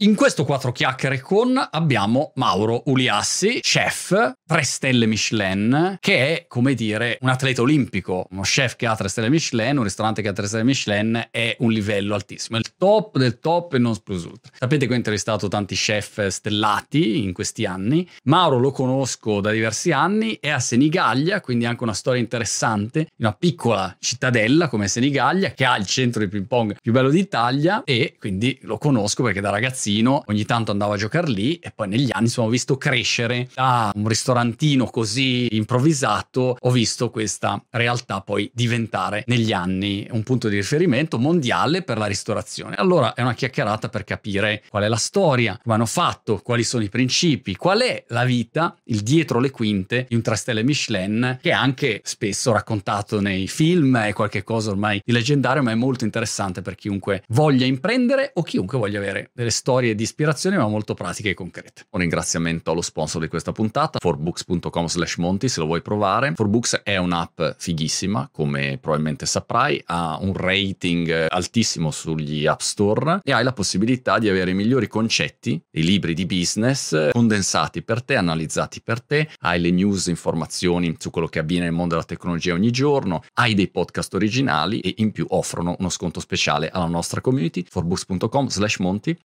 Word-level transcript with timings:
In 0.00 0.14
questo 0.14 0.44
quattro 0.44 0.72
chiacchiere 0.72 1.20
con 1.20 1.58
abbiamo 1.70 2.32
Mauro 2.34 2.82
Uliassi, 2.84 3.60
chef, 3.62 4.34
tre 4.46 4.62
stelle 4.62 5.06
Michelin, 5.06 5.96
che 6.00 6.36
è 6.36 6.44
come 6.46 6.74
dire 6.74 7.16
un 7.22 7.30
atleta 7.30 7.62
olimpico, 7.62 8.26
uno 8.30 8.42
chef 8.42 8.76
che 8.76 8.84
ha 8.84 8.94
tre 8.94 9.08
stelle 9.08 9.30
Michelin, 9.30 9.78
un 9.78 9.84
ristorante 9.84 10.20
che 10.20 10.28
ha 10.28 10.34
tre 10.34 10.48
stelle 10.48 10.64
Michelin 10.64 11.28
è 11.30 11.56
un 11.60 11.72
livello 11.72 12.14
altissimo, 12.14 12.58
è 12.58 12.60
il 12.60 12.74
top 12.76 13.16
del 13.16 13.38
top 13.38 13.72
e 13.72 13.78
non 13.78 13.96
plus 14.02 14.24
ultra. 14.24 14.52
Sapete 14.58 14.86
che 14.86 14.92
ho 14.92 14.96
intervistato 14.96 15.48
tanti 15.48 15.74
chef 15.74 16.26
stellati 16.26 17.22
in 17.22 17.32
questi 17.32 17.64
anni, 17.64 18.06
Mauro 18.24 18.58
lo 18.58 18.72
conosco 18.72 19.40
da 19.40 19.50
diversi 19.50 19.92
anni, 19.92 20.36
è 20.38 20.50
a 20.50 20.60
Senigallia, 20.60 21.40
quindi 21.40 21.64
anche 21.64 21.84
una 21.84 21.94
storia 21.94 22.20
interessante, 22.20 22.98
in 22.98 23.24
una 23.24 23.32
piccola 23.32 23.96
cittadella 23.98 24.68
come 24.68 24.88
Senigallia 24.88 25.52
che 25.52 25.64
ha 25.64 25.74
il 25.78 25.86
centro 25.86 26.20
di 26.20 26.28
ping 26.28 26.46
pong 26.46 26.76
più 26.82 26.92
bello 26.92 27.08
d'Italia 27.08 27.82
e 27.82 28.16
quindi 28.18 28.58
lo 28.64 28.76
conosco 28.76 29.22
perché 29.22 29.40
da 29.40 29.48
ragazzino 29.48 29.84
ragazzino 29.86 30.22
ogni 30.26 30.44
tanto 30.44 30.72
andavo 30.72 30.92
a 30.92 30.96
giocare 30.96 31.28
lì 31.28 31.58
e 31.58 31.70
poi 31.74 31.88
negli 31.88 32.10
anni 32.12 32.28
sono 32.28 32.48
visto 32.48 32.76
crescere 32.76 33.48
da 33.54 33.92
un 33.94 34.08
ristorantino 34.08 34.86
così 34.86 35.54
improvvisato 35.54 36.56
ho 36.58 36.70
visto 36.70 37.10
questa 37.10 37.62
realtà 37.70 38.20
poi 38.20 38.50
diventare 38.52 39.22
negli 39.26 39.52
anni 39.52 40.06
un 40.10 40.22
punto 40.22 40.48
di 40.48 40.56
riferimento 40.56 41.18
mondiale 41.18 41.82
per 41.82 41.98
la 41.98 42.06
ristorazione. 42.06 42.74
Allora 42.76 43.14
è 43.14 43.22
una 43.22 43.34
chiacchierata 43.34 43.88
per 43.88 44.04
capire 44.04 44.62
qual 44.68 44.82
è 44.82 44.88
la 44.88 44.96
storia 44.96 45.58
come 45.62 45.74
hanno 45.74 45.86
fatto 45.86 46.40
quali 46.42 46.64
sono 46.64 46.82
i 46.82 46.88
principi 46.88 47.56
qual 47.56 47.80
è 47.80 48.04
la 48.08 48.24
vita 48.24 48.76
il 48.84 49.00
dietro 49.00 49.38
le 49.38 49.50
quinte 49.50 50.06
di 50.08 50.14
un 50.14 50.22
3 50.22 50.36
stelle 50.36 50.62
Michelin 50.62 51.38
che 51.40 51.50
è 51.50 51.52
anche 51.52 52.00
spesso 52.04 52.52
raccontato 52.52 53.20
nei 53.20 53.46
film 53.46 53.96
è 53.98 54.12
qualcosa 54.12 54.70
ormai 54.70 55.00
di 55.04 55.12
leggendario 55.12 55.62
ma 55.62 55.70
è 55.70 55.74
molto 55.74 56.04
interessante 56.04 56.62
per 56.62 56.74
chiunque 56.74 57.22
voglia 57.28 57.66
imprendere 57.66 58.30
o 58.34 58.42
chiunque 58.42 58.78
voglia 58.78 58.98
avere 58.98 59.30
delle 59.32 59.50
storie 59.50 59.75
storie 59.76 59.94
di 59.94 60.04
ispirazione 60.04 60.56
ma 60.56 60.66
molto 60.68 60.94
pratiche 60.94 61.30
e 61.30 61.34
concrete. 61.34 61.86
Un 61.90 62.00
ringraziamento 62.00 62.70
allo 62.70 62.80
sponsor 62.80 63.20
di 63.20 63.28
questa 63.28 63.52
puntata, 63.52 63.98
forbooks.com 63.98 64.86
slash 64.86 65.16
monti 65.16 65.50
se 65.50 65.60
lo 65.60 65.66
vuoi 65.66 65.82
provare. 65.82 66.32
Forbooks 66.34 66.80
è 66.82 66.96
un'app 66.96 67.42
fighissima, 67.58 68.30
come 68.32 68.78
probabilmente 68.80 69.26
saprai, 69.26 69.82
ha 69.86 70.18
un 70.18 70.32
rating 70.32 71.26
altissimo 71.28 71.90
sugli 71.90 72.46
app 72.46 72.60
store 72.60 73.20
e 73.22 73.32
hai 73.32 73.44
la 73.44 73.52
possibilità 73.52 74.18
di 74.18 74.30
avere 74.30 74.52
i 74.52 74.54
migliori 74.54 74.88
concetti, 74.88 75.60
i 75.72 75.82
libri 75.82 76.14
di 76.14 76.24
business 76.24 77.10
condensati 77.10 77.82
per 77.82 78.02
te, 78.02 78.16
analizzati 78.16 78.80
per 78.80 79.02
te, 79.02 79.28
hai 79.40 79.60
le 79.60 79.70
news, 79.70 80.06
informazioni 80.06 80.94
su 80.98 81.10
quello 81.10 81.26
che 81.26 81.40
avviene 81.40 81.64
nel 81.64 81.74
mondo 81.74 81.94
della 81.94 82.06
tecnologia 82.06 82.54
ogni 82.54 82.70
giorno, 82.70 83.22
hai 83.34 83.52
dei 83.52 83.68
podcast 83.68 84.14
originali 84.14 84.80
e 84.80 84.94
in 84.98 85.12
più 85.12 85.26
offrono 85.28 85.76
uno 85.78 85.90
sconto 85.90 86.20
speciale 86.20 86.70
alla 86.70 86.86
nostra 86.86 87.20
community, 87.20 87.62
forbooks.com 87.68 88.48
slash 88.48 88.78
monti 88.78 89.18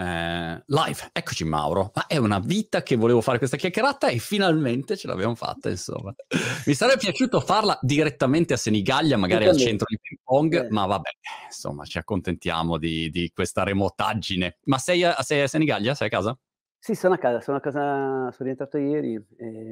eh, 0.00 0.62
live, 0.64 1.10
eccoci 1.12 1.44
Mauro, 1.44 1.90
ma 1.92 2.06
è 2.06 2.18
una 2.18 2.38
vita 2.38 2.84
che 2.84 2.94
volevo 2.94 3.20
fare 3.20 3.38
questa 3.38 3.56
chiacchierata 3.56 4.06
e 4.06 4.18
finalmente 4.18 4.96
ce 4.96 5.08
l'abbiamo 5.08 5.34
fatta 5.34 5.68
insomma. 5.70 6.14
Mi 6.66 6.74
sarebbe 6.74 7.00
piaciuto 7.00 7.40
farla 7.40 7.76
direttamente 7.82 8.54
a 8.54 8.56
Senigallia, 8.56 9.16
magari 9.16 9.46
al 9.46 9.56
centro 9.56 9.86
di 9.88 9.98
ping 10.00 10.20
pong, 10.22 10.66
eh. 10.66 10.70
ma 10.70 10.86
vabbè, 10.86 11.08
insomma 11.46 11.84
ci 11.84 11.98
accontentiamo 11.98 12.78
di, 12.78 13.10
di 13.10 13.32
questa 13.34 13.64
remotaggine. 13.64 14.58
Ma 14.66 14.78
sei 14.78 15.02
a, 15.02 15.20
sei 15.22 15.40
a 15.40 15.48
Senigallia? 15.48 15.94
Sei 15.96 16.06
a 16.06 16.10
casa? 16.10 16.38
Sì, 16.78 16.94
sono 16.94 17.14
a 17.14 17.18
casa, 17.18 17.40
sono 17.40 17.56
a 17.56 17.60
casa, 17.60 17.80
sono 18.30 18.34
rientrato 18.38 18.78
ieri, 18.78 19.20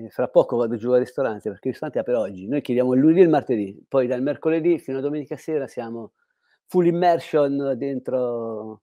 fra 0.08 0.26
poco 0.26 0.56
vado 0.56 0.74
giù 0.74 0.90
al 0.90 0.98
ristorante 0.98 1.48
perché 1.50 1.68
il 1.68 1.74
ristorante 1.74 2.00
è 2.00 2.02
per 2.02 2.16
oggi. 2.16 2.48
Noi 2.48 2.62
chiediamo 2.62 2.94
il 2.94 3.00
lunedì 3.00 3.20
e 3.20 3.22
il 3.22 3.28
martedì, 3.28 3.84
poi 3.88 4.08
dal 4.08 4.22
mercoledì 4.22 4.80
fino 4.80 4.98
a 4.98 5.00
domenica 5.00 5.36
sera 5.36 5.68
siamo 5.68 6.14
full 6.66 6.86
immersion 6.86 7.74
dentro 7.78 8.82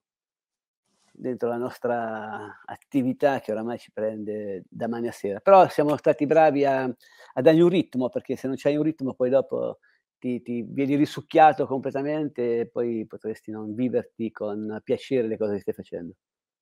dentro 1.16 1.48
la 1.48 1.58
nostra 1.58 2.62
attività 2.66 3.40
che 3.40 3.52
oramai 3.52 3.78
ci 3.78 3.92
prende 3.92 4.64
da 4.68 4.88
mani 4.88 5.08
a 5.08 5.12
sera. 5.12 5.40
Però 5.40 5.68
siamo 5.70 5.96
stati 5.98 6.26
bravi 6.26 6.66
a, 6.66 6.84
a 6.84 7.42
dargli 7.42 7.62
un 7.62 7.70
ritmo, 7.70 8.10
perché 8.10 8.36
se 8.36 8.48
non 8.48 8.56
c'hai 8.58 8.76
un 8.76 8.84
ritmo 8.84 9.14
poi 9.14 9.30
dopo 9.30 9.80
ti, 10.18 10.42
ti, 10.42 10.66
vieni 10.68 10.96
risucchiato 10.96 11.68
completamente 11.68 12.62
e 12.62 12.68
poi 12.68 13.06
potresti 13.06 13.52
non 13.52 13.76
viverti 13.76 14.32
con 14.32 14.82
piacere 14.84 15.28
le 15.28 15.38
cose 15.38 15.54
che 15.54 15.60
stai 15.60 15.74
facendo. 15.74 16.14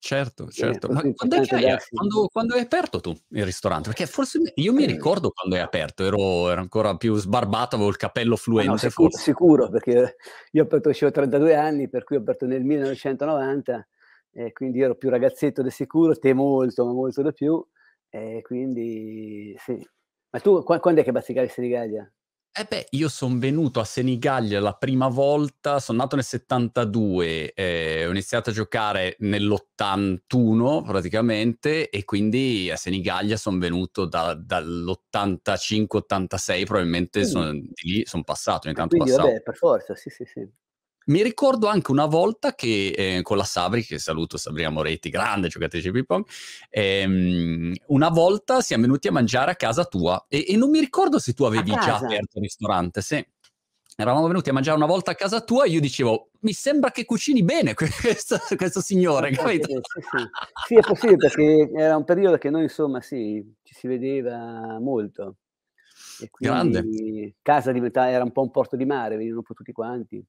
Certo, 0.03 0.49
certo. 0.49 0.89
Ma 0.91 0.99
quando 1.13 1.35
è, 1.35 1.55
hai, 1.55 1.77
quando, 1.91 2.27
quando 2.27 2.55
è, 2.55 2.61
aperto 2.61 2.99
tu 3.01 3.15
il 3.29 3.45
ristorante? 3.45 3.89
Perché 3.89 4.07
forse 4.07 4.39
io 4.55 4.73
mi 4.73 4.87
ricordo 4.87 5.29
quando 5.29 5.55
è 5.55 5.59
aperto, 5.59 6.03
ero, 6.03 6.49
ero 6.49 6.59
ancora 6.59 6.97
più 6.97 7.15
sbarbato, 7.17 7.75
avevo 7.75 7.91
il 7.91 7.97
capello 7.97 8.35
fluente. 8.35 8.71
No, 8.71 8.77
sicuro, 8.77 9.09
sicuro, 9.11 9.69
perché 9.69 10.15
io 10.53 10.63
ho 10.63 10.65
aperto, 10.65 10.89
ho 10.89 11.11
32 11.11 11.55
anni, 11.55 11.87
per 11.87 12.03
cui 12.03 12.15
ho 12.15 12.19
aperto 12.19 12.47
nel 12.47 12.63
1990 12.63 13.87
e 14.31 14.51
quindi 14.53 14.81
ero 14.81 14.95
più 14.95 15.09
ragazzetto 15.09 15.61
del 15.61 15.71
sicuro, 15.71 16.17
te 16.17 16.33
molto, 16.33 16.85
ma 16.85 16.93
molto 16.93 17.21
di 17.21 17.33
più, 17.33 17.63
e 18.09 18.41
quindi 18.43 19.53
sì. 19.57 19.73
Ma 20.31 20.39
tu 20.39 20.63
quando 20.63 21.01
è 21.01 21.03
che 21.03 21.11
bazzicavi 21.11 21.49
Senigallia? 21.49 22.09
Eh 22.53 22.65
beh, 22.65 22.87
io 22.91 23.07
sono 23.07 23.39
venuto 23.39 23.79
a 23.79 23.85
Senigallia 23.85 24.59
la 24.59 24.73
prima 24.73 25.07
volta, 25.07 25.79
sono 25.79 25.99
nato 25.99 26.17
nel 26.17 26.25
72, 26.25 27.53
eh, 27.53 28.05
ho 28.05 28.09
iniziato 28.09 28.49
a 28.49 28.53
giocare 28.53 29.15
nell'81 29.19 30.83
praticamente 30.85 31.89
e 31.89 32.03
quindi 32.03 32.69
a 32.69 32.75
Senigallia 32.75 33.37
sono 33.37 33.57
venuto 33.57 34.03
da, 34.05 34.33
dall'85-86, 34.33 36.65
probabilmente 36.65 37.23
sono, 37.23 37.53
di 37.53 37.71
lì 37.83 38.05
sono 38.05 38.23
passato, 38.23 38.67
ogni 38.67 38.75
tanto 38.75 38.97
quindi, 38.97 39.15
Vabbè, 39.15 39.43
per 39.43 39.55
forza, 39.55 39.95
sì 39.95 40.09
sì 40.09 40.25
sì. 40.25 40.45
Mi 41.05 41.23
ricordo 41.23 41.67
anche 41.67 41.91
una 41.91 42.05
volta 42.05 42.53
che 42.53 42.93
eh, 42.95 43.21
con 43.23 43.37
la 43.37 43.43
Sabri, 43.43 43.83
che 43.83 43.97
saluto 43.97 44.37
Sabrina 44.37 44.69
Moretti, 44.69 45.09
grande 45.09 45.47
giocatrice 45.47 45.89
di 45.89 45.93
ping 45.93 46.05
pong, 46.05 46.25
ehm, 46.69 47.73
una 47.87 48.09
volta 48.09 48.61
siamo 48.61 48.83
venuti 48.83 49.07
a 49.07 49.11
mangiare 49.11 49.51
a 49.51 49.55
casa 49.55 49.85
tua 49.85 50.25
e, 50.27 50.45
e 50.47 50.55
non 50.57 50.69
mi 50.69 50.79
ricordo 50.79 51.17
se 51.17 51.33
tu 51.33 51.43
avevi 51.43 51.71
già 51.71 51.95
aperto 51.95 52.37
il 52.37 52.43
ristorante, 52.43 53.01
sì. 53.01 53.25
Eravamo 53.97 54.27
venuti 54.27 54.49
a 54.49 54.53
mangiare 54.53 54.77
una 54.77 54.85
volta 54.85 55.11
a 55.11 55.15
casa 55.15 55.41
tua 55.41 55.65
e 55.65 55.69
io 55.69 55.79
dicevo, 55.79 56.29
mi 56.41 56.53
sembra 56.53 56.91
che 56.91 57.03
cucini 57.03 57.43
bene 57.43 57.73
questo, 57.75 58.37
questo 58.55 58.81
signore, 58.81 59.31
capito? 59.31 59.67
Sì, 59.67 60.01
sì, 60.01 60.27
sì, 60.67 60.75
è 60.75 60.79
possibile 60.81 61.17
perché 61.17 61.69
era 61.75 61.97
un 61.97 62.03
periodo 62.03 62.37
che 62.37 62.49
noi 62.49 62.63
insomma 62.63 63.01
sì, 63.01 63.43
ci 63.63 63.73
si 63.73 63.87
vedeva 63.87 64.79
molto. 64.79 65.37
E 66.19 66.29
quindi 66.29 66.71
Grande. 66.71 67.35
casa 67.41 67.71
diventava, 67.71 68.09
era 68.09 68.23
un 68.23 68.31
po' 68.31 68.41
un 68.41 68.51
porto 68.51 68.75
di 68.75 68.85
mare, 68.85 69.15
venivano 69.15 69.39
un 69.39 69.45
po' 69.45 69.53
tutti 69.53 69.71
quanti. 69.71 70.23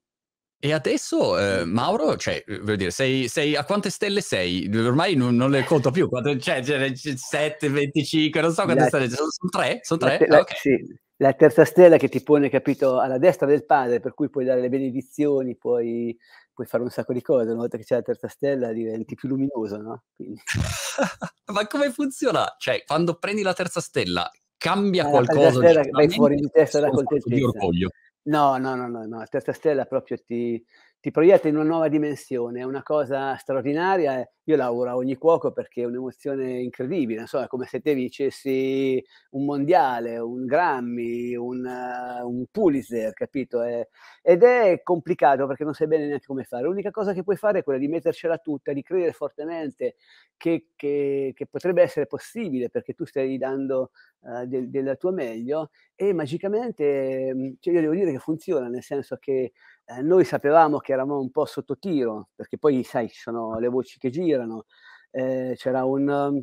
E 0.65 0.71
adesso, 0.71 1.37
eh, 1.37 1.65
Mauro, 1.65 2.15
cioè, 2.15 2.41
voglio 2.47 2.77
dire, 2.77 2.89
sei, 2.89 3.27
sei, 3.27 3.53
a 3.53 3.65
quante 3.65 3.89
stelle 3.89 4.21
sei? 4.21 4.71
Ormai 4.73 5.13
non, 5.13 5.35
non 5.35 5.51
le 5.51 5.65
conto 5.65 5.91
più, 5.91 6.07
quante, 6.07 6.39
cioè, 6.39 6.63
7, 6.63 7.67
25, 7.67 8.39
non 8.39 8.53
so 8.53 8.63
quante 8.63 8.83
la, 8.83 8.87
stelle, 8.87 9.09
sono, 9.09 9.27
sono 9.29 9.49
tre? 9.51 9.79
Sono 9.81 9.99
tre? 9.99 10.19
La, 10.21 10.37
la, 10.37 10.39
okay. 10.39 10.55
sì, 10.57 10.97
la 11.17 11.33
terza 11.33 11.65
stella 11.65 11.97
che 11.97 12.07
ti 12.07 12.23
pone, 12.23 12.49
capito, 12.49 13.01
alla 13.01 13.17
destra 13.17 13.45
del 13.45 13.65
padre, 13.65 13.99
per 13.99 14.13
cui 14.13 14.29
puoi 14.29 14.45
dare 14.45 14.61
le 14.61 14.69
benedizioni, 14.69 15.57
puoi, 15.57 16.17
puoi 16.53 16.65
fare 16.65 16.81
un 16.81 16.89
sacco 16.89 17.11
di 17.11 17.21
cose, 17.21 17.49
una 17.49 17.59
volta 17.59 17.75
che 17.75 17.83
c'è 17.83 17.95
la 17.95 18.01
terza 18.01 18.29
stella 18.29 18.71
diventi 18.71 19.15
più 19.15 19.27
luminoso, 19.27 19.75
no? 19.81 20.03
Ma 21.51 21.67
come 21.67 21.91
funziona? 21.91 22.55
Cioè, 22.57 22.85
quando 22.87 23.15
prendi 23.15 23.41
la 23.41 23.53
terza 23.53 23.81
stella, 23.81 24.31
cambia 24.55 25.07
eh, 25.07 25.09
qualcosa? 25.09 25.59
La 25.59 25.59
terza 25.59 25.81
stella 25.81 25.89
vai 25.91 26.09
fuori 26.09 26.35
di 26.35 26.49
testa 26.49 26.79
da 26.79 26.87
contentezza. 26.87 27.35
Di 27.35 27.43
orgoglio. 27.43 27.89
No, 28.25 28.57
no, 28.57 28.75
no, 28.77 28.87
no, 28.87 29.05
no, 29.05 29.19
la 29.19 29.27
terza 29.27 29.51
stella 29.51 29.85
proprio 29.85 30.17
ti, 30.23 30.65
ti 31.03 31.11
proietta 31.11 31.49
in 31.49 31.55
una 31.55 31.65
nuova 31.65 31.89
dimensione, 31.89 32.61
è 32.61 32.63
una 32.63 32.81
cosa 32.81 33.35
straordinaria. 33.35 34.25
Io 34.45 34.55
lavoro 34.55 34.89
a 34.89 34.95
ogni 34.95 35.17
cuoco 35.17 35.51
perché 35.51 35.81
è 35.81 35.85
un'emozione 35.85 36.61
incredibile, 36.61 37.27
so, 37.27 37.41
è 37.41 37.47
come 37.47 37.65
se 37.65 37.81
te 37.81 37.93
vincessi 37.93 39.03
un 39.31 39.43
mondiale, 39.43 40.17
un 40.17 40.45
Grammy, 40.45 41.35
un, 41.35 41.65
uh, 41.65 42.25
un 42.25 42.45
Pulitzer, 42.49 43.11
capito? 43.11 43.61
È, 43.61 43.85
ed 44.21 44.43
è 44.43 44.81
complicato 44.81 45.45
perché 45.45 45.65
non 45.65 45.73
sai 45.73 45.87
bene 45.87 46.07
neanche 46.07 46.25
come 46.25 46.45
fare. 46.45 46.63
L'unica 46.63 46.91
cosa 46.91 47.11
che 47.11 47.23
puoi 47.23 47.35
fare 47.35 47.59
è 47.59 47.63
quella 47.63 47.79
di 47.79 47.89
mettercela 47.89 48.37
tutta, 48.37 48.71
di 48.71 48.81
credere 48.81 49.11
fortemente 49.11 49.95
che, 50.37 50.69
che, 50.73 51.33
che 51.35 51.45
potrebbe 51.47 51.81
essere 51.81 52.05
possibile 52.05 52.69
perché 52.69 52.93
tu 52.93 53.03
stai 53.05 53.37
dando 53.37 53.91
uh, 54.21 54.45
del, 54.45 54.69
del 54.69 54.95
tuo 54.97 55.11
meglio 55.11 55.71
e 55.95 56.13
magicamente, 56.13 57.57
cioè 57.59 57.73
io 57.73 57.81
devo 57.81 57.93
dire 57.93 58.11
che 58.11 58.19
funziona, 58.19 58.67
nel 58.69 58.83
senso 58.83 59.17
che 59.17 59.51
eh, 59.85 60.01
noi 60.01 60.23
sapevamo 60.25 60.77
che 60.79 60.93
eravamo 60.93 61.19
un 61.19 61.31
po' 61.31 61.45
sotto 61.45 61.77
tiro, 61.77 62.29
perché 62.35 62.57
poi 62.57 62.83
sai, 62.83 63.09
ci 63.09 63.19
sono 63.19 63.59
le 63.59 63.67
voci 63.67 63.99
che 63.99 64.09
girano, 64.09 64.65
eh, 65.11 65.53
c'era 65.57 65.83
un... 65.85 66.07
Um, 66.07 66.41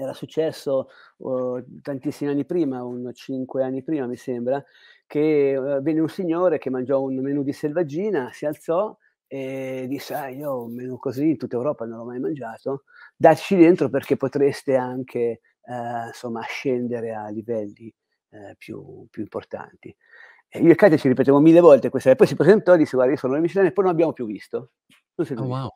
era 0.00 0.12
successo 0.12 0.88
uh, 1.16 1.60
tantissimi 1.82 2.30
anni 2.30 2.44
prima, 2.44 2.84
un 2.84 3.10
cinque 3.14 3.64
anni 3.64 3.82
prima 3.82 4.06
mi 4.06 4.16
sembra, 4.16 4.62
che 5.06 5.56
uh, 5.56 5.82
venne 5.82 6.00
un 6.00 6.08
signore 6.08 6.58
che 6.58 6.70
mangiò 6.70 7.00
un 7.00 7.16
menù 7.20 7.42
di 7.42 7.52
selvaggina, 7.52 8.30
si 8.32 8.46
alzò 8.46 8.96
e 9.26 9.86
disse, 9.88 10.14
ah, 10.14 10.28
io 10.28 10.64
un 10.64 10.74
menù 10.74 10.98
così 10.98 11.30
in 11.30 11.36
tutta 11.36 11.56
Europa 11.56 11.84
non 11.84 11.98
l'ho 11.98 12.04
mai 12.04 12.20
mangiato, 12.20 12.84
dateci 13.16 13.56
dentro 13.56 13.88
perché 13.88 14.16
potreste 14.16 14.76
anche 14.76 15.40
uh, 15.62 16.06
insomma, 16.06 16.42
scendere 16.42 17.12
a 17.12 17.28
livelli 17.28 17.92
più, 18.56 19.06
più 19.10 19.22
importanti. 19.22 19.94
E 20.48 20.60
io 20.60 20.72
e 20.72 20.74
Katia 20.74 20.96
ci 20.96 21.08
ripetiamo 21.08 21.40
mille 21.40 21.60
volte 21.60 21.90
questa, 21.90 22.10
e 22.10 22.16
poi 22.16 22.26
si 22.26 22.34
presentò 22.34 22.74
e 22.74 22.78
disse 22.78 22.96
guarda 22.96 23.12
io 23.12 23.18
sono 23.18 23.34
la 23.34 23.40
Michelin 23.40 23.68
e 23.68 23.72
poi 23.72 23.84
non 23.84 23.92
abbiamo 23.92 24.12
più 24.12 24.26
visto. 24.26 24.72
Non 25.16 25.38
oh, 25.38 25.44
wow. 25.44 25.68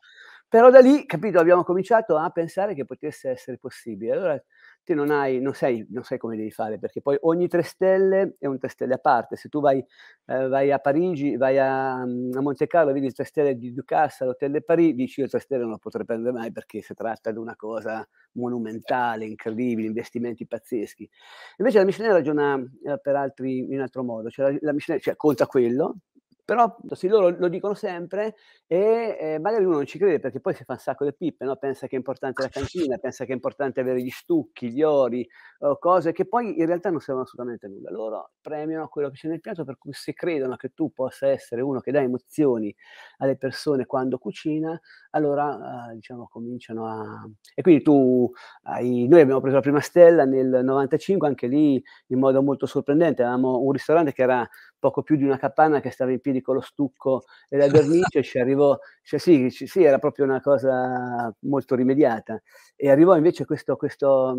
Però 0.47 0.69
da 0.69 0.79
lì, 0.79 1.05
capito, 1.05 1.39
abbiamo 1.39 1.63
cominciato 1.63 2.15
a 2.15 2.29
pensare 2.29 2.75
che 2.75 2.85
potesse 2.85 3.29
essere 3.29 3.57
possibile. 3.57 4.11
Allora 4.11 4.43
te 4.83 4.93
non 4.93 5.11
hai, 5.11 5.39
non 5.39 5.53
sai, 5.53 5.85
non 5.89 6.03
sai 6.03 6.17
come 6.17 6.35
devi 6.35 6.51
fare, 6.51 6.77
perché 6.77 7.01
poi 7.01 7.17
ogni 7.21 7.47
tre 7.47 7.63
stelle 7.63 8.35
è 8.39 8.45
un 8.47 8.57
tre 8.57 8.69
stelle 8.69 8.95
a 8.95 8.97
parte. 8.97 9.35
Se 9.35 9.49
tu 9.49 9.61
vai, 9.61 9.83
eh, 10.25 10.47
vai 10.47 10.71
a 10.71 10.79
Parigi, 10.79 11.37
vai 11.37 11.57
a, 11.57 12.01
a, 12.01 12.05
Monte 12.05 12.67
Carlo, 12.67 12.91
vedi 12.91 13.05
il 13.05 13.13
tre 13.13 13.23
stelle 13.23 13.57
di 13.57 13.73
Ducasse, 13.73 14.25
l'hotel 14.25 14.51
de 14.51 14.61
Paris, 14.61 14.93
dici 14.93 15.21
io 15.21 15.27
tre 15.27 15.39
stelle 15.39 15.61
non 15.61 15.71
lo 15.71 15.77
potrei 15.77 16.05
prendere 16.05 16.33
mai 16.33 16.51
perché 16.51 16.81
si 16.81 16.93
tratta 16.93 17.31
di 17.31 17.37
una 17.37 17.55
cosa 17.55 18.07
monumentale, 18.33 19.25
incredibile, 19.25 19.87
investimenti 19.87 20.45
pazzeschi. 20.45 21.09
Invece 21.57 21.77
la 21.77 21.85
Michelin 21.85 22.11
ragiona 22.11 22.55
eh, 22.57 22.99
per 22.99 23.15
altri 23.15 23.71
in 23.71 23.79
altro 23.79 24.03
modo, 24.03 24.29
cioè 24.29 24.51
la, 24.51 24.57
la 24.61 24.73
Michelin 24.73 25.01
cioè, 25.01 25.15
conta 25.15 25.45
quello, 25.45 25.97
però 26.45 26.75
sì, 26.91 27.07
loro 27.07 27.29
lo 27.29 27.47
dicono 27.47 27.73
sempre 27.73 28.35
e 28.67 29.17
eh, 29.19 29.39
magari 29.39 29.63
uno 29.63 29.75
non 29.75 29.85
ci 29.85 29.97
crede 29.97 30.19
perché 30.19 30.41
poi 30.41 30.53
si 30.53 30.63
fa 30.65 30.73
un 30.73 30.79
sacco 30.79 31.05
di 31.05 31.13
pippe, 31.15 31.45
no? 31.45 31.55
pensa 31.55 31.87
che 31.87 31.95
è 31.95 31.97
importante 31.97 32.41
la 32.41 32.49
cantina, 32.49 32.97
pensa 32.97 33.23
che 33.23 33.31
è 33.31 33.35
importante 33.35 33.79
avere 33.79 34.01
gli 34.01 34.09
stucchi, 34.09 34.71
gli 34.71 34.83
ori, 34.83 35.27
o 35.59 35.77
cose 35.77 36.11
che 36.11 36.25
poi 36.25 36.59
in 36.59 36.65
realtà 36.65 36.89
non 36.89 36.99
servono 36.99 37.25
assolutamente 37.25 37.67
a 37.67 37.69
nulla. 37.69 37.91
Loro 37.91 38.31
premiano 38.41 38.87
quello 38.89 39.09
che 39.09 39.15
c'è 39.15 39.27
nel 39.29 39.39
piatto 39.39 39.63
per 39.63 39.77
cui 39.77 39.93
se 39.93 40.13
credono 40.13 40.55
che 40.57 40.69
tu 40.73 40.91
possa 40.91 41.27
essere 41.27 41.61
uno 41.61 41.79
che 41.79 41.91
dà 41.91 42.01
emozioni 42.01 42.75
alle 43.17 43.37
persone 43.37 43.85
quando 43.85 44.17
cucina, 44.17 44.77
allora 45.11 45.91
eh, 45.91 45.95
diciamo 45.95 46.27
cominciano 46.29 46.87
a... 46.87 47.29
E 47.55 47.61
quindi 47.61 47.83
tu 47.83 48.29
hai... 48.63 49.07
Noi 49.07 49.21
abbiamo 49.21 49.39
preso 49.39 49.55
la 49.55 49.61
prima 49.61 49.81
stella 49.81 50.25
nel 50.25 50.61
95, 50.63 51.27
anche 51.27 51.47
lì 51.47 51.81
in 52.07 52.19
modo 52.19 52.41
molto 52.41 52.65
sorprendente, 52.65 53.23
avevamo 53.23 53.59
un 53.59 53.71
ristorante 53.71 54.11
che 54.11 54.23
era 54.23 54.47
poco 54.83 55.01
più 55.01 55.15
di 55.15 55.23
una 55.23 55.37
capanna 55.37 55.79
che 55.79 55.91
stava 55.91 56.11
in 56.11 56.19
piedi 56.19 56.41
con 56.41 56.55
lo 56.55 56.61
stucco 56.61 57.23
e 57.47 57.55
la 57.55 57.67
vernice, 57.67 58.21
ci 58.21 58.37
arrivò, 58.37 58.77
cioè 59.01 59.17
sì, 59.17 59.49
sì, 59.49 59.81
era 59.81 59.97
proprio 59.97 60.25
una 60.25 60.41
cosa 60.41 61.33
molto 61.43 61.75
rimediata. 61.75 62.41
E 62.75 62.89
arrivò 62.89 63.15
invece 63.15 63.45
questo, 63.45 63.77
questo, 63.77 64.37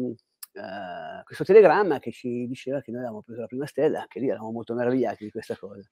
uh, 0.52 1.24
questo 1.24 1.44
telegramma 1.44 1.98
che 1.98 2.12
ci 2.12 2.46
diceva 2.46 2.82
che 2.82 2.90
noi 2.90 3.00
avevamo 3.00 3.22
preso 3.22 3.40
la 3.40 3.46
prima 3.46 3.64
stella, 3.64 4.00
anche 4.00 4.20
lì 4.20 4.28
eravamo 4.28 4.50
molto 4.52 4.74
meravigliati 4.74 5.24
di 5.24 5.30
questa 5.30 5.56
cosa. 5.56 5.88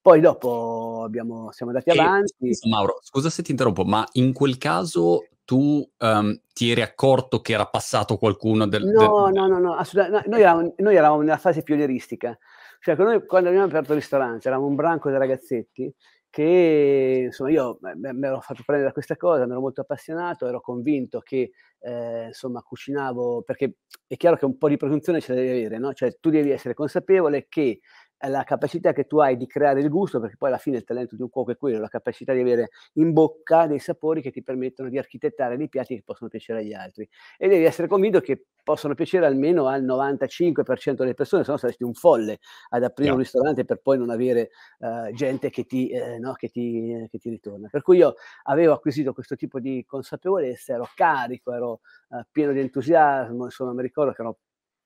Poi 0.00 0.20
dopo 0.20 1.02
abbiamo, 1.04 1.50
siamo 1.50 1.72
andati 1.72 1.90
e, 1.90 2.00
avanti. 2.00 2.50
Mauro, 2.70 3.00
scusa 3.02 3.30
se 3.30 3.42
ti 3.42 3.50
interrompo, 3.50 3.82
ma 3.82 4.06
in 4.12 4.32
quel 4.32 4.58
caso 4.58 5.26
tu 5.44 5.84
um, 5.98 6.40
ti 6.52 6.70
eri 6.70 6.82
accorto 6.82 7.40
che 7.40 7.54
era 7.54 7.66
passato 7.66 8.16
qualcuno 8.16 8.68
del... 8.68 8.84
No, 8.84 9.24
del... 9.24 9.34
no, 9.34 9.46
no, 9.48 9.58
no, 9.58 9.74
assolutamente. 9.74 10.28
Noi 10.28 10.40
eravamo, 10.40 10.74
noi 10.76 10.94
eravamo 10.94 11.22
nella 11.22 11.36
fase 11.36 11.64
pionieristica. 11.64 12.38
Cioè, 12.80 12.96
noi 12.96 13.24
quando 13.26 13.48
abbiamo 13.48 13.66
aperto 13.66 13.92
il 13.92 13.98
ristorante 13.98 14.48
eravamo 14.48 14.68
un 14.68 14.74
branco 14.76 15.10
di 15.10 15.16
ragazzetti 15.16 15.92
che 16.30 17.22
insomma 17.26 17.50
io 17.50 17.78
mi 17.80 18.26
ero 18.26 18.40
fatto 18.40 18.62
prendere 18.64 18.88
da 18.88 18.92
questa 18.92 19.16
cosa, 19.16 19.44
mi 19.46 19.52
ero 19.52 19.60
molto 19.60 19.80
appassionato, 19.80 20.46
ero 20.46 20.60
convinto 20.60 21.20
che 21.20 21.52
eh, 21.80 22.26
insomma 22.26 22.62
cucinavo, 22.62 23.42
perché 23.42 23.76
è 24.06 24.16
chiaro 24.16 24.36
che 24.36 24.44
un 24.44 24.58
po' 24.58 24.68
di 24.68 24.76
presunzione 24.76 25.20
ce 25.20 25.34
la 25.34 25.40
devi 25.40 25.58
avere, 25.58 25.78
no? 25.78 25.92
Cioè 25.94 26.18
tu 26.20 26.30
devi 26.30 26.50
essere 26.50 26.74
consapevole 26.74 27.46
che 27.48 27.80
la 28.26 28.42
capacità 28.42 28.92
che 28.92 29.06
tu 29.06 29.18
hai 29.18 29.36
di 29.36 29.46
creare 29.46 29.80
il 29.80 29.88
gusto, 29.88 30.18
perché 30.18 30.36
poi 30.36 30.48
alla 30.48 30.58
fine 30.58 30.78
il 30.78 30.84
talento 30.84 31.14
di 31.14 31.22
un 31.22 31.30
cuoco 31.30 31.52
è 31.52 31.56
quello, 31.56 31.78
la 31.78 31.88
capacità 31.88 32.32
di 32.32 32.40
avere 32.40 32.70
in 32.94 33.12
bocca 33.12 33.66
dei 33.66 33.78
sapori 33.78 34.20
che 34.20 34.32
ti 34.32 34.42
permettono 34.42 34.88
di 34.88 34.98
architettare 34.98 35.56
dei 35.56 35.68
piatti 35.68 35.94
che 35.94 36.02
possono 36.04 36.28
piacere 36.28 36.60
agli 36.60 36.72
altri. 36.72 37.08
E 37.36 37.48
devi 37.48 37.64
essere 37.64 37.86
convinto 37.86 38.20
che 38.20 38.46
possono 38.64 38.94
piacere 38.94 39.24
almeno 39.24 39.66
al 39.66 39.84
95% 39.84 40.92
delle 40.94 41.14
persone, 41.14 41.44
se 41.44 41.50
no 41.50 41.56
saresti 41.56 41.84
un 41.84 41.94
folle 41.94 42.38
ad 42.70 42.82
aprire 42.82 43.10
yeah. 43.10 43.12
un 43.12 43.22
ristorante 43.22 43.64
per 43.64 43.80
poi 43.80 43.98
non 43.98 44.10
avere 44.10 44.50
uh, 44.80 45.12
gente 45.12 45.48
che 45.50 45.64
ti, 45.64 45.88
eh, 45.88 46.18
no, 46.18 46.32
che, 46.34 46.48
ti, 46.48 47.06
che 47.10 47.18
ti, 47.18 47.30
ritorna. 47.30 47.68
Per 47.70 47.82
cui 47.82 47.98
io 47.98 48.14
avevo 48.44 48.74
acquisito 48.74 49.12
questo 49.12 49.36
tipo 49.36 49.60
di 49.60 49.84
consapevolezza, 49.86 50.74
ero 50.74 50.88
carico, 50.94 51.52
ero 51.52 51.80
uh, 52.08 52.20
pieno 52.30 52.52
di 52.52 52.60
entusiasmo, 52.60 53.44
insomma 53.44 53.72
mi 53.72 53.82
ricordo 53.82 54.12
che 54.12 54.22
ero 54.22 54.38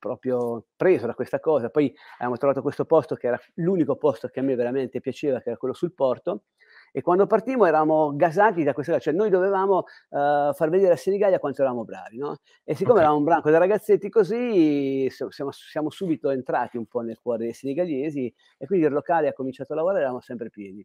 proprio 0.03 0.65
preso 0.75 1.07
da 1.07 1.15
questa 1.15 1.39
cosa. 1.39 1.71
Poi 1.71 1.95
abbiamo 2.15 2.37
trovato 2.37 2.61
questo 2.61 2.85
posto 2.85 3.15
che 3.15 3.29
era 3.29 3.41
l'unico 3.55 3.95
posto 3.95 4.27
che 4.27 4.41
a 4.41 4.43
me 4.43 4.57
veramente 4.57 5.01
piaceva, 5.01 5.41
che 5.41 5.51
era 5.51 5.57
quello 5.57 5.75
sul 5.75 5.95
porto. 5.95 6.43
E 6.91 7.03
quando 7.03 7.27
partimmo 7.27 7.67
eravamo 7.67 8.15
gasati 8.17 8.65
da 8.65 8.75
questa 8.75 8.93
cosa, 8.93 9.05
cioè 9.05 9.15
noi 9.15 9.31
dovevamo 9.31 9.79
uh, 9.79 10.53
far 10.53 10.69
vedere 10.71 10.95
a 10.95 10.97
Senigallia 10.97 11.39
quanto 11.39 11.63
eravamo 11.63 11.85
bravi, 11.85 12.19
no? 12.19 12.39
E 12.65 12.75
siccome 12.75 12.95
okay. 12.95 13.03
eravamo 13.03 13.19
un 13.19 13.25
branco 13.25 13.49
di 13.49 13.57
ragazzetti 13.57 14.11
così, 14.11 15.09
siamo, 15.09 15.53
siamo, 15.53 15.91
subito 15.91 16.31
entrati 16.31 16.77
un 16.77 16.87
po' 16.87 17.01
nel 17.01 17.19
cuore 17.23 17.45
dei 17.45 17.53
senegaliesi 17.53 18.35
e 18.59 18.67
quindi 18.67 18.87
il 18.87 18.93
locale 18.93 19.29
ha 19.29 19.33
cominciato 19.33 19.73
a 19.73 19.77
lavorare 19.77 20.01
eravamo 20.01 20.21
sempre 20.21 20.51
pieni. 20.51 20.85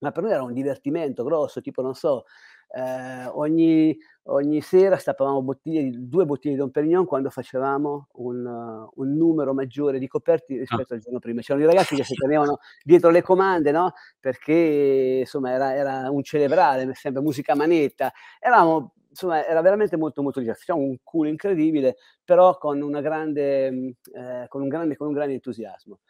Ma 0.00 0.10
per 0.10 0.24
noi 0.24 0.32
era 0.32 0.42
un 0.42 0.52
divertimento 0.52 1.22
grosso, 1.24 1.60
tipo, 1.60 1.80
non 1.80 1.94
so, 1.94 2.24
eh, 2.74 3.26
ogni, 3.26 3.96
ogni, 4.24 4.60
sera 4.60 4.96
stappavamo 4.96 5.42
bottiglie, 5.42 5.90
due 5.92 6.24
bottiglie 6.24 6.54
di 6.54 6.60
Don 6.60 6.70
Perignon 6.70 7.04
quando 7.04 7.30
facevamo 7.30 8.08
un, 8.12 8.46
uh, 8.46 8.90
un 8.94 9.16
numero 9.16 9.52
maggiore 9.52 9.98
di 9.98 10.06
coperti 10.06 10.58
rispetto 10.58 10.92
ah. 10.92 10.96
al 10.96 11.02
giorno 11.02 11.18
prima. 11.18 11.40
C'erano 11.40 11.64
i 11.64 11.68
ragazzi 11.68 11.94
che 11.94 12.04
si 12.04 12.14
tenevano 12.14 12.58
dietro 12.82 13.10
le 13.10 13.22
comande, 13.22 13.70
no? 13.70 13.92
Perché 14.18 15.18
insomma 15.20 15.50
era, 15.52 15.74
era 15.74 16.10
un 16.10 16.22
celebrare, 16.22 16.92
sempre 16.94 17.22
musica 17.22 17.54
manetta. 17.54 18.12
Eravamo 18.38 18.94
insomma, 19.14 19.46
era 19.46 19.60
veramente 19.60 19.96
molto, 19.96 20.22
molto 20.22 20.40
diverso. 20.40 20.60
Facciamo 20.60 20.84
un 20.84 20.96
culo 21.02 21.28
incredibile, 21.28 21.96
però 22.24 22.58
con, 22.58 22.80
una 22.82 23.00
grande, 23.00 23.96
eh, 24.12 24.46
con, 24.48 24.62
un 24.62 24.68
grande, 24.68 24.96
con 24.96 25.08
un 25.08 25.12
grande 25.12 25.34
entusiasmo. 25.34 26.00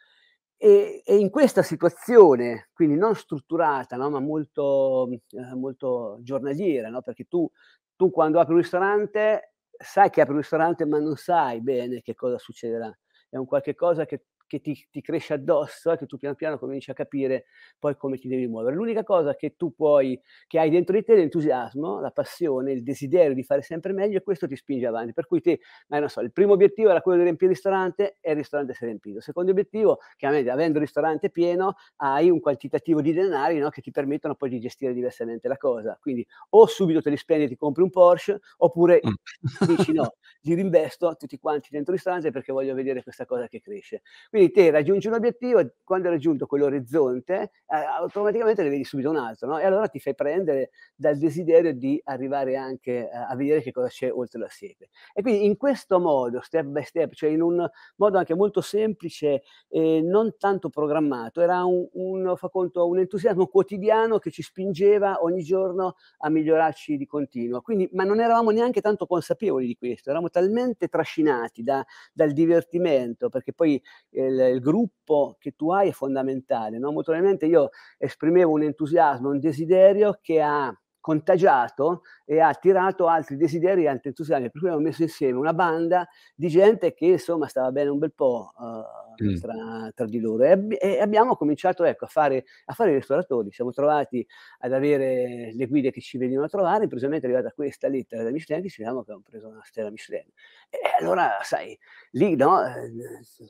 E, 0.57 1.03
e, 1.05 1.17
in 1.17 1.29
questa 1.29 1.61
situazione, 1.61 2.69
quindi 2.73 2.95
non 2.95 3.13
strutturata, 3.13 3.97
no, 3.97 4.09
ma 4.09 4.19
molto, 4.19 5.09
eh, 5.11 5.53
molto 5.53 6.17
giornaliera, 6.21 6.89
no, 6.89 7.01
perché 7.01 7.25
tu, 7.25 7.49
tu 7.95 8.11
quando 8.11 8.39
apri 8.39 8.53
un 8.53 8.59
ristorante 8.61 9.53
sai 9.77 10.09
che 10.09 10.21
apri 10.21 10.33
un 10.33 10.39
ristorante 10.39 10.85
ma 10.85 10.99
non 10.99 11.15
sai 11.15 11.61
bene 11.61 12.01
che 12.01 12.15
cosa 12.15 12.37
succederà. 12.37 12.95
È 13.29 13.37
un 13.37 13.45
qualche 13.45 13.75
cosa 13.75 14.05
che 14.05 14.25
che 14.47 14.61
ti, 14.61 14.87
ti, 14.91 15.01
cresce 15.01 15.33
addosso 15.33 15.91
e 15.91 15.97
che 15.97 16.05
tu 16.05 16.17
piano 16.17 16.35
piano 16.35 16.57
cominci 16.57 16.91
a 16.91 16.93
capire 16.93 17.45
poi 17.79 17.95
come 17.95 18.17
ti 18.17 18.27
devi 18.27 18.47
muovere. 18.47 18.75
L'unica 18.75 19.03
cosa 19.03 19.35
che 19.35 19.55
tu 19.55 19.73
puoi, 19.73 20.19
che 20.47 20.59
hai 20.59 20.69
dentro 20.69 20.95
di 20.95 21.03
te 21.03 21.13
è 21.13 21.15
l'entusiasmo, 21.17 21.99
la 21.99 22.11
passione, 22.11 22.71
il 22.71 22.83
desiderio 22.83 23.33
di 23.33 23.43
fare 23.43 23.61
sempre 23.61 23.93
meglio 23.93 24.17
e 24.17 24.23
questo 24.23 24.47
ti 24.47 24.55
spinge 24.55 24.85
avanti. 24.85 25.13
Per 25.13 25.27
cui 25.27 25.41
te, 25.41 25.59
ma 25.87 25.99
non 25.99 26.09
so, 26.09 26.21
il 26.21 26.31
primo 26.31 26.53
obiettivo 26.53 26.89
era 26.89 27.01
quello 27.01 27.17
di 27.17 27.23
riempire 27.23 27.51
il 27.51 27.55
ristorante 27.55 28.17
e 28.21 28.31
il 28.31 28.37
ristorante 28.37 28.73
si 28.73 28.83
è 28.83 28.85
riempito. 28.85 29.17
Il 29.17 29.23
secondo 29.23 29.51
obiettivo, 29.51 29.99
chiaramente 30.15 30.49
avendo 30.49 30.77
il 30.77 30.83
ristorante 30.83 31.29
pieno, 31.29 31.75
hai 31.97 32.29
un 32.29 32.39
quantitativo 32.39 33.01
di 33.01 33.13
denari 33.13 33.57
no, 33.57 33.69
che 33.69 33.81
ti 33.81 33.91
permettono 33.91 34.35
poi 34.35 34.49
di 34.49 34.59
gestire 34.59 34.93
diversamente 34.93 35.47
la 35.47 35.57
cosa. 35.57 35.97
Quindi 35.99 36.25
o 36.49 36.65
subito 36.67 37.01
te 37.01 37.09
li 37.09 37.17
spendi 37.17 37.45
e 37.45 37.47
ti 37.47 37.55
compri 37.55 37.81
un 37.83 37.89
Porsche, 37.89 38.39
oppure 38.57 38.99
mm. 39.05 39.67
dici 39.75 39.93
no, 39.93 40.15
li 40.41 40.53
rinvesto 40.53 41.15
tutti 41.17 41.37
quanti 41.37 41.69
dentro 41.71 41.91
il 41.91 41.97
ristorante 41.97 42.31
perché 42.31 42.51
voglio 42.51 42.73
vedere 42.73 43.03
questa 43.03 43.25
cosa 43.25 43.47
che 43.47 43.61
cresce. 43.61 44.01
Quindi 44.35 44.51
te 44.51 44.69
raggiungi 44.69 45.07
un 45.07 45.13
obiettivo 45.13 45.65
quando 45.81 46.09
hai 46.09 46.15
raggiunto 46.15 46.45
quell'orizzonte, 46.45 47.51
eh, 47.67 47.75
automaticamente 47.75 48.63
ne 48.63 48.69
vedi 48.69 48.83
subito 48.83 49.09
un 49.09 49.15
altro, 49.15 49.47
no? 49.47 49.59
E 49.59 49.63
allora 49.63 49.87
ti 49.87 50.01
fai 50.01 50.13
prendere 50.13 50.71
dal 50.93 51.17
desiderio 51.17 51.73
di 51.73 52.01
arrivare 52.03 52.57
anche 52.57 53.07
a, 53.09 53.27
a 53.27 53.35
vedere 53.37 53.61
che 53.61 53.71
cosa 53.71 53.87
c'è 53.87 54.11
oltre 54.11 54.39
la 54.41 54.49
siepe. 54.49 54.89
E 55.13 55.21
quindi 55.21 55.45
in 55.45 55.55
questo 55.55 56.01
modo, 56.01 56.41
step 56.41 56.65
by 56.65 56.83
step, 56.83 57.13
cioè 57.13 57.29
in 57.29 57.41
un 57.41 57.65
modo 57.95 58.17
anche 58.17 58.35
molto 58.35 58.59
semplice 58.59 59.43
e 59.69 60.01
non 60.01 60.35
tanto 60.37 60.67
programmato, 60.67 61.39
era 61.39 61.63
un, 61.63 61.87
un, 61.93 62.35
conto, 62.51 62.89
un 62.89 62.99
entusiasmo 62.99 63.47
quotidiano 63.47 64.17
che 64.17 64.31
ci 64.31 64.41
spingeva 64.41 65.23
ogni 65.23 65.43
giorno 65.43 65.95
a 66.17 66.29
migliorarci 66.29 66.97
di 66.97 67.05
continuo. 67.05 67.61
Quindi, 67.61 67.87
ma 67.93 68.03
non 68.03 68.19
eravamo 68.19 68.49
neanche 68.49 68.81
tanto 68.81 69.05
consapevoli 69.05 69.65
di 69.65 69.77
questo, 69.77 70.09
eravamo 70.09 70.29
talmente 70.29 70.89
trascinati 70.89 71.63
da, 71.63 71.85
dal 72.11 72.33
divertimento, 72.33 73.29
perché 73.29 73.53
poi 73.53 73.81
eh, 74.09 74.23
il, 74.25 74.39
il, 74.55 74.59
gruppo 74.59 75.35
che 75.39 75.51
tu 75.51 75.71
hai 75.71 75.89
è 75.89 75.91
fondamentale. 75.91 76.77
No? 76.77 76.91
Molto 76.91 77.11
probabilmente 77.11 77.45
io 77.45 77.69
esprimevo 77.97 78.51
un 78.51 78.63
entusiasmo, 78.63 79.29
un 79.29 79.39
desiderio 79.39 80.19
che 80.21 80.41
ha 80.41 80.73
contagiato 81.05 82.01
e 82.25 82.39
ha 82.39 82.47
attirato 82.47 83.05
altri 83.05 83.37
desideri 83.37 83.83
e 83.83 83.87
altri 83.89 84.09
entusiasmi, 84.09 84.49
per 84.49 84.59
cui 84.59 84.69
abbiamo 84.69 84.87
messo 84.87 85.03
insieme 85.03 85.37
una 85.37 85.53
banda 85.53 86.07
di 86.33 86.47
gente 86.47 86.95
che 86.95 87.05
insomma 87.05 87.47
stava 87.47 87.71
bene 87.71 87.89
un 87.91 87.99
bel 87.99 88.11
po' 88.11 88.49
uh, 88.57 89.14
mm. 89.23 89.35
tra, 89.35 89.91
tra, 89.93 90.05
di 90.05 90.19
loro. 90.19 90.43
E, 90.43 90.77
e, 90.79 90.99
abbiamo 90.99 91.35
cominciato 91.35 91.83
ecco, 91.83 92.05
a, 92.05 92.07
fare, 92.07 92.45
a 92.65 92.73
fare 92.73 92.91
i 92.91 92.95
ristoratori, 92.95 93.51
siamo 93.51 93.71
trovati 93.71 94.25
ad 94.59 94.73
avere 94.73 95.51
le 95.53 95.67
guide 95.67 95.91
che 95.91 96.01
ci 96.01 96.17
venivano 96.17 96.45
a 96.45 96.49
trovare, 96.49 96.83
improvvisamente 96.83 97.27
è 97.27 97.29
arrivata 97.29 97.53
questa 97.53 97.87
lettera 97.87 98.23
da 98.23 98.31
Michelin 98.31 98.63
che 98.63 98.69
ci 98.69 98.81
diciamo 98.81 99.03
che 99.03 99.11
abbiamo 99.11 99.23
preso 99.27 99.47
una 99.47 99.63
stella 99.63 99.89
Michelin. 99.89 100.29
E 100.69 100.79
allora 100.99 101.37
sai, 101.41 101.77
lì 102.11 102.35
no, 102.35 102.63
eh, 102.65 102.91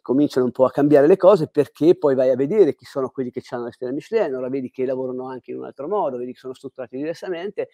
cominciano 0.02 0.46
un 0.46 0.52
po' 0.52 0.66
a 0.66 0.72
cambiare 0.72 1.08
le 1.08 1.18
cose 1.18 1.48
perché 1.48 1.96
poi 1.98 2.16
vai 2.16 2.30
a 2.30 2.36
vedere 2.36 2.76
chi 2.76 2.86
sono 2.86 3.10
quelli 3.10 3.32
che 3.32 3.42
hanno 3.50 3.66
la 3.66 3.72
stella 3.72 3.92
Michelin, 3.92 4.36
ora 4.36 4.50
vedi 4.50 4.70
che 4.70 4.86
lavorano 4.86 5.28
anche 5.28 5.52
in 5.52 5.58
un 5.58 5.66
altro 5.66 5.88
modo, 5.88 6.18
vedi 6.18 6.34
che 6.34 6.40
sono 6.40 6.54
strutturati 6.54 6.98
diversamente. 6.98 7.70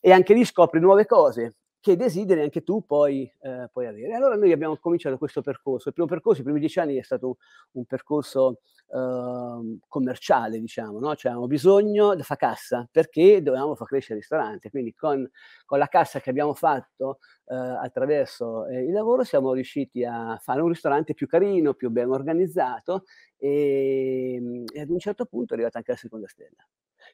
E 0.00 0.12
anche 0.12 0.34
lì 0.34 0.44
scopri 0.44 0.78
nuove 0.78 1.06
cose 1.06 1.56
che 1.86 1.94
desideri 1.94 2.40
anche 2.40 2.64
tu 2.64 2.84
poi, 2.84 3.32
eh, 3.42 3.68
puoi 3.70 3.86
avere. 3.86 4.12
Allora 4.12 4.34
noi 4.34 4.50
abbiamo 4.50 4.76
cominciato 4.76 5.18
questo 5.18 5.40
percorso. 5.40 5.86
Il 5.86 5.94
primo 5.94 6.08
percorso, 6.08 6.40
i 6.40 6.42
primi 6.42 6.58
dieci 6.58 6.80
anni 6.80 6.96
è 6.96 7.02
stato 7.02 7.36
un 7.74 7.84
percorso 7.84 8.58
eh, 8.88 9.78
commerciale, 9.86 10.58
diciamo, 10.58 10.98
no? 10.98 11.14
cioè 11.14 11.30
avevamo 11.30 11.46
bisogno 11.46 12.16
di 12.16 12.24
fare 12.24 12.40
cassa 12.40 12.88
perché 12.90 13.40
dovevamo 13.40 13.76
far 13.76 13.86
crescere 13.86 14.14
il 14.14 14.20
ristorante. 14.22 14.68
Quindi 14.68 14.94
con, 14.94 15.30
con 15.64 15.78
la 15.78 15.86
cassa 15.86 16.18
che 16.18 16.28
abbiamo 16.28 16.54
fatto 16.54 17.20
eh, 17.44 17.54
attraverso 17.54 18.66
eh, 18.66 18.82
il 18.82 18.92
lavoro 18.92 19.22
siamo 19.22 19.52
riusciti 19.52 20.04
a 20.04 20.40
fare 20.42 20.62
un 20.62 20.68
ristorante 20.68 21.14
più 21.14 21.28
carino, 21.28 21.74
più 21.74 21.90
ben 21.90 22.10
organizzato 22.10 23.04
e, 23.36 24.64
e 24.72 24.80
ad 24.80 24.90
un 24.90 24.98
certo 24.98 25.26
punto 25.26 25.52
è 25.52 25.54
arrivata 25.54 25.78
anche 25.78 25.92
la 25.92 25.98
seconda 25.98 26.26
stella. 26.26 26.66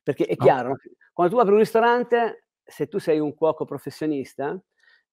Perché 0.03 0.25
è 0.25 0.35
chiaro, 0.35 0.69
no? 0.71 0.77
quando 1.13 1.35
tu 1.35 1.41
apri 1.41 1.53
un 1.53 1.59
ristorante, 1.59 2.45
se 2.65 2.87
tu 2.87 2.99
sei 2.99 3.19
un 3.19 3.35
cuoco 3.35 3.65
professionista, 3.65 4.61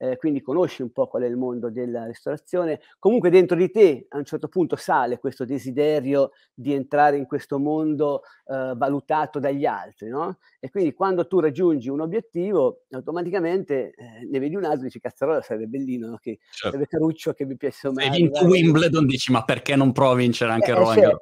eh, 0.02 0.16
quindi 0.16 0.42
conosci 0.42 0.82
un 0.82 0.92
po' 0.92 1.08
qual 1.08 1.24
è 1.24 1.28
il 1.28 1.36
mondo 1.36 1.70
della 1.70 2.06
ristorazione, 2.06 2.80
comunque 3.00 3.30
dentro 3.30 3.58
di 3.58 3.70
te 3.70 4.06
a 4.08 4.18
un 4.18 4.24
certo 4.24 4.48
punto 4.48 4.78
sale 4.78 5.20
questo 5.20 5.44
desiderio 5.44 6.32
di 6.54 6.74
entrare 6.74 7.18
in 7.18 7.26
questo 7.26 7.60
mondo 7.60 8.22
eh, 8.46 8.74
valutato 8.78 9.40
dagli 9.40 9.66
altri, 9.66 10.08
no? 10.08 10.38
E 10.60 10.70
quindi 10.70 10.94
quando 10.94 11.28
tu 11.28 11.42
raggiungi 11.42 11.90
un 11.90 12.00
obiettivo, 12.00 12.84
automaticamente 12.92 13.92
eh, 13.94 14.26
ne 14.30 14.40
vedi 14.40 14.56
un 14.56 14.64
altro 14.64 14.82
e 14.82 14.84
dici 14.86 15.02
cazzarola 15.02 15.42
sarebbe 15.42 15.68
bellino, 15.68 16.08
no? 16.08 16.18
che 16.18 16.40
certo. 16.50 16.70
sarebbe 16.70 16.88
caruccio 16.88 17.34
che 17.34 17.46
mi 17.46 17.58
piace 17.58 17.88
insomma. 17.88 18.10
Hai 18.10 18.18
vinto 18.18 18.46
Wimbledon, 18.46 19.06
dici 19.06 19.34
ma 19.34 19.44
perché 19.44 19.76
non 19.76 19.92
provi 19.92 20.14
a 20.14 20.24
vincere 20.24 20.52
anche 20.54 20.72
eh, 20.72 20.76
Roland 20.76 21.00
Garros? 21.02 21.22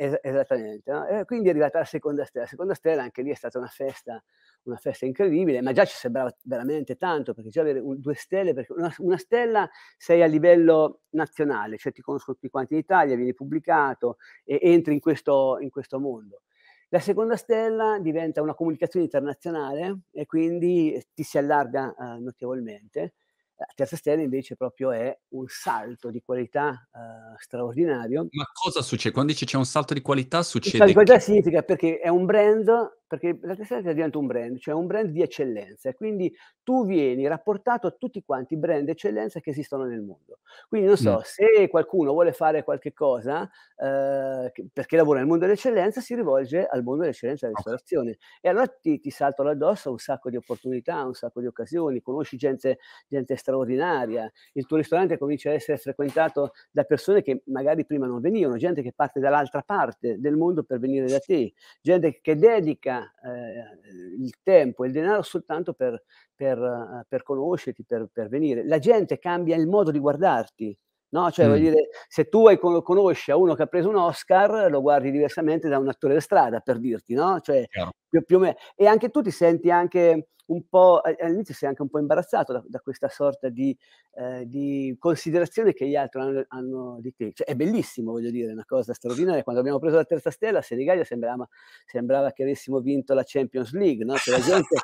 Eh, 0.00 0.06
eh, 0.06 0.20
esattamente, 0.22 0.90
no? 0.90 1.06
E 1.06 1.24
quindi 1.26 1.48
è 1.48 1.50
arrivata 1.50 1.78
la 1.78 1.84
seconda 1.84 2.24
stella, 2.24 2.44
la 2.44 2.50
seconda 2.50 2.72
stella 2.72 3.02
anche 3.02 3.20
lì 3.20 3.30
è 3.30 3.34
stata 3.34 3.58
una 3.58 3.68
festa 3.68 4.22
una 4.62 4.76
festa 4.76 5.04
incredibile, 5.04 5.60
ma 5.60 5.72
già 5.72 5.84
ci 5.84 5.94
sembrava 5.94 6.34
veramente 6.42 6.96
tanto, 6.96 7.34
perché 7.34 7.50
già 7.50 7.60
avere 7.60 7.80
un, 7.80 8.00
due 8.00 8.14
stelle, 8.14 8.54
perché 8.54 8.72
una, 8.72 8.94
una, 8.98 9.18
stella 9.18 9.68
sei 9.96 10.22
a 10.22 10.26
livello 10.26 11.00
nazionale, 11.10 11.76
cioè 11.76 11.92
ti 11.92 12.00
conoscono 12.02 12.36
tutti 12.36 12.50
quanti 12.50 12.74
in 12.74 12.80
Italia, 12.80 13.14
vieni 13.16 13.34
pubblicato 13.34 14.16
e 14.44 14.58
entri 14.62 14.94
in 14.94 15.00
questo, 15.00 15.58
in 15.60 15.70
questo 15.70 15.98
mondo. 15.98 16.42
La 16.88 16.98
seconda 16.98 17.36
stella 17.36 17.98
diventa 18.00 18.42
una 18.42 18.54
comunicazione 18.54 19.04
internazionale 19.04 20.00
e 20.12 20.26
quindi 20.26 20.98
ti 21.14 21.22
si 21.22 21.38
allarga 21.38 21.94
uh, 21.96 22.22
notevolmente. 22.22 23.14
La 23.60 23.66
terza 23.74 23.96
stella 23.96 24.22
invece 24.22 24.56
proprio 24.56 24.90
è 24.90 25.14
un 25.34 25.44
salto 25.46 26.10
di 26.10 26.22
qualità 26.22 26.88
uh, 26.92 27.36
straordinario. 27.38 28.26
Ma 28.30 28.46
cosa 28.50 28.80
succede? 28.80 29.12
Quando 29.12 29.32
dici 29.32 29.44
c'è 29.44 29.58
un 29.58 29.66
salto 29.66 29.92
di 29.92 30.00
qualità 30.00 30.42
succede? 30.42 30.78
Un 30.78 30.86
salto 30.86 30.98
di 30.98 31.06
qualità 31.06 31.22
significa 31.22 31.62
perché 31.62 31.98
è 31.98 32.08
un 32.08 32.24
brand 32.24 32.70
perché 33.10 33.36
la 33.42 33.56
testata 33.56 33.92
diventa 33.92 34.18
un 34.18 34.28
brand, 34.28 34.56
cioè 34.58 34.72
un 34.72 34.86
brand 34.86 35.10
di 35.10 35.20
eccellenza 35.20 35.88
e 35.88 35.94
quindi 35.94 36.32
tu 36.62 36.86
vieni 36.86 37.26
rapportato 37.26 37.88
a 37.88 37.90
tutti 37.90 38.22
quanti 38.22 38.54
i 38.54 38.56
brand 38.56 38.88
eccellenza 38.88 39.40
che 39.40 39.50
esistono 39.50 39.82
nel 39.84 40.00
mondo. 40.00 40.38
Quindi 40.68 40.86
non 40.86 40.96
so, 40.96 41.16
mm. 41.16 41.22
se 41.24 41.68
qualcuno 41.68 42.12
vuole 42.12 42.30
fare 42.32 42.62
qualche 42.62 42.92
cosa 42.92 43.50
eh, 43.76 44.52
perché 44.72 44.94
lavora 44.94 45.18
nel 45.18 45.26
mondo 45.26 45.44
dell'eccellenza, 45.44 46.00
si 46.00 46.14
rivolge 46.14 46.64
al 46.64 46.84
mondo 46.84 47.00
dell'eccellenza 47.00 47.46
della 47.46 47.56
ristorazione 47.58 48.18
e 48.40 48.48
allora 48.48 48.68
ti, 48.68 49.00
ti 49.00 49.10
saltano 49.10 49.48
addosso 49.48 49.90
un 49.90 49.98
sacco 49.98 50.30
di 50.30 50.36
opportunità, 50.36 51.02
un 51.02 51.14
sacco 51.14 51.40
di 51.40 51.46
occasioni, 51.46 52.00
conosci 52.02 52.36
gente, 52.36 52.78
gente 53.08 53.34
straordinaria, 53.34 54.30
il 54.52 54.66
tuo 54.66 54.76
ristorante 54.76 55.18
comincia 55.18 55.50
a 55.50 55.54
essere 55.54 55.78
frequentato 55.78 56.52
da 56.70 56.84
persone 56.84 57.22
che 57.22 57.42
magari 57.46 57.84
prima 57.84 58.06
non 58.06 58.20
venivano, 58.20 58.56
gente 58.56 58.82
che 58.82 58.92
parte 58.92 59.18
dall'altra 59.18 59.62
parte 59.62 60.20
del 60.20 60.36
mondo 60.36 60.62
per 60.62 60.78
venire 60.78 61.06
da 61.06 61.18
te, 61.18 61.54
gente 61.82 62.20
che 62.20 62.36
dedica 62.36 62.98
eh, 63.02 64.16
il 64.18 64.34
tempo 64.42 64.84
e 64.84 64.88
il 64.88 64.92
denaro 64.92 65.22
soltanto 65.22 65.72
per, 65.72 66.02
per, 66.34 66.58
uh, 66.58 67.04
per 67.08 67.22
conoscerti, 67.22 67.84
per, 67.84 68.08
per, 68.12 68.28
venire. 68.28 68.64
La 68.66 68.78
gente 68.78 69.18
cambia 69.18 69.56
il 69.56 69.66
modo 69.66 69.90
di 69.90 69.98
guardarti. 69.98 70.76
No? 71.10 71.30
Cioè, 71.30 71.48
mm. 71.48 71.54
dire, 71.54 71.88
se 72.08 72.28
tu 72.28 72.46
hai, 72.46 72.58
conosci 72.58 73.30
a 73.30 73.36
uno 73.36 73.54
che 73.54 73.62
ha 73.62 73.66
preso 73.66 73.88
un 73.88 73.96
Oscar, 73.96 74.70
lo 74.70 74.80
guardi 74.80 75.10
diversamente 75.10 75.68
da 75.68 75.78
un 75.78 75.88
attore 75.88 76.14
da 76.14 76.20
strada, 76.20 76.60
per 76.60 76.78
dirti, 76.78 77.14
no? 77.14 77.40
Cioè, 77.40 77.66
più, 78.08 78.24
più 78.24 78.36
o 78.36 78.40
meno. 78.40 78.54
E 78.74 78.86
anche 78.86 79.10
tu 79.10 79.22
ti 79.22 79.30
senti 79.30 79.70
anche 79.70 80.28
un 80.50 80.68
po', 80.68 81.00
all'inizio 81.00 81.54
sei 81.54 81.68
anche 81.68 81.82
un 81.82 81.88
po' 81.88 81.98
imbarazzato 81.98 82.52
da, 82.52 82.62
da 82.66 82.80
questa 82.80 83.08
sorta 83.08 83.48
di, 83.48 83.76
eh, 84.14 84.44
di, 84.46 84.94
considerazione 84.98 85.72
che 85.72 85.86
gli 85.86 85.94
altri 85.96 86.20
hanno, 86.20 86.44
hanno 86.48 86.98
di 87.00 87.14
te. 87.14 87.32
Cioè, 87.32 87.46
è 87.46 87.54
bellissimo, 87.54 88.12
voglio 88.12 88.30
dire, 88.30 88.50
è 88.50 88.52
una 88.52 88.64
cosa 88.66 88.92
straordinaria. 88.92 89.42
Quando 89.42 89.60
abbiamo 89.60 89.78
preso 89.78 89.96
la 89.96 90.04
terza 90.04 90.30
stella, 90.30 90.58
a 90.58 90.62
Senigallia 90.62 91.04
sembrava, 91.04 91.48
sembrava 91.86 92.32
che 92.32 92.42
avessimo 92.42 92.80
vinto 92.80 93.14
la 93.14 93.22
Champions 93.24 93.72
League, 93.72 94.04
no? 94.04 94.16
Cioè, 94.16 94.38
la 94.38 94.44
gente... 94.44 94.76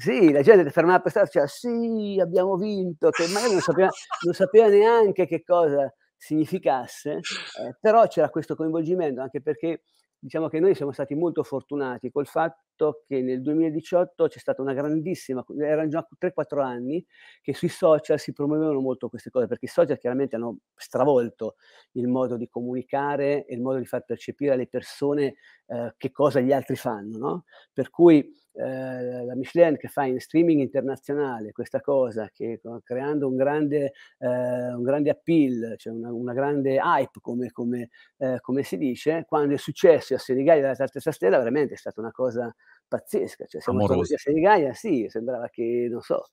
Sì, 0.00 0.30
la 0.30 0.42
gente 0.42 0.70
fermava 0.70 1.00
per 1.00 1.10
strada 1.10 1.26
diceva 1.26 1.46
sì, 1.48 2.18
abbiamo 2.20 2.56
vinto, 2.56 3.10
che 3.10 3.26
magari 3.32 3.52
non 3.52 3.60
sapeva, 3.60 3.88
non 4.24 4.32
sapeva 4.34 4.68
neanche 4.68 5.26
che 5.26 5.42
cosa 5.42 5.92
significasse, 6.16 7.14
eh, 7.14 7.76
però 7.80 8.06
c'era 8.06 8.30
questo 8.30 8.54
coinvolgimento, 8.54 9.20
anche 9.20 9.40
perché 9.42 9.82
diciamo 10.20 10.48
che 10.48 10.60
noi 10.60 10.74
siamo 10.76 10.92
stati 10.92 11.14
molto 11.14 11.42
fortunati 11.42 12.10
col 12.10 12.26
fatto 12.26 13.02
che 13.06 13.22
nel 13.22 13.40
2018 13.42 14.28
c'è 14.28 14.38
stata 14.38 14.62
una 14.62 14.72
grandissima, 14.72 15.44
erano 15.60 15.88
già 15.88 16.06
3-4 16.16 16.60
anni 16.62 17.04
che 17.42 17.52
sui 17.54 17.68
social 17.68 18.18
si 18.20 18.32
promuovevano 18.32 18.80
molto 18.80 19.08
queste 19.08 19.30
cose, 19.30 19.46
perché 19.48 19.64
i 19.64 19.68
social 19.68 19.98
chiaramente 19.98 20.36
hanno 20.36 20.58
stravolto 20.76 21.56
il 21.92 22.06
modo 22.06 22.36
di 22.36 22.48
comunicare 22.48 23.44
e 23.46 23.54
il 23.54 23.60
modo 23.62 23.78
di 23.78 23.86
far 23.86 24.04
percepire 24.04 24.52
alle 24.52 24.68
persone 24.68 25.34
eh, 25.66 25.94
che 25.96 26.12
cosa 26.12 26.38
gli 26.40 26.52
altri 26.52 26.76
fanno, 26.76 27.18
no? 27.18 27.44
Per 27.72 27.90
cui 27.90 28.32
eh, 28.58 29.24
la 29.24 29.36
Michelin 29.36 29.76
che 29.76 29.86
fa 29.86 30.04
in 30.04 30.18
streaming 30.18 30.60
internazionale 30.60 31.52
questa 31.52 31.80
cosa, 31.80 32.28
che 32.32 32.60
creando 32.82 33.28
un 33.28 33.36
grande, 33.36 33.92
eh, 34.18 34.72
un 34.72 34.82
grande 34.82 35.10
appeal, 35.10 35.74
cioè 35.76 35.92
una, 35.92 36.12
una 36.12 36.32
grande 36.32 36.74
hype 36.74 37.20
come, 37.20 37.52
come, 37.52 37.90
eh, 38.16 38.38
come, 38.40 38.64
si 38.64 38.76
dice, 38.76 39.24
quando 39.28 39.54
è 39.54 39.58
successo 39.58 40.14
a 40.14 40.18
Senigallia 40.18 40.72
della 40.72 40.88
terza 40.88 41.12
stella 41.12 41.38
veramente 41.38 41.74
è 41.74 41.76
stata 41.76 42.00
una 42.00 42.10
cosa 42.10 42.52
pazzesca, 42.88 43.44
cioè 43.46 43.60
siamo 43.60 43.86
tornati 43.86 44.14
a 44.14 44.18
Senigallia, 44.18 44.74
sì, 44.74 45.06
sembrava 45.08 45.48
che, 45.48 45.86
non 45.88 46.00
so, 46.00 46.24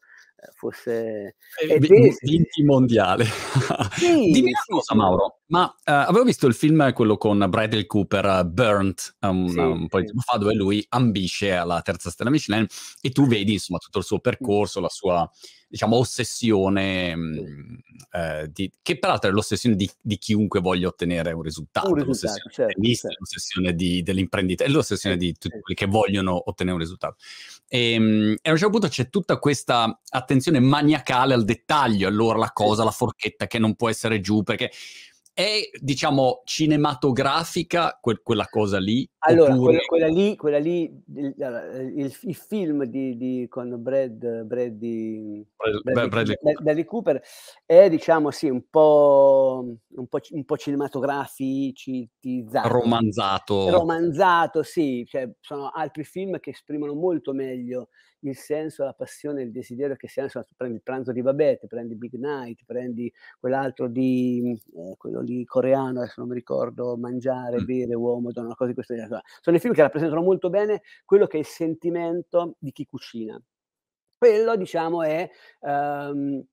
fosse... 0.54 1.36
Eh, 1.62 1.80
vinti 1.80 2.63
mondiale. 2.63 3.25
Sì, 3.25 4.32
Dimmi 4.32 4.50
una 4.50 4.60
sì, 4.63 4.72
cosa 4.72 4.94
sì. 4.94 4.96
Mauro, 4.96 5.39
ma 5.48 5.65
uh, 5.65 5.74
avevo 5.84 6.24
visto 6.24 6.48
il 6.48 6.54
film, 6.54 6.94
quello 6.94 7.18
con 7.18 7.46
Bradley 7.50 7.86
Cooper, 7.86 8.25
uh, 8.25 8.46
Burnt, 8.48 9.15
um, 9.22 9.48
sì, 9.48 9.60
un 9.60 9.88
po' 9.88 10.00
di 10.00 10.06
tempo 10.06 10.22
fa, 10.22 10.38
dove 10.38 10.54
lui 10.54 10.86
ambisce 10.89 11.54
alla 11.54 11.82
terza 11.82 12.10
stella 12.10 12.30
Michelin 12.30 12.65
e 13.01 13.12
tu 13.12 13.27
vedi 13.27 13.54
insomma 13.54 13.80
tutto 13.80 14.00
il 14.00 14.06
suo 14.06 14.20
percorso, 14.20 14.80
la 14.80 14.89
sua 14.89 15.30
diciamo, 15.68 15.98
ossessione, 15.98 17.15
mh, 17.15 17.22
mm, 17.22 17.75
eh, 18.12 18.50
di, 18.51 18.72
che 18.82 18.98
peraltro 18.98 19.30
è 19.30 19.34
l'ossessione 19.34 19.75
di, 19.75 19.89
di, 20.01 20.18
chiunque 20.18 20.62
voglia 20.62 20.88
ottenere 20.88 21.34
un 21.34 21.42
risultato, 21.42 21.89
un 21.89 21.96
risultato 21.96 22.27
l'ossessione, 22.27 22.54
certo, 22.54 22.82
certo. 22.82 23.15
l'ossessione 23.20 23.74
di, 23.74 24.01
dell'imprenditore, 24.01 24.70
è 24.70 24.72
l'ossessione 24.72 25.18
di 25.18 25.34
tutti 25.34 25.60
quelli 25.60 25.75
che 25.75 25.86
vogliono 25.86 26.42
ottenere 26.46 26.75
un 26.75 26.82
risultato. 26.82 27.18
E, 27.67 28.00
mh, 28.00 28.36
e, 28.41 28.50
a 28.50 28.51
un 28.51 28.57
certo 28.57 28.69
punto 28.69 28.88
c'è 28.88 29.10
tutta 29.10 29.38
questa 29.39 30.00
attenzione 30.10 30.60
maniacale 30.60 31.34
al 31.34 31.43
dettaglio, 31.45 32.07
allora 32.07 32.38
la 32.38 32.51
cosa, 32.51 32.84
la 32.84 32.91
forchetta 32.91 33.48
che 33.48 33.60
non 33.60 33.75
può 33.75 33.89
essere 33.89 34.19
giù, 34.22 34.43
perché 34.43 34.72
è, 35.34 35.69
diciamo, 35.79 36.41
cinematografica 36.45 37.98
que- 38.01 38.22
quella 38.24 38.48
cosa 38.48 38.79
lì? 38.79 39.07
Allora, 39.27 39.53
oppure... 39.53 39.84
quella, 39.86 39.86
quella, 39.86 40.08
lì, 40.08 40.36
quella 40.36 40.58
lì 40.60 40.84
il, 41.15 41.34
il, 41.96 42.15
il 42.22 42.36
film 42.36 42.84
di, 42.86 43.17
di, 43.17 43.48
con 43.50 43.82
Brad, 43.82 44.44
Bradley, 44.44 45.44
Bradley, 45.55 46.08
Bradley, 46.08 46.36
Bradley, 46.62 46.84
Cooper 46.84 47.20
è, 47.65 47.89
diciamo, 47.89 48.29
sì, 48.32 48.50
un 48.50 48.63
po', 48.70 49.65
un 49.96 50.08
po', 50.08 50.20
un 50.29 50.46
po 50.46 50.58
cinematograficizzato. 50.58 52.67
Romanzato. 52.67 53.70
Romanzato, 53.70 54.63
sì. 54.63 55.05
Cioè, 55.08 55.29
sono 55.39 55.70
altri 55.74 56.03
film 56.03 56.39
che 56.39 56.50
esprimono 56.51 56.94
molto 56.94 57.34
meglio 57.34 57.89
il 58.29 58.36
senso, 58.36 58.84
la 58.84 58.94
passione, 58.94 59.44
il 59.44 59.51
desiderio 59.51 59.96
che 59.96 60.08
si 60.08 60.20
hanno, 60.20 60.29
insomma, 60.34 60.46
prendi 60.55 60.77
il 60.77 60.84
pranzo 60.84 61.12
di 61.12 61.22
Babette, 61.22 61.67
prendi 61.67 61.96
Big 61.96 62.13
Night, 62.15 62.62
prendi 62.65 63.12
quell'altro 63.39 63.88
di, 63.88 64.51
eh, 64.51 64.96
quello 64.98 65.22
lì 65.22 65.44
coreano, 65.46 66.00
adesso 66.00 66.15
non 66.17 66.29
mi 66.29 66.36
ricordo, 66.36 66.98
mangiare, 66.98 67.62
mm. 67.62 67.65
bere, 67.65 67.96
uomo, 67.96 68.32
donna, 68.32 68.55
cose 68.55 68.70
di 68.70 68.75
questo 68.75 68.96
genere. 68.96 69.14
Sono 69.41 69.55
i 69.57 69.60
film 69.60 69.74
che 69.74 69.81
rappresentano 69.81 70.22
molto 70.22 70.50
bene 70.50 70.81
quello 71.05 71.27
che 71.27 71.38
è 71.38 71.39
il 71.39 71.45
sentimento 71.45 72.55
di 72.60 72.72
chi 72.72 72.86
cucina. 72.86 73.39
Quello, 74.17 74.55
diciamo, 74.55 75.03
è... 75.03 75.29
Um, 75.60 76.45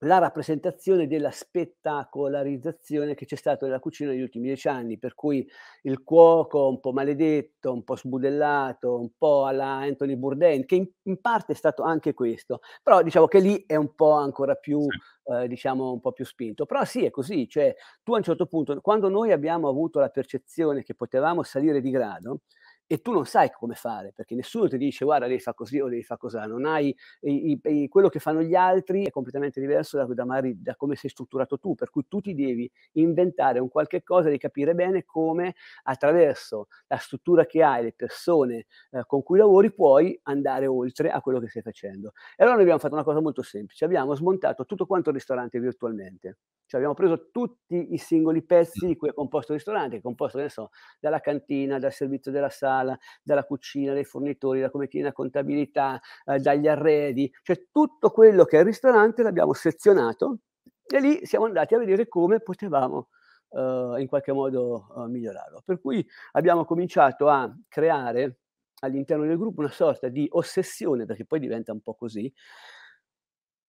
la 0.00 0.18
rappresentazione 0.18 1.06
della 1.06 1.30
spettacolarizzazione 1.30 3.14
che 3.14 3.24
c'è 3.24 3.36
stata 3.36 3.64
nella 3.64 3.80
cucina 3.80 4.10
negli 4.10 4.20
ultimi 4.20 4.46
dieci 4.46 4.68
anni, 4.68 4.98
per 4.98 5.14
cui 5.14 5.48
il 5.82 6.02
cuoco 6.02 6.68
un 6.68 6.80
po' 6.80 6.92
maledetto, 6.92 7.72
un 7.72 7.82
po' 7.82 7.96
sbudellato, 7.96 8.98
un 8.98 9.10
po' 9.16 9.46
alla 9.46 9.66
Anthony 9.66 10.16
Bourdain, 10.16 10.66
che 10.66 10.74
in, 10.74 10.86
in 11.04 11.20
parte 11.20 11.52
è 11.52 11.56
stato 11.56 11.82
anche 11.82 12.12
questo, 12.12 12.60
però 12.82 13.02
diciamo 13.02 13.26
che 13.26 13.40
lì 13.40 13.64
è 13.66 13.76
un 13.76 13.94
po' 13.94 14.12
ancora 14.12 14.54
più, 14.54 14.80
sì. 14.82 15.32
eh, 15.32 15.48
diciamo, 15.48 15.92
un 15.92 16.00
po' 16.00 16.12
più 16.12 16.26
spinto. 16.26 16.66
Però 16.66 16.84
sì, 16.84 17.04
è 17.04 17.10
così, 17.10 17.48
cioè 17.48 17.74
tu 18.02 18.12
a 18.12 18.18
un 18.18 18.22
certo 18.22 18.46
punto, 18.46 18.78
quando 18.80 19.08
noi 19.08 19.32
abbiamo 19.32 19.68
avuto 19.68 19.98
la 19.98 20.10
percezione 20.10 20.82
che 20.82 20.94
potevamo 20.94 21.42
salire 21.42 21.80
di 21.80 21.90
grado, 21.90 22.40
e 22.86 23.00
tu 23.00 23.12
non 23.12 23.26
sai 23.26 23.50
come 23.50 23.74
fare, 23.74 24.12
perché 24.14 24.34
nessuno 24.34 24.68
ti 24.68 24.78
dice 24.78 25.04
guarda 25.04 25.26
devi 25.26 25.40
fare 25.40 25.56
così 25.56 25.80
o 25.80 25.88
devi 25.88 26.02
fare 26.02 26.20
così, 26.20 26.36
non 26.46 26.64
hai 26.66 26.94
i, 27.20 27.58
i, 27.62 27.88
quello 27.88 28.08
che 28.08 28.20
fanno 28.20 28.42
gli 28.42 28.54
altri 28.54 29.04
è 29.04 29.10
completamente 29.10 29.60
diverso 29.60 29.96
da, 29.96 30.24
da, 30.24 30.40
da, 30.54 30.76
come 30.76 30.94
sei 30.94 31.10
strutturato 31.10 31.58
tu, 31.58 31.74
per 31.74 31.90
cui 31.90 32.06
tu 32.08 32.20
ti 32.20 32.34
devi 32.34 32.70
inventare 32.92 33.58
un 33.58 33.68
qualche 33.68 34.02
cosa, 34.02 34.24
devi 34.24 34.38
capire 34.38 34.74
bene 34.74 35.04
come 35.04 35.54
attraverso 35.84 36.68
la 36.86 36.96
struttura 36.96 37.44
che 37.46 37.62
hai, 37.62 37.82
le 37.82 37.92
persone 37.92 38.66
eh, 38.90 39.04
con 39.06 39.22
cui 39.22 39.38
lavori, 39.38 39.72
puoi 39.72 40.18
andare 40.24 40.66
oltre 40.66 41.10
a 41.10 41.20
quello 41.20 41.40
che 41.40 41.48
stai 41.48 41.62
facendo. 41.62 42.12
E 42.36 42.42
allora 42.42 42.52
noi 42.52 42.62
abbiamo 42.62 42.80
fatto 42.80 42.94
una 42.94 43.04
cosa 43.04 43.20
molto 43.20 43.42
semplice, 43.42 43.84
abbiamo 43.84 44.14
smontato 44.14 44.64
tutto 44.64 44.86
quanto 44.86 45.10
il 45.10 45.16
ristorante 45.16 45.58
virtualmente. 45.58 46.36
Cioè 46.66 46.80
abbiamo 46.80 46.94
preso 46.94 47.30
tutti 47.30 47.94
i 47.94 47.98
singoli 47.98 48.42
pezzi 48.44 48.86
di 48.86 48.96
cui 48.96 49.08
è 49.08 49.14
composto 49.14 49.52
il 49.52 49.58
ristorante, 49.58 49.92
che 49.92 49.98
è 49.98 50.02
composto, 50.02 50.46
so, 50.48 50.70
dalla 50.98 51.20
cantina, 51.20 51.78
dal 51.78 51.92
servizio 51.92 52.32
della 52.32 52.50
sala, 52.50 52.98
dalla 53.22 53.44
cucina, 53.44 53.92
dai 53.92 54.04
fornitori, 54.04 54.60
da 54.60 54.70
come 54.70 54.88
tiene 54.88 55.06
la 55.06 55.12
contabilità, 55.12 56.00
eh, 56.24 56.38
dagli 56.38 56.66
arredi, 56.66 57.32
cioè 57.42 57.66
tutto 57.70 58.10
quello 58.10 58.44
che 58.44 58.56
è 58.56 58.60
il 58.60 58.66
ristorante 58.66 59.22
l'abbiamo 59.22 59.52
sezionato 59.52 60.40
e 60.84 61.00
lì 61.00 61.24
siamo 61.24 61.46
andati 61.46 61.74
a 61.74 61.78
vedere 61.78 62.08
come 62.08 62.40
potevamo 62.40 63.08
uh, 63.50 63.96
in 63.96 64.06
qualche 64.08 64.32
modo 64.32 64.86
uh, 64.94 65.08
migliorarlo. 65.08 65.62
Per 65.64 65.80
cui 65.80 66.06
abbiamo 66.32 66.64
cominciato 66.64 67.28
a 67.28 67.52
creare 67.68 68.38
all'interno 68.80 69.24
del 69.24 69.38
gruppo 69.38 69.60
una 69.60 69.70
sorta 69.70 70.08
di 70.08 70.26
ossessione, 70.30 71.06
perché 71.06 71.24
poi 71.24 71.40
diventa 71.40 71.72
un 71.72 71.80
po' 71.80 71.94
così, 71.94 72.32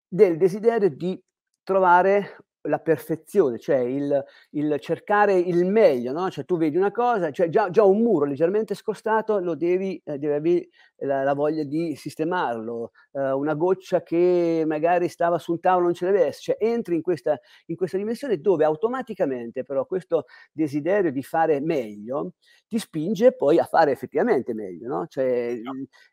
del 0.07 0.37
desiderio 0.37 0.89
di 0.89 1.21
trovare 1.63 2.37
la 2.67 2.79
perfezione, 2.79 3.57
cioè 3.59 3.77
il, 3.77 4.23
il, 4.51 4.77
cercare 4.79 5.33
il 5.37 5.65
meglio, 5.65 6.11
no? 6.11 6.29
Cioè 6.29 6.45
tu 6.45 6.57
vedi 6.57 6.77
una 6.77 6.91
cosa, 6.91 7.31
cioè 7.31 7.49
già, 7.49 7.69
già 7.69 7.83
un 7.83 8.01
muro 8.01 8.25
leggermente 8.25 8.75
scostato 8.75 9.39
lo 9.39 9.55
devi, 9.55 10.01
eh, 10.03 10.17
devi 10.17 10.33
avere 10.33 10.67
la, 10.97 11.23
la, 11.23 11.33
voglia 11.33 11.63
di 11.63 11.95
sistemarlo, 11.95 12.91
eh, 13.13 13.31
una 13.31 13.53
goccia 13.53 14.01
che 14.01 14.63
magari 14.65 15.07
stava 15.09 15.37
su 15.37 15.51
un 15.51 15.59
tavolo 15.59 15.85
non 15.85 15.93
ce 15.93 16.05
deve 16.05 16.25
essere, 16.25 16.57
cioè 16.57 16.57
entri 16.59 16.95
in 16.95 17.01
questa, 17.01 17.39
in 17.67 17.75
questa 17.75 17.97
dimensione 17.97 18.37
dove 18.39 18.65
automaticamente 18.65 19.63
però 19.63 19.85
questo 19.85 20.25
desiderio 20.51 21.11
di 21.11 21.23
fare 21.23 21.59
meglio 21.61 22.33
ti 22.67 22.79
spinge 22.79 23.33
poi 23.35 23.59
a 23.59 23.63
fare 23.65 23.91
effettivamente 23.91 24.53
meglio, 24.53 24.87
no? 24.87 25.07
Cioè, 25.07 25.55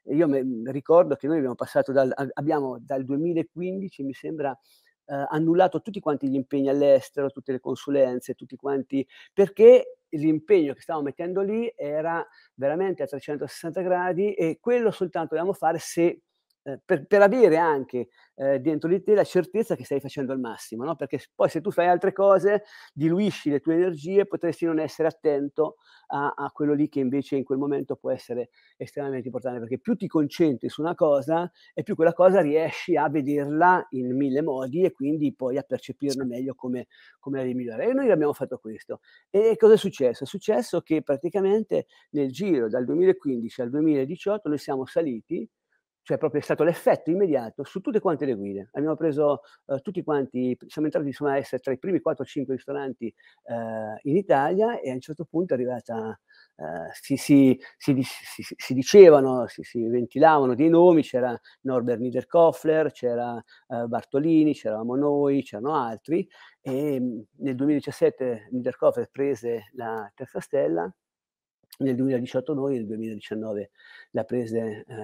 io 0.04 0.28
mi 0.28 0.70
ricordo 0.70 1.16
che 1.16 1.26
noi 1.26 1.38
abbiamo 1.38 1.54
passato 1.56 1.92
dal, 1.92 2.12
abbiamo 2.34 2.78
dal 2.80 3.04
2015 3.04 4.02
mi 4.02 4.12
sembra 4.12 4.56
eh, 5.06 5.26
annullato 5.28 5.80
tutti 5.80 6.00
quanti 6.00 6.28
gli 6.28 6.34
impegni 6.34 6.68
all'estero, 6.68 7.30
tutte 7.30 7.52
le 7.52 7.61
consulenze, 7.61 8.34
tutti 8.34 8.56
quanti, 8.56 9.06
perché 9.32 9.99
l'impegno 10.11 10.75
che 10.75 10.80
stavamo 10.80 11.04
mettendo 11.06 11.42
lì 11.42 11.73
era 11.76 12.25
veramente 12.54 13.02
a 13.02 13.06
360 13.06 13.80
gradi 13.82 14.32
e 14.34 14.58
quello 14.61 14.90
soltanto 14.90 15.34
dobbiamo 15.34 15.52
fare 15.52 15.78
se 15.78 16.20
eh, 16.66 16.80
per, 16.83 17.06
per, 17.06 17.21
avere 17.21 17.59
anche 17.59 18.09
eh, 18.37 18.59
dentro 18.59 18.88
di 18.88 19.02
te 19.02 19.14
la 19.14 19.23
certezza 19.23 19.76
che 19.76 19.85
stai 19.85 20.00
facendo 20.00 20.33
al 20.33 20.40
massimo, 20.40 20.85
no? 20.85 20.97
perché 20.97 21.21
poi 21.35 21.50
se 21.50 21.61
tu 21.61 21.71
fai 21.71 21.88
altre 21.88 22.14
cose, 22.14 22.64
diluisci 22.94 23.50
le 23.50 23.61
tue 23.61 23.75
energie, 23.75 24.25
potresti 24.25 24.64
non 24.64 24.78
essere 24.78 25.09
attento 25.09 25.76
a, 26.06 26.33
a, 26.35 26.50
quello 26.52 26.73
lì 26.73 26.88
che 26.88 27.00
invece 27.00 27.37
in 27.37 27.44
quel 27.44 27.59
momento 27.59 27.97
può 27.97 28.11
essere 28.11 28.49
estremamente 28.78 29.26
importante, 29.26 29.59
perché 29.59 29.78
più 29.78 29.94
ti 29.94 30.06
concentri 30.06 30.71
su 30.71 30.80
una 30.80 30.94
cosa 30.94 31.50
e 31.75 31.83
più 31.83 31.94
quella 31.94 32.14
cosa 32.14 32.40
riesci 32.40 32.97
a 32.97 33.11
vederla 33.11 33.87
in 33.90 34.16
mille 34.16 34.40
modi 34.40 34.85
e 34.85 34.92
quindi 34.92 35.35
poi 35.35 35.59
a 35.59 35.62
percepirne 35.62 36.25
meglio 36.25 36.54
come, 36.54 36.87
come 37.21 37.37
la 37.37 37.42
devi 37.42 37.56
migliorare. 37.56 37.90
E 37.90 37.92
noi 37.92 38.11
abbiamo 38.11 38.33
fatto 38.33 38.56
questo. 38.56 39.00
E 39.28 39.54
cosa 39.59 39.75
è 39.75 39.76
successo? 39.76 40.25
È 40.25 40.26
successo 40.26 40.80
che 40.80 41.02
praticamente 41.02 41.88
nel 42.12 42.33
giro 42.33 42.71
dal 42.71 42.87
2015 42.87 43.61
al 43.61 43.68
2018 43.68 44.49
noi 44.49 44.59
siamo 44.59 44.87
saliti 44.87 45.47
cioè 46.04 46.18
proprio 46.18 46.40
è 46.40 46.44
stato 46.44 46.64
l'effetto 46.64 47.11
immediato 47.11 47.64
su 47.64 47.80
tutte 47.80 47.99
quante 47.99 48.26
le 48.26 48.34
guide. 48.34 48.68
Abbiamo 48.73 48.94
preso 48.94 49.40
uh, 49.64 49.80
tutti 49.80 50.02
quanti, 50.04 50.56
siamo 50.66 50.87
entrati 50.87 51.08
insomma, 51.08 51.32
a 51.32 51.37
essere 51.38 51.62
tra 51.62 51.73
i 51.73 51.78
primi 51.78 52.00
4-5 52.06 52.44
ristoranti 52.49 53.12
uh, 53.44 54.08
in 54.08 54.16
Italia 54.16 54.78
e 54.80 54.90
a 54.90 54.92
un 54.92 55.00
certo 55.00 55.25
punto 55.25 55.54
è 55.54 55.56
arrivata, 55.56 56.20
uh, 56.56 56.64
si, 56.92 57.16
si, 57.16 57.58
si, 57.78 58.02
si, 58.02 58.75
dicevano, 58.75 59.46
si, 59.46 59.88
ventilavano 59.88 60.54
dei 60.54 60.68
nomi, 60.68 61.02
c'era 61.02 61.34
Norbert 61.62 62.00
Niederkoffler, 62.00 62.92
c'era 62.92 63.42
Bartolini, 63.66 64.52
c'eravamo 64.52 64.96
noi, 64.96 65.42
c'erano 65.42 65.75
altri 65.75 66.28
e 66.60 67.00
mm, 67.00 67.21
nel 67.38 67.54
2017 67.54 68.49
Niederkoffler 68.50 69.08
prese 69.10 69.71
la 69.73 70.10
terza 70.14 70.40
stella 70.40 70.93
nel 71.78 71.97
2018 71.97 72.54
noi, 72.54 72.75
nel 72.75 72.87
2019 72.87 73.71
la 74.10 74.25
prese, 74.25 74.84
eh, 74.87 74.95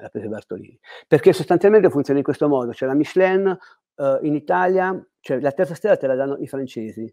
la 0.00 0.08
prese 0.08 0.28
Bartolini. 0.28 0.78
Perché 1.06 1.32
sostanzialmente 1.32 1.90
funziona 1.90 2.18
in 2.18 2.24
questo 2.24 2.48
modo, 2.48 2.72
cioè 2.72 2.88
la 2.88 2.94
Michelin 2.94 3.56
eh, 3.96 4.18
in 4.22 4.34
Italia, 4.34 5.06
cioè 5.20 5.40
la 5.40 5.52
terza 5.52 5.74
stella 5.74 5.96
te 5.96 6.06
la 6.06 6.14
danno 6.14 6.36
i 6.38 6.46
francesi, 6.46 7.12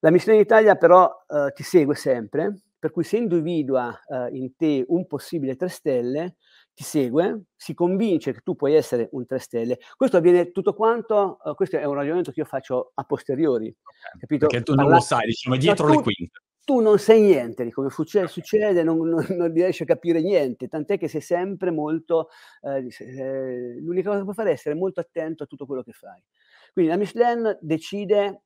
la 0.00 0.10
Michelin 0.10 0.36
in 0.36 0.44
Italia 0.44 0.76
però 0.76 1.10
eh, 1.28 1.52
ti 1.52 1.62
segue 1.62 1.94
sempre, 1.94 2.60
per 2.78 2.92
cui 2.92 3.04
se 3.04 3.18
individua 3.18 3.98
eh, 4.06 4.28
in 4.32 4.56
te 4.56 4.84
un 4.88 5.06
possibile 5.06 5.56
tre 5.56 5.68
stelle, 5.68 6.36
ti 6.72 6.84
segue, 6.84 7.42
si 7.54 7.74
convince 7.74 8.32
che 8.32 8.40
tu 8.40 8.56
puoi 8.56 8.74
essere 8.74 9.08
un 9.12 9.26
tre 9.26 9.38
stelle. 9.38 9.78
Questo 9.96 10.16
avviene 10.16 10.50
tutto 10.50 10.72
quanto, 10.72 11.38
uh, 11.42 11.54
questo 11.54 11.76
è 11.76 11.84
un 11.84 11.92
ragionamento 11.92 12.30
che 12.30 12.40
io 12.40 12.46
faccio 12.46 12.92
a 12.94 13.04
posteriori. 13.04 13.66
Okay, 13.66 14.20
capito? 14.20 14.46
Perché 14.46 14.62
tu 14.62 14.74
non 14.74 14.84
Parla... 14.84 14.94
lo 14.94 15.02
sai, 15.02 15.26
diciamo, 15.26 15.56
dietro 15.56 15.86
no, 15.88 15.92
tu, 15.92 15.98
le 15.98 16.02
quinte 16.04 16.40
tu 16.64 16.80
non 16.80 16.98
sai 16.98 17.20
niente 17.20 17.64
di 17.64 17.70
come 17.70 17.90
succede, 17.90 18.28
succede 18.28 18.82
non, 18.82 18.98
non, 19.08 19.24
non, 19.36 19.52
riesci 19.52 19.82
a 19.82 19.86
capire 19.86 20.20
niente, 20.20 20.68
tant'è 20.68 20.98
che 20.98 21.08
sei 21.08 21.20
sempre 21.20 21.70
molto, 21.70 22.28
eh, 22.62 22.86
eh, 22.98 23.80
l'unica 23.80 24.08
cosa 24.08 24.18
che 24.18 24.24
puoi 24.24 24.34
fare 24.34 24.50
è 24.50 24.52
essere 24.52 24.74
molto 24.74 25.00
attento 25.00 25.44
a 25.44 25.46
tutto 25.46 25.66
quello 25.66 25.82
che 25.82 25.92
fai. 25.92 26.22
Quindi 26.72 26.90
la 26.90 26.96
Michelin 26.96 27.58
decide, 27.60 28.42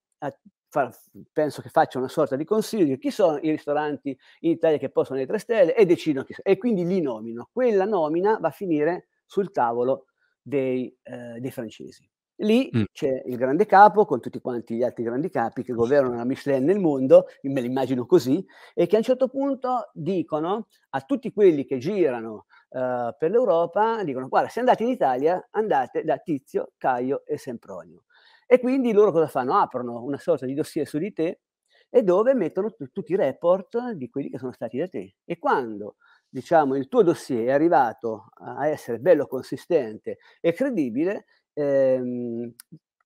far, 0.68 0.90
penso 1.32 1.62
che 1.62 1.68
faccia 1.68 1.98
una 1.98 2.08
sorta 2.08 2.36
di 2.36 2.44
consiglio 2.44 2.84
di 2.84 2.98
chi 2.98 3.10
sono 3.10 3.38
i 3.38 3.50
ristoranti 3.50 4.16
in 4.40 4.50
Italia 4.50 4.78
che 4.78 4.90
possono 4.90 5.18
avere 5.18 5.30
tre 5.30 5.38
stelle 5.38 5.74
e 5.74 5.86
decidono 5.86 6.24
chi 6.24 6.32
sono, 6.32 6.46
e 6.46 6.56
quindi 6.58 6.84
li 6.84 7.00
nomino. 7.00 7.48
Quella 7.52 7.84
nomina 7.84 8.38
va 8.40 8.48
a 8.48 8.52
finire 8.52 9.08
sul 9.26 9.52
tavolo 9.52 10.06
dei, 10.40 10.94
eh, 11.02 11.38
dei 11.40 11.50
francesi. 11.50 12.08
Lì 12.38 12.68
mm. 12.76 12.82
c'è 12.92 13.22
il 13.26 13.36
grande 13.36 13.64
capo 13.64 14.04
con 14.04 14.20
tutti 14.20 14.40
quanti 14.40 14.74
gli 14.74 14.82
altri 14.82 15.04
grandi 15.04 15.30
capi 15.30 15.62
che 15.62 15.72
governano 15.72 16.16
la 16.16 16.24
Michelin 16.24 16.64
nel 16.64 16.80
mondo, 16.80 17.26
me 17.42 17.60
l'immagino 17.60 18.06
così, 18.06 18.44
e 18.74 18.86
che 18.86 18.96
a 18.96 18.98
un 18.98 19.04
certo 19.04 19.28
punto 19.28 19.90
dicono 19.92 20.66
a 20.90 21.00
tutti 21.02 21.32
quelli 21.32 21.64
che 21.64 21.78
girano 21.78 22.46
uh, 22.70 23.14
per 23.16 23.30
l'Europa, 23.30 24.02
dicono 24.02 24.28
guarda 24.28 24.48
se 24.48 24.58
andate 24.58 24.82
in 24.82 24.88
Italia 24.88 25.48
andate 25.50 26.02
da 26.02 26.18
Tizio, 26.18 26.72
Caio 26.76 27.24
e 27.24 27.38
Sempronio. 27.38 28.04
E 28.46 28.58
quindi 28.58 28.92
loro 28.92 29.12
cosa 29.12 29.28
fanno? 29.28 29.54
Aprono 29.54 30.02
una 30.02 30.18
sorta 30.18 30.44
di 30.44 30.54
dossier 30.54 30.86
su 30.86 30.98
di 30.98 31.12
te 31.12 31.40
e 31.88 32.02
dove 32.02 32.34
mettono 32.34 32.72
t- 32.72 32.90
tutti 32.90 33.12
i 33.12 33.16
report 33.16 33.92
di 33.92 34.10
quelli 34.10 34.28
che 34.28 34.38
sono 34.38 34.52
stati 34.52 34.78
da 34.78 34.88
te. 34.88 35.14
E 35.24 35.38
quando 35.38 35.96
diciamo 36.28 36.74
il 36.74 36.88
tuo 36.88 37.04
dossier 37.04 37.46
è 37.46 37.52
arrivato 37.52 38.30
a 38.34 38.66
essere 38.66 38.98
bello 38.98 39.28
consistente 39.28 40.18
e 40.40 40.52
credibile, 40.52 41.26
ehm, 41.54 42.54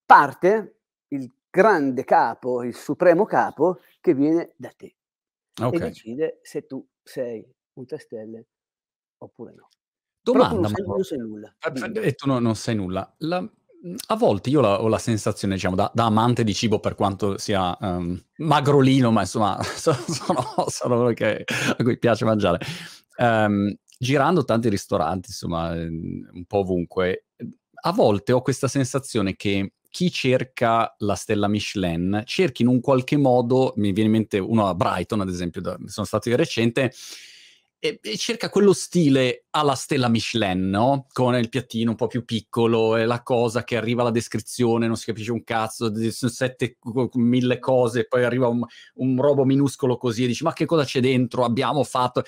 parte 0.05 0.81
il 1.09 1.33
grande 1.51 2.05
capo, 2.05 2.63
il 2.65 2.75
supremo 2.75 3.25
capo 3.25 3.81
che 4.01 4.15
viene 4.15 4.55
da 4.57 4.73
te 4.77 4.95
okay. 5.61 5.79
e 5.79 5.83
decide 5.83 6.39
se 6.43 6.67
tu 6.67 6.87
sei 7.03 7.47
un 7.75 7.87
3 7.87 7.99
stelle 7.99 8.47
oppure 9.19 9.55
no. 9.55 9.69
Domanda, 10.21 10.55
tu 10.55 10.61
non, 10.61 10.71
sai, 10.71 10.85
non 10.85 11.05
sai 11.05 11.19
nulla. 11.19 11.57
E 12.03 12.13
tu 12.13 12.27
no, 12.27 12.39
non 12.39 12.55
sai 12.55 12.75
nulla. 12.75 13.15
La, 13.19 13.51
a 14.09 14.17
volte 14.17 14.51
io 14.51 14.61
la, 14.61 14.83
ho 14.83 14.89
la 14.89 14.99
sensazione, 14.99 15.55
diciamo, 15.55 15.75
da, 15.75 15.91
da, 15.95 16.05
amante 16.05 16.45
di 16.45 16.53
cibo, 16.53 16.81
per 16.81 16.95
quanto 16.95 17.39
sia 17.39 17.77
um, 17.81 18.21
magrolino, 18.37 19.11
ma 19.11 19.23
insomma, 19.23 19.59
sono, 19.63 20.05
sono 20.67 21.13
che, 21.13 21.45
a 21.47 21.83
cui 21.83 21.99
piace 21.99 22.25
mangiare. 22.25 22.59
Um, 23.17 23.75
girando 23.99 24.45
tanti 24.45 24.69
ristoranti, 24.69 25.29
insomma, 25.31 25.71
un 25.71 26.45
po' 26.47 26.59
ovunque, 26.59 27.28
a 27.81 27.93
volte 27.93 28.33
ho 28.33 28.43
questa 28.43 28.69
sensazione 28.69 29.37
che 29.37 29.73
chi 29.91 30.11
cerca 30.11 30.95
la 30.99 31.15
stella 31.15 31.49
Michelin 31.49 32.23
cerchi 32.25 32.63
in 32.63 32.69
un 32.69 32.81
qualche 32.81 33.17
modo, 33.17 33.73
mi 33.77 33.93
viene 33.93 34.11
in 34.11 34.17
mente 34.17 34.39
uno 34.39 34.69
a 34.69 34.75
Brighton 34.75 35.21
ad 35.21 35.29
esempio, 35.29 35.63
sono 35.87 36.07
stato 36.07 36.29
di 36.29 36.37
recente, 36.37 36.93
e, 37.81 38.01
e, 38.03 38.17
cerca 38.17 38.49
quello 38.49 38.73
stile 38.73 39.45
alla 39.51 39.75
stella 39.75 40.09
Michelin, 40.09 40.69
no? 40.69 41.07
Con 41.13 41.37
il 41.37 41.49
piattino 41.49 41.91
un 41.91 41.97
po' 41.97 42.09
più 42.09 42.25
piccolo 42.25 42.97
e 42.97 43.05
la 43.05 43.23
cosa 43.23 43.63
che 43.63 43.77
arriva 43.77 44.03
alla 44.03 44.11
descrizione, 44.11 44.89
non 44.89 44.97
si 44.97 45.05
capisce 45.05 45.31
un 45.31 45.45
cazzo, 45.45 45.93
sono 46.11 46.31
sette, 46.31 46.77
mille 47.15 47.61
cose, 47.61 48.09
poi 48.09 48.25
arriva 48.25 48.49
un, 48.49 48.65
un 48.95 49.21
robo 49.21 49.45
minuscolo 49.45 49.97
così 49.97 50.25
e 50.25 50.27
dici 50.27 50.43
ma 50.43 50.53
che 50.53 50.67
cosa 50.67 50.85
c'è 50.85 51.01
dentro? 51.01 51.45
Abbiamo 51.45 51.85
fatto... 51.85 52.25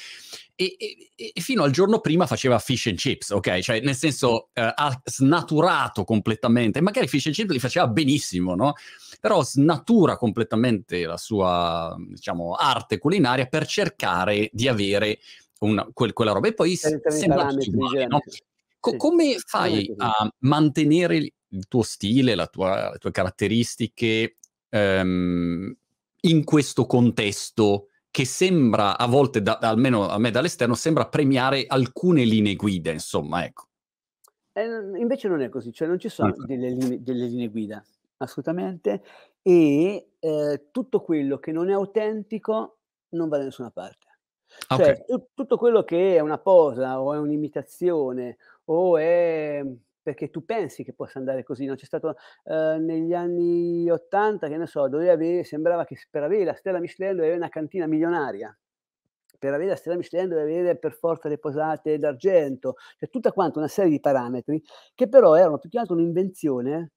E, 0.55 0.77
e, 0.79 1.33
e, 1.33 1.41
fino 1.41 1.63
al 1.63 1.71
giorno 1.71 2.01
prima 2.01 2.27
faceva 2.27 2.59
fish 2.59 2.89
and 2.89 2.99
chips, 2.99 3.31
ok? 3.31 3.61
Cioè, 3.61 3.81
nel 3.81 3.95
senso, 3.95 4.51
eh, 4.53 4.61
ha 4.61 5.01
snaturato 5.05 6.05
completamente, 6.05 6.83
magari 6.83 7.09
fish 7.09 7.27
and 7.27 7.35
chips 7.35 7.53
li 7.53 7.59
faceva 7.59 7.89
benissimo, 7.89 8.55
no? 8.55 8.75
Però 9.21 9.43
snatura 9.43 10.19
completamente 10.19 11.07
la 11.07 11.17
sua, 11.17 11.97
diciamo, 11.99 12.53
arte 12.53 12.99
culinaria 12.99 13.47
per 13.47 13.65
cercare 13.65 14.51
di 14.53 14.69
avere 14.69 15.19
una, 15.61 15.89
quel, 15.93 16.13
quella 16.13 16.33
roba. 16.33 16.49
E 16.49 16.55
poi 16.55 16.77
sembra 16.77 17.49
uguale, 17.49 18.07
no? 18.07 18.21
Co- 18.79 18.91
sì. 18.91 18.97
Come 18.97 19.37
fai 19.45 19.93
a 19.99 20.33
mantenere 20.41 21.17
il 21.49 21.69
tuo 21.69 21.83
stile, 21.83 22.35
la 22.35 22.47
tua, 22.47 22.91
le 22.93 22.99
tue 22.99 23.11
caratteristiche 23.11 24.37
um, 24.71 25.75
in 26.23 26.45
questo 26.45 26.87
contesto 26.87 27.89
che 28.11 28.25
sembra 28.25 28.99
a 28.99 29.07
volte, 29.07 29.43
da, 29.43 29.59
almeno 29.59 30.09
a 30.09 30.19
me 30.19 30.31
dall'esterno, 30.31 30.75
sembra 30.75 31.09
premiare 31.09 31.65
alcune 31.67 32.25
linee 32.25 32.57
guida, 32.57 32.91
insomma, 32.91 33.45
ecco. 33.45 33.69
Eh, 34.53 34.65
invece 34.99 35.29
non 35.29 35.43
è 35.43 35.49
così, 35.49 35.73
cioè 35.73 35.87
non 35.87 35.99
ci 35.99 36.09
sono 36.09 36.35
delle 36.45 36.71
linee, 36.71 37.03
delle 37.03 37.27
linee 37.27 37.49
guida, 37.49 37.85
assolutamente, 38.17 39.03
e 39.43 40.09
eh, 40.19 40.69
tutto 40.73 41.03
quello 41.03 41.39
che 41.39 41.53
non 41.53 41.71
è 41.71 41.73
autentico 41.73 42.79
non 43.11 43.29
va 43.29 43.39
da 43.39 43.45
nessuna 43.45 43.71
parte. 43.71 44.09
Cioè, 44.67 44.81
okay. 44.81 45.05
tu, 45.07 45.29
tutto 45.35 45.57
quello 45.57 45.83
che 45.85 46.17
è 46.17 46.21
una 46.21 46.39
posa 46.39 47.01
o 47.01 47.15
è 47.15 47.19
un'imitazione 47.19 48.37
o 48.65 48.97
è 48.97 49.63
perché 50.03 50.31
tu 50.31 50.45
pensi 50.45 50.83
che 50.83 50.95
possa 50.95 51.19
andare 51.19 51.43
così, 51.43 51.67
no? 51.67 51.75
C'è 51.75 51.85
stato 51.85 52.17
eh, 52.45 52.79
negli 52.79 53.13
anni 53.13 53.89
80, 53.91 54.49
che 54.49 54.57
ne 54.57 54.67
so, 54.67 54.89
dove 54.89 55.11
avere, 55.11 55.45
sembrava 55.45 55.85
che 55.85 55.97
per 56.11 56.23
avere 56.23 56.45
la 56.45 56.55
stella 56.55 56.81
Michelin 56.81 57.13
dovevi 57.13 57.33
avere 57.33 57.37
una 57.37 57.49
cantina 57.49 57.87
milionaria. 57.87 58.57
Per 59.39 59.55
avere 59.55 59.71
la 59.71 59.77
stella 59.77 59.97
Michelin 59.97 60.29
dovevi 60.29 60.59
avere 60.59 60.79
per 60.79 60.93
forza 60.95 61.29
le 61.29 61.39
posate 61.39 61.99
d'argento, 61.99 62.75
cioè 62.99 63.09
tutta 63.09 63.33
quanta 63.33 63.59
una 63.59 63.69
serie 63.69 63.91
di 63.91 64.01
parametri 64.01 64.63
che 64.95 65.09
però 65.09 65.35
erano 65.35 65.59
più 65.59 65.71
che 65.71 65.79
altro 65.79 65.95
un'invenzione 65.95 66.93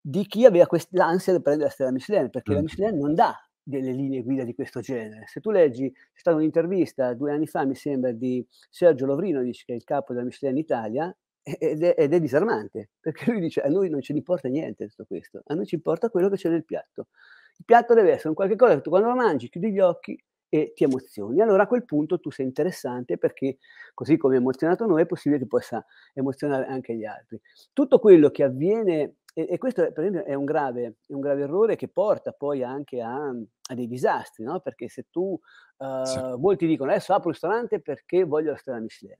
di 0.00 0.26
chi 0.26 0.44
aveva 0.44 0.66
quest- 0.66 0.92
l'ansia 0.92 1.32
di 1.32 1.40
prendere 1.40 1.68
la 1.68 1.72
stella 1.72 1.92
Michelin, 1.92 2.30
perché 2.30 2.52
mm. 2.52 2.54
la 2.54 2.62
Michelin 2.62 2.98
non 2.98 3.14
dà 3.14 3.36
delle 3.62 3.92
linee 3.92 4.22
guida 4.22 4.44
di 4.44 4.54
questo 4.54 4.80
genere. 4.80 5.24
Se 5.26 5.40
tu 5.40 5.50
leggi, 5.50 5.90
c'è 5.90 6.18
stata 6.18 6.36
un'intervista 6.36 7.14
due 7.14 7.32
anni 7.32 7.46
fa, 7.46 7.64
mi 7.64 7.74
sembra, 7.74 8.12
di 8.12 8.44
Sergio 8.70 9.06
Lovrinovic, 9.06 9.64
che 9.64 9.72
è 9.72 9.76
il 9.76 9.84
capo 9.84 10.12
della 10.12 10.24
Michelin 10.24 10.56
Italia, 10.56 11.14
ed 11.42 11.82
è, 11.82 11.94
ed 11.96 12.12
è 12.12 12.20
disarmante, 12.20 12.90
perché 13.00 13.30
lui 13.30 13.40
dice 13.40 13.60
a 13.60 13.68
noi 13.68 13.88
non 13.88 14.00
ce 14.00 14.12
ne 14.12 14.20
importa 14.20 14.48
niente 14.48 14.86
tutto 14.88 15.04
questo, 15.06 15.42
a 15.44 15.54
noi 15.54 15.66
ci 15.66 15.74
importa 15.74 16.08
quello 16.08 16.28
che 16.28 16.36
c'è 16.36 16.48
nel 16.48 16.64
piatto. 16.64 17.08
Il 17.56 17.64
piatto 17.64 17.94
deve 17.94 18.12
essere 18.12 18.28
un 18.28 18.34
qualche 18.34 18.56
cosa 18.56 18.74
che 18.74 18.80
tu 18.80 18.90
quando 18.90 19.08
lo 19.08 19.14
mangi 19.14 19.48
chiudi 19.48 19.72
gli 19.72 19.80
occhi 19.80 20.18
e 20.48 20.72
ti 20.74 20.84
emozioni. 20.84 21.40
Allora 21.40 21.64
a 21.64 21.66
quel 21.66 21.84
punto 21.84 22.20
tu 22.20 22.30
sei 22.30 22.46
interessante 22.46 23.18
perché 23.18 23.58
così 23.94 24.16
come 24.16 24.36
ha 24.36 24.38
emozionato 24.38 24.86
noi 24.86 25.02
è 25.02 25.06
possibile 25.06 25.40
che 25.40 25.46
possa 25.46 25.84
emozionare 26.14 26.66
anche 26.66 26.94
gli 26.94 27.04
altri. 27.04 27.40
Tutto 27.72 27.98
quello 27.98 28.30
che 28.30 28.42
avviene, 28.42 29.16
e, 29.32 29.46
e 29.50 29.58
questo 29.58 29.90
per 29.92 30.04
esempio 30.04 30.24
è 30.24 30.34
un, 30.34 30.44
grave, 30.44 30.96
è 31.06 31.12
un, 31.12 31.20
grave, 31.20 31.42
errore 31.42 31.76
che 31.76 31.88
porta 31.88 32.32
poi 32.32 32.62
anche 32.62 33.00
a, 33.00 33.28
a 33.28 33.74
dei 33.74 33.86
disastri, 33.86 34.44
no? 34.44 34.60
perché 34.60 34.88
se 34.88 35.06
tu, 35.10 35.38
uh, 35.76 36.04
sì. 36.04 36.18
molti 36.38 36.66
dicono 36.66 36.90
adesso 36.90 37.12
apro 37.12 37.28
il 37.28 37.34
ristorante 37.34 37.80
perché 37.80 38.24
voglio 38.24 38.50
la 38.50 38.56
strada 38.56 38.80
Michelin 38.80 39.16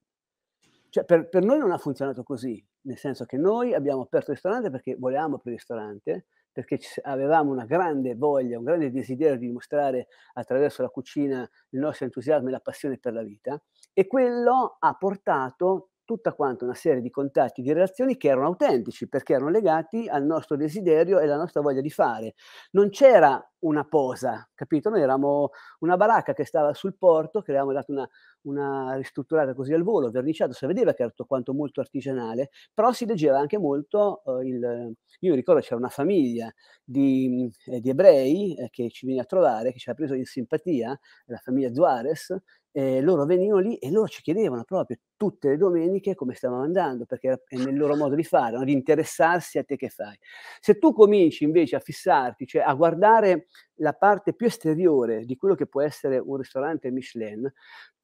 cioè, 0.93 1.07
per, 1.07 1.31
per, 1.31 1.43
noi 1.43 1.59
non 1.59 1.73
ha 1.73 1.79
funzionato 1.79 2.23
così, 2.23 2.63
nel 2.83 2.99
senso 2.99 3.25
che 3.25 3.39
noi 3.39 3.73
abbiamo 3.73 4.03
aperto 4.03 4.31
il 4.31 4.37
ristorante 4.37 4.69
perché 4.69 4.95
volevamo 4.95 5.37
aprire 5.37 5.55
il 5.55 5.57
ristorante, 5.57 6.27
perché 6.53 6.79
avevamo 7.05 7.51
una 7.51 7.65
grande 7.65 8.15
voglia, 8.15 8.59
un 8.59 8.65
grande 8.65 8.91
desiderio 8.91 9.39
di 9.39 9.47
dimostrare 9.47 10.09
attraverso 10.35 10.83
la 10.83 10.91
cucina 10.91 11.49
il 11.71 11.81
nostro 11.81 12.05
entusiasmo 12.05 12.49
e 12.49 12.51
la 12.51 12.61
passione 12.61 12.99
per 12.99 13.15
la 13.15 13.23
vita, 13.23 13.59
e 13.95 14.07
quello 14.07 14.77
ha 14.79 14.95
portato 14.95 15.92
tutta 16.05 16.33
quanta 16.33 16.65
una 16.65 16.75
serie 16.75 17.01
di 17.01 17.11
contatti, 17.11 17.63
di 17.63 17.73
relazioni 17.73 18.17
che 18.17 18.29
erano 18.29 18.47
autentici, 18.47 19.09
perché 19.09 19.35
erano 19.35 19.51
legati 19.51 20.09
al 20.09 20.25
nostro 20.25 20.57
desiderio 20.57 21.19
e 21.21 21.25
alla 21.25 21.37
nostra 21.37 21.61
voglia 21.61 21.81
di 21.81 21.91
fare. 21.91 22.35
Non 22.73 22.91
c'era 22.91 23.43
una 23.63 23.85
posa, 23.85 24.49
capito? 24.55 24.91
Noi 24.91 25.01
eravamo 25.01 25.51
una 25.81 25.97
baracca 25.97 26.33
che 26.33 26.45
stava 26.45 26.75
sul 26.75 26.97
porto, 26.97 27.43
che 27.43 27.51
avevamo 27.51 27.73
dato 27.73 27.93
una, 27.93 28.09
una 28.43 28.97
ristrutturata 28.97 29.55
così 29.55 29.73
al 29.73 29.83
volo, 29.83 30.11
verniciato, 30.11 30.53
si 30.53 30.67
vedeva 30.67 30.93
che 30.95 31.03
era 31.03 31.11
tutto 31.11 31.27
quanto 31.27 31.55
molto 31.55 31.81
artigianale, 31.81 32.51
però 32.73 32.93
si 32.93 33.07
leggeva 33.07 33.39
anche 33.39 33.59
molto 33.59 34.23
uh, 34.25 34.41
il... 34.41 34.93
Io 35.21 35.35
ricordo 35.35 35.61
c'era 35.61 35.77
una 35.77 35.89
famiglia 35.89 36.53
di, 36.83 37.51
eh, 37.67 37.81
di 37.81 37.91
ebrei 37.91 38.57
eh, 38.57 38.69
che 38.71 38.91
ci 38.91 39.07
veniva 39.07 39.25
a 39.25 39.27
trovare, 39.27 39.73
che 39.73 39.79
ci 39.79 39.91
ha 39.91 39.95
preso 39.95 40.15
in 40.15 40.25
simpatia, 40.25 40.99
la 41.27 41.39
famiglia 41.39 41.73
Zuares, 41.73 42.35
eh, 42.73 43.03
loro 43.03 43.27
venivano 43.27 43.61
lì 43.61 43.77
e 43.77 43.91
loro 43.91 44.09
ci 44.09 44.23
chiedevano 44.23 44.65
proprio 44.65 44.97
tutte 45.17 45.51
le 45.51 45.57
domeniche 45.57 46.15
come 46.15 46.35
stavamo 46.35 46.63
andando, 46.63 47.05
perché 47.05 47.43
è 47.47 47.57
nel 47.57 47.77
loro 47.77 47.95
modo 47.97 48.15
di 48.15 48.25
fare, 48.25 48.57
no? 48.57 48.65
di 48.65 48.73
interessarsi 48.73 49.59
a 49.59 49.65
te 49.65 49.77
che 49.77 49.89
fai. 49.89 50.17
Se 50.59 50.79
tu 50.79 50.93
cominci 50.93 51.45
invece 51.45 51.77
a 51.77 51.81
fissarti, 51.81 52.47
cioè 52.47 52.63
a 52.63 52.75
guardare 52.75 53.47
la 53.77 53.93
parte 53.93 54.35
più 54.35 54.47
esteriore 54.47 55.25
di 55.25 55.37
quello 55.37 55.55
che 55.55 55.67
può 55.67 55.83
essere 55.83 56.19
un 56.19 56.37
ristorante 56.37 56.91
Michelin, 56.91 57.51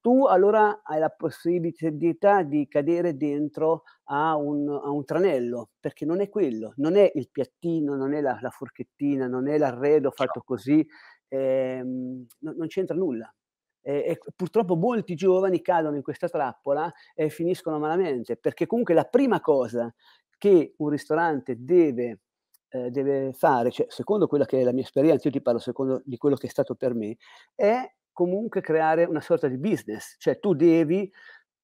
tu 0.00 0.24
allora 0.26 0.80
hai 0.84 1.00
la 1.00 1.10
possibilità 1.10 2.42
di 2.42 2.68
cadere 2.68 3.16
dentro 3.16 3.82
a 4.04 4.36
un, 4.36 4.68
a 4.68 4.90
un, 4.90 5.04
tranello, 5.04 5.70
perché 5.80 6.04
non 6.04 6.20
è 6.20 6.28
quello, 6.28 6.72
non 6.76 6.96
è 6.96 7.10
il 7.14 7.28
piattino, 7.30 7.96
non 7.96 8.14
è 8.14 8.20
la, 8.20 8.38
la 8.40 8.50
forchettina, 8.50 9.26
non 9.26 9.48
è 9.48 9.58
l'arredo 9.58 10.10
fatto 10.10 10.42
così, 10.42 10.86
ehm, 11.28 12.26
no, 12.40 12.54
non 12.56 12.66
c'entra 12.68 12.96
nulla. 12.96 13.32
E, 13.80 14.04
e 14.06 14.18
purtroppo 14.34 14.76
molti 14.76 15.14
giovani 15.14 15.60
cadono 15.60 15.96
in 15.96 16.02
questa 16.02 16.28
trappola 16.28 16.92
e 17.14 17.28
finiscono 17.28 17.78
malamente, 17.78 18.36
perché 18.36 18.66
comunque 18.66 18.94
la 18.94 19.04
prima 19.04 19.40
cosa 19.40 19.92
che 20.36 20.74
un 20.78 20.88
ristorante 20.88 21.56
deve, 21.58 22.20
eh, 22.70 22.90
deve 22.90 23.32
fare, 23.32 23.70
cioè, 23.70 23.86
secondo 23.88 24.26
quella 24.26 24.44
che 24.44 24.60
è 24.60 24.64
la 24.64 24.72
mia 24.72 24.82
esperienza, 24.82 25.28
io 25.28 25.34
ti 25.34 25.42
parlo 25.42 25.58
secondo 25.58 26.02
di 26.04 26.16
quello 26.16 26.36
che 26.36 26.46
è 26.46 26.50
stato 26.50 26.74
per 26.74 26.94
me, 26.94 27.16
è 27.54 27.90
comunque 28.12 28.60
creare 28.60 29.04
una 29.04 29.20
sorta 29.20 29.48
di 29.48 29.58
business, 29.58 30.16
cioè 30.18 30.38
tu 30.38 30.54
devi 30.54 31.10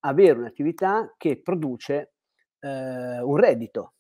avere 0.01 0.39
un'attività 0.39 1.15
che 1.17 1.41
produce 1.43 2.15
eh, 2.61 3.21
un 3.21 3.37
reddito. 3.37 3.95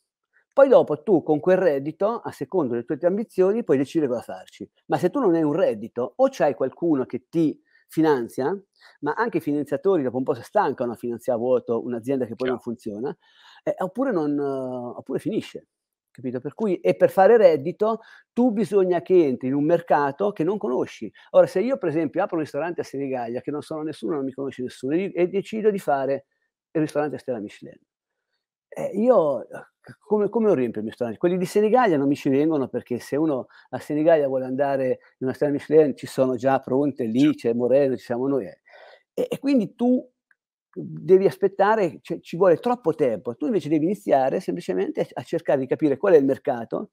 Poi 0.52 0.68
dopo 0.68 1.02
tu 1.02 1.22
con 1.24 1.40
quel 1.40 1.56
reddito, 1.56 2.20
a 2.20 2.30
secondo 2.30 2.74
delle 2.74 2.84
tue 2.84 2.96
ambizioni, 3.08 3.64
puoi 3.64 3.76
decidere 3.76 4.08
cosa 4.08 4.22
farci. 4.22 4.70
Ma 4.86 4.98
se 4.98 5.10
tu 5.10 5.18
non 5.18 5.34
hai 5.34 5.42
un 5.42 5.52
reddito, 5.52 6.12
o 6.16 6.28
c'hai 6.30 6.54
qualcuno 6.54 7.04
che 7.06 7.26
ti 7.28 7.60
finanzia, 7.88 8.56
ma 9.00 9.14
anche 9.14 9.38
i 9.38 9.40
finanziatori 9.40 10.04
dopo 10.04 10.16
un 10.16 10.22
po' 10.22 10.34
si 10.34 10.42
stancano 10.42 10.92
a 10.92 10.94
finanziare 10.94 11.38
a 11.38 11.42
vuoto 11.42 11.82
un'azienda 11.82 12.24
che 12.26 12.36
poi 12.36 12.50
non 12.50 12.60
funziona, 12.60 13.16
eh, 13.64 13.74
oppure, 13.78 14.12
non, 14.12 14.38
uh, 14.38 14.96
oppure 14.96 15.18
finisce. 15.18 15.66
Capito? 16.14 16.38
Per 16.38 16.54
cui, 16.54 16.78
e 16.78 16.94
per 16.94 17.10
fare 17.10 17.36
reddito, 17.36 17.98
tu 18.32 18.52
bisogna 18.52 19.02
che 19.02 19.26
entri 19.26 19.48
in 19.48 19.54
un 19.54 19.64
mercato 19.64 20.30
che 20.30 20.44
non 20.44 20.58
conosci. 20.58 21.12
Ora, 21.30 21.46
se 21.48 21.60
io, 21.60 21.76
per 21.76 21.88
esempio, 21.88 22.22
apro 22.22 22.36
un 22.36 22.42
ristorante 22.42 22.82
a 22.82 22.84
Senigallia, 22.84 23.40
che 23.40 23.50
non 23.50 23.62
sono 23.62 23.82
nessuno, 23.82 24.14
non 24.14 24.24
mi 24.24 24.32
conosce 24.32 24.62
nessuno, 24.62 24.94
e, 24.94 25.10
e 25.12 25.26
decido 25.26 25.72
di 25.72 25.80
fare 25.80 26.26
il 26.70 26.80
ristorante 26.82 27.16
a 27.16 27.18
Stella 27.18 27.40
Michelin, 27.40 27.76
eh, 28.68 28.90
io 28.94 29.44
come, 30.00 30.28
come 30.28 30.54
riempio 30.54 30.78
il 30.78 30.86
mio 30.86 30.90
ristorante? 30.90 31.18
Quelli 31.18 31.36
di 31.36 31.46
Senigallia 31.46 31.96
non 31.96 32.06
mi 32.06 32.14
ci 32.14 32.28
vengono 32.28 32.68
perché 32.68 33.00
se 33.00 33.16
uno 33.16 33.48
a 33.70 33.78
Senigallia 33.80 34.28
vuole 34.28 34.44
andare 34.44 34.86
in 35.18 35.26
una 35.26 35.32
strada 35.32 35.52
Michelin 35.52 35.96
ci 35.96 36.06
sono 36.06 36.36
già 36.36 36.60
pronte 36.60 37.04
lì, 37.06 37.34
c'è 37.34 37.52
Moreno, 37.54 37.96
ci 37.96 38.04
siamo 38.04 38.28
noi. 38.28 38.46
Eh. 38.46 38.60
E, 39.14 39.26
e 39.30 39.38
quindi 39.40 39.74
tu 39.74 40.08
devi 40.74 41.26
aspettare, 41.26 41.98
cioè, 42.02 42.20
ci 42.20 42.36
vuole 42.36 42.56
troppo 42.58 42.94
tempo. 42.94 43.36
Tu 43.36 43.46
invece 43.46 43.68
devi 43.68 43.84
iniziare 43.84 44.40
semplicemente 44.40 45.06
a 45.12 45.22
cercare 45.22 45.60
di 45.60 45.66
capire 45.66 45.96
qual 45.96 46.14
è 46.14 46.16
il 46.16 46.24
mercato 46.24 46.90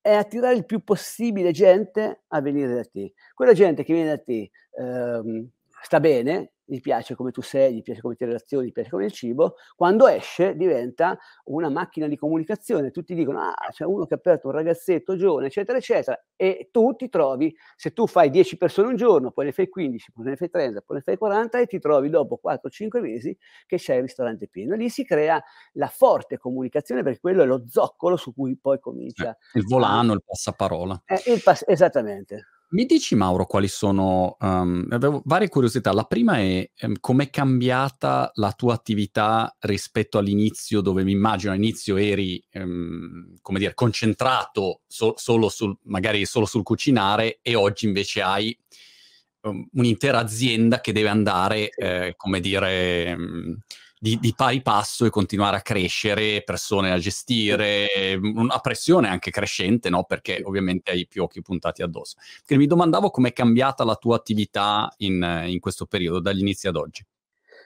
e 0.00 0.12
attirare 0.12 0.54
il 0.54 0.66
più 0.66 0.82
possibile 0.82 1.52
gente 1.52 2.22
a 2.28 2.40
venire 2.40 2.74
da 2.74 2.84
te. 2.84 3.12
Quella 3.34 3.52
gente 3.52 3.84
che 3.84 3.92
viene 3.92 4.10
da 4.10 4.18
te 4.18 4.50
ehm, 4.78 5.48
sta 5.82 6.00
bene, 6.00 6.51
gli 6.72 6.80
piace 6.80 7.14
come 7.14 7.32
tu 7.32 7.42
sei, 7.42 7.74
gli 7.74 7.82
piace 7.82 8.00
come 8.00 8.14
ti 8.14 8.24
relazioni, 8.24 8.68
gli 8.68 8.72
piace 8.72 8.88
come 8.88 9.04
il 9.04 9.12
cibo, 9.12 9.56
quando 9.76 10.06
esce 10.06 10.56
diventa 10.56 11.18
una 11.44 11.68
macchina 11.68 12.06
di 12.06 12.16
comunicazione. 12.16 12.90
Tutti 12.90 13.14
dicono, 13.14 13.40
ah, 13.40 13.68
c'è 13.70 13.84
uno 13.84 14.06
che 14.06 14.14
ha 14.14 14.16
aperto 14.16 14.48
un 14.48 14.54
ragazzetto 14.54 15.14
giovane, 15.14 15.48
eccetera, 15.48 15.76
eccetera. 15.76 16.18
E 16.34 16.70
tu 16.72 16.94
ti 16.96 17.10
trovi, 17.10 17.54
se 17.76 17.92
tu 17.92 18.06
fai 18.06 18.30
10 18.30 18.56
persone 18.56 18.88
un 18.88 18.96
giorno, 18.96 19.32
poi 19.32 19.46
ne 19.46 19.52
fai 19.52 19.68
15, 19.68 20.12
poi 20.12 20.24
ne 20.24 20.36
fai 20.36 20.48
30, 20.48 20.80
poi 20.80 20.96
ne 20.96 21.02
fai 21.02 21.18
40 21.18 21.60
e 21.60 21.66
ti 21.66 21.78
trovi 21.78 22.08
dopo 22.08 22.40
4-5 22.42 23.00
mesi 23.00 23.36
che 23.66 23.76
c'è 23.76 23.96
il 23.96 24.02
ristorante 24.02 24.48
pieno. 24.48 24.74
Lì 24.74 24.88
si 24.88 25.04
crea 25.04 25.42
la 25.72 25.88
forte 25.88 26.38
comunicazione 26.38 27.02
perché 27.02 27.20
quello 27.20 27.42
è 27.42 27.46
lo 27.46 27.64
zoccolo 27.68 28.16
su 28.16 28.32
cui 28.32 28.56
poi 28.56 28.80
comincia. 28.80 29.36
Eh, 29.52 29.58
il 29.58 29.66
volano, 29.66 30.14
il 30.14 30.22
passaparola. 30.24 31.02
Eh, 31.04 31.32
il 31.32 31.42
pass- 31.42 31.64
esattamente. 31.66 32.46
Mi 32.72 32.86
dici 32.86 33.14
Mauro 33.14 33.44
quali 33.44 33.68
sono, 33.68 34.36
um, 34.40 34.86
avevo 34.88 35.20
varie 35.26 35.50
curiosità. 35.50 35.92
La 35.92 36.04
prima 36.04 36.38
è 36.38 36.70
um, 36.82 36.94
com'è 37.00 37.28
cambiata 37.28 38.30
la 38.36 38.52
tua 38.52 38.72
attività 38.72 39.54
rispetto 39.60 40.16
all'inizio, 40.16 40.80
dove 40.80 41.04
mi 41.04 41.12
immagino 41.12 41.52
all'inizio 41.52 41.98
eri, 41.98 42.42
um, 42.54 43.36
come 43.42 43.58
dire, 43.58 43.74
concentrato 43.74 44.80
so- 44.86 45.12
solo 45.16 45.50
sul, 45.50 45.76
magari 45.82 46.24
solo 46.24 46.46
sul 46.46 46.62
cucinare 46.62 47.40
e 47.42 47.54
oggi 47.54 47.84
invece 47.84 48.22
hai 48.22 48.58
un'intera 49.72 50.20
azienda 50.20 50.80
che 50.80 50.92
deve 50.92 51.08
andare, 51.08 51.68
eh, 51.70 52.14
come 52.16 52.40
dire 52.40 53.16
di, 54.02 54.18
di, 54.18 54.34
pari 54.34 54.62
passo 54.62 55.04
e 55.04 55.10
continuare 55.10 55.58
a 55.58 55.60
crescere, 55.60 56.42
persone 56.42 56.88
da 56.88 56.98
gestire, 56.98 58.18
una 58.20 58.58
pressione 58.58 59.06
anche 59.06 59.30
crescente, 59.30 59.90
no? 59.90 60.02
Perché 60.02 60.42
ovviamente 60.44 60.90
hai 60.90 61.06
più 61.06 61.22
occhi 61.22 61.40
puntati 61.40 61.82
addosso. 61.82 62.16
Quindi 62.44 62.64
mi 62.64 62.68
domandavo 62.68 63.10
com'è 63.10 63.32
cambiata 63.32 63.84
la 63.84 63.94
tua 63.94 64.16
attività 64.16 64.92
in, 64.98 65.44
in 65.46 65.60
questo 65.60 65.86
periodo, 65.86 66.18
dagli 66.18 66.40
inizi 66.40 66.66
ad 66.66 66.74
oggi. 66.74 67.06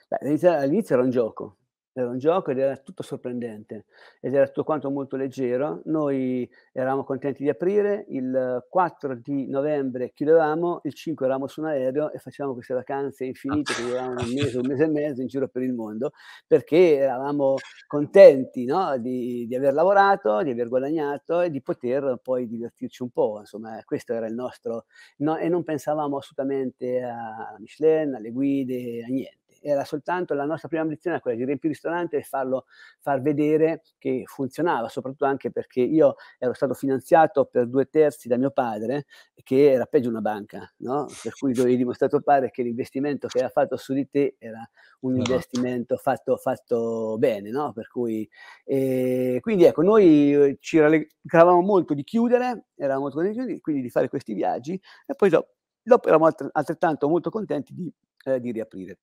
Beh, 0.09 0.47
all'inizio 0.47 0.93
era 0.93 1.03
un 1.03 1.09
gioco, 1.09 1.55
era 1.99 2.09
un 2.09 2.17
gioco 2.17 2.51
ed 2.51 2.59
era 2.59 2.77
tutto 2.77 3.03
sorprendente 3.03 3.85
ed 4.19 4.33
era 4.33 4.45
tutto 4.47 4.63
quanto 4.63 4.89
molto 4.89 5.15
leggero. 5.15 5.81
Noi 5.85 6.49
eravamo 6.71 7.03
contenti 7.03 7.43
di 7.43 7.49
aprire, 7.49 8.05
il 8.09 8.65
4 8.69 9.15
di 9.15 9.47
novembre 9.47 10.11
chiudevamo, 10.13 10.81
il 10.83 10.93
5 10.93 11.25
eravamo 11.25 11.47
su 11.47 11.61
un 11.61 11.67
aereo 11.67 12.11
e 12.11 12.19
facevamo 12.19 12.53
queste 12.53 12.73
vacanze 12.73 13.25
infinite 13.25 13.73
che 13.73 13.83
duravano 13.83 14.21
un 14.21 14.33
mese, 14.33 14.57
un 14.57 14.67
mese 14.67 14.83
e 14.83 14.87
mezzo 14.87 15.21
in 15.21 15.27
giro 15.27 15.47
per 15.47 15.63
il 15.63 15.73
mondo, 15.73 16.11
perché 16.45 16.97
eravamo 16.97 17.55
contenti 17.87 18.65
no? 18.65 18.97
di, 18.97 19.45
di, 19.47 19.55
aver 19.55 19.73
lavorato, 19.73 20.41
di 20.43 20.51
aver 20.51 20.67
guadagnato 20.67 21.41
e 21.41 21.49
di 21.49 21.61
poter 21.61 22.19
poi 22.21 22.47
divertirci 22.47 23.01
un 23.03 23.09
po'. 23.09 23.39
Insomma, 23.39 23.81
questo 23.85 24.13
era 24.13 24.27
il 24.27 24.33
nostro... 24.33 24.85
No, 25.17 25.37
e 25.37 25.49
non 25.49 25.63
pensavamo 25.63 26.17
assolutamente 26.17 27.01
a 27.01 27.55
Michelin, 27.59 28.15
alle 28.15 28.31
guide, 28.31 29.03
a 29.03 29.07
niente 29.07 29.36
era 29.61 29.83
soltanto 29.83 30.33
la 30.33 30.45
nostra 30.45 30.67
prima 30.67 30.83
ambizione 30.83 31.19
quella 31.19 31.37
di 31.37 31.45
riempire 31.45 31.73
il 31.73 31.73
ristorante 31.73 32.17
e 32.17 32.23
farlo, 32.23 32.65
far 32.99 33.21
vedere 33.21 33.83
che 33.97 34.23
funzionava, 34.25 34.89
soprattutto 34.89 35.25
anche 35.25 35.51
perché 35.51 35.81
io 35.81 36.15
ero 36.37 36.53
stato 36.53 36.73
finanziato 36.73 37.45
per 37.45 37.67
due 37.67 37.85
terzi 37.85 38.27
da 38.27 38.37
mio 38.37 38.51
padre, 38.51 39.05
che 39.43 39.71
era 39.71 39.85
peggio 39.85 40.09
una 40.09 40.21
banca, 40.21 40.71
no? 40.77 41.07
per 41.21 41.33
cui 41.33 41.53
dovevi 41.53 41.77
dimostrare 41.77 42.13
a 42.13 42.17
tuo 42.17 42.25
padre 42.25 42.51
che 42.51 42.63
l'investimento 42.63 43.27
che 43.27 43.39
aveva 43.39 43.51
fatto 43.51 43.77
su 43.77 43.93
di 43.93 44.09
te 44.09 44.35
era 44.39 44.67
un 45.01 45.13
esatto. 45.13 45.31
investimento 45.31 45.97
fatto, 45.97 46.37
fatto 46.37 47.17
bene, 47.17 47.49
no? 47.49 47.73
per 47.73 47.87
cui, 47.87 48.27
eh, 48.65 49.39
quindi 49.41 49.65
ecco, 49.65 49.81
noi 49.81 50.57
ci 50.59 50.79
rallegravamo 50.79 51.61
molto 51.61 51.93
di 51.93 52.03
chiudere, 52.03 52.67
eravamo 52.75 53.01
molto 53.01 53.17
contenti 53.17 53.59
quindi 53.59 53.81
di 53.81 53.89
fare 53.89 54.09
questi 54.09 54.33
viaggi 54.33 54.79
e 55.05 55.13
poi 55.15 55.29
dopo, 55.29 55.55
dopo 55.81 56.07
eravamo 56.07 56.33
altrettanto 56.51 57.07
molto 57.07 57.29
contenti 57.29 57.73
di, 57.73 57.91
eh, 58.27 58.39
di 58.39 58.51
riaprire 58.51 58.99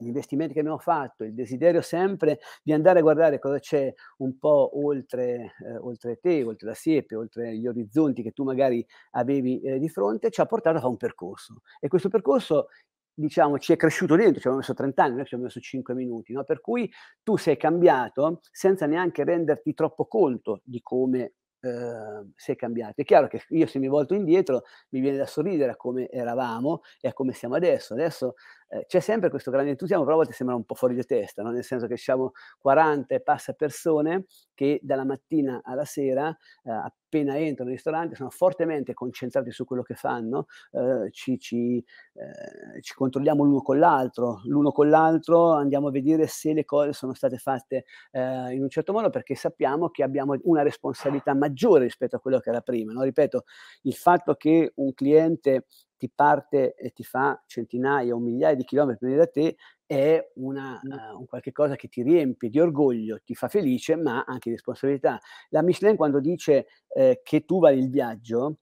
gli 0.00 0.06
investimenti 0.06 0.54
che 0.54 0.60
abbiamo 0.60 0.78
fatto, 0.78 1.24
il 1.24 1.34
desiderio 1.34 1.82
sempre 1.82 2.40
di 2.62 2.72
andare 2.72 3.00
a 3.00 3.02
guardare 3.02 3.38
cosa 3.38 3.58
c'è 3.58 3.92
un 4.18 4.38
po' 4.38 4.78
oltre, 4.82 5.54
eh, 5.62 5.76
oltre 5.76 6.16
te, 6.16 6.42
oltre 6.42 6.68
la 6.68 6.74
siepe, 6.74 7.14
oltre 7.14 7.56
gli 7.56 7.66
orizzonti 7.66 8.22
che 8.22 8.32
tu 8.32 8.42
magari 8.42 8.84
avevi 9.10 9.60
eh, 9.60 9.78
di 9.78 9.88
fronte, 9.90 10.30
ci 10.30 10.40
ha 10.40 10.46
portato 10.46 10.76
a 10.76 10.80
fare 10.80 10.92
un 10.92 10.96
percorso. 10.96 11.60
E 11.78 11.88
questo 11.88 12.08
percorso 12.08 12.68
diciamo, 13.12 13.58
ci 13.58 13.74
è 13.74 13.76
cresciuto 13.76 14.16
dentro, 14.16 14.34
ci 14.34 14.46
abbiamo 14.46 14.58
messo 14.58 14.72
30 14.72 15.02
anni, 15.02 15.16
noi 15.16 15.24
ci 15.24 15.34
abbiamo 15.34 15.44
messo 15.44 15.60
5 15.60 15.94
minuti, 15.94 16.32
no? 16.32 16.44
per 16.44 16.60
cui 16.62 16.90
tu 17.22 17.36
sei 17.36 17.58
cambiato 17.58 18.40
senza 18.50 18.86
neanche 18.86 19.24
renderti 19.24 19.74
troppo 19.74 20.06
conto 20.06 20.62
di 20.64 20.80
come 20.80 21.34
eh, 21.60 22.26
sei 22.36 22.56
cambiato. 22.56 23.00
È 23.00 23.04
chiaro 23.04 23.28
che 23.28 23.42
io 23.50 23.66
se 23.66 23.78
mi 23.78 23.88
volto 23.88 24.14
indietro 24.14 24.64
mi 24.90 25.00
viene 25.00 25.16
da 25.16 25.26
sorridere 25.26 25.72
a 25.72 25.76
come 25.76 26.08
eravamo 26.08 26.82
e 27.00 27.08
a 27.08 27.12
come 27.12 27.32
siamo 27.32 27.54
adesso. 27.54 27.94
Adesso 27.94 28.34
eh, 28.70 28.84
c'è 28.86 29.00
sempre 29.00 29.30
questo 29.30 29.50
grande 29.50 29.70
entusiasmo, 29.70 30.04
però 30.04 30.14
a 30.16 30.18
volte 30.18 30.32
sembra 30.32 30.54
un 30.54 30.64
po' 30.64 30.74
fuori 30.74 30.94
di 30.94 31.04
testa, 31.04 31.42
no? 31.42 31.50
nel 31.50 31.64
senso 31.64 31.86
che 31.88 31.96
siamo 31.96 32.32
40 32.60 33.14
e 33.16 33.20
passa 33.20 33.52
persone 33.52 34.26
che 34.54 34.78
dalla 34.82 35.04
mattina 35.04 35.60
alla 35.64 35.84
sera, 35.84 36.28
eh, 36.62 36.70
appena 36.70 37.36
entrano 37.36 37.70
nei 37.70 37.74
ristoranti, 37.74 38.14
sono 38.14 38.30
fortemente 38.30 38.94
concentrati 38.94 39.50
su 39.50 39.64
quello 39.64 39.82
che 39.82 39.94
fanno, 39.94 40.46
eh, 40.70 41.10
ci, 41.10 41.36
ci, 41.40 41.78
eh, 41.78 42.80
ci, 42.80 42.94
controlliamo 42.94 43.42
l'uno 43.42 43.60
con 43.60 43.78
l'altro, 43.78 44.40
l'uno 44.44 44.70
con 44.70 44.88
l'altro 44.88 45.50
andiamo 45.50 45.88
a 45.88 45.90
vedere 45.90 46.28
se 46.28 46.52
le 46.52 46.64
cose 46.64 46.92
sono 46.92 47.12
state 47.12 47.38
fatte 47.38 47.84
eh, 48.12 48.54
in 48.54 48.62
un 48.62 48.68
certo 48.68 48.92
modo 48.92 49.10
perché 49.10 49.34
sappiamo 49.34 49.88
che 49.88 50.04
abbiamo 50.04 50.36
una 50.42 50.62
responsabilità 50.62 51.34
maggiore 51.34 51.84
rispetto 51.84 52.14
a 52.16 52.20
quello 52.20 52.38
che 52.38 52.50
era 52.50 52.60
prima. 52.60 52.92
No? 52.92 53.02
Ripeto, 53.02 53.44
il 53.82 53.94
fatto 53.94 54.34
che 54.34 54.72
un 54.76 54.94
cliente 54.94 55.64
ti 56.00 56.10
parte 56.12 56.74
e 56.74 56.92
ti 56.92 57.04
fa 57.04 57.42
centinaia 57.46 58.14
o 58.14 58.18
migliaia 58.18 58.54
di 58.54 58.64
chilometri 58.64 59.06
prima 59.06 59.18
da 59.18 59.26
te 59.26 59.56
è 59.84 60.30
una, 60.36 60.80
uh, 60.82 61.18
un 61.18 61.26
qualche 61.26 61.52
cosa 61.52 61.76
che 61.76 61.88
ti 61.88 62.02
riempie 62.02 62.48
di 62.48 62.58
orgoglio, 62.58 63.20
ti 63.22 63.34
fa 63.34 63.48
felice, 63.48 63.96
ma 63.96 64.24
anche 64.26 64.48
di 64.48 64.52
responsabilità. 64.52 65.20
La 65.50 65.62
Michelin 65.62 65.96
quando 65.96 66.20
dice 66.20 66.68
eh, 66.88 67.20
che 67.22 67.44
tu 67.44 67.60
vali 67.60 67.78
il 67.78 67.90
viaggio, 67.90 68.60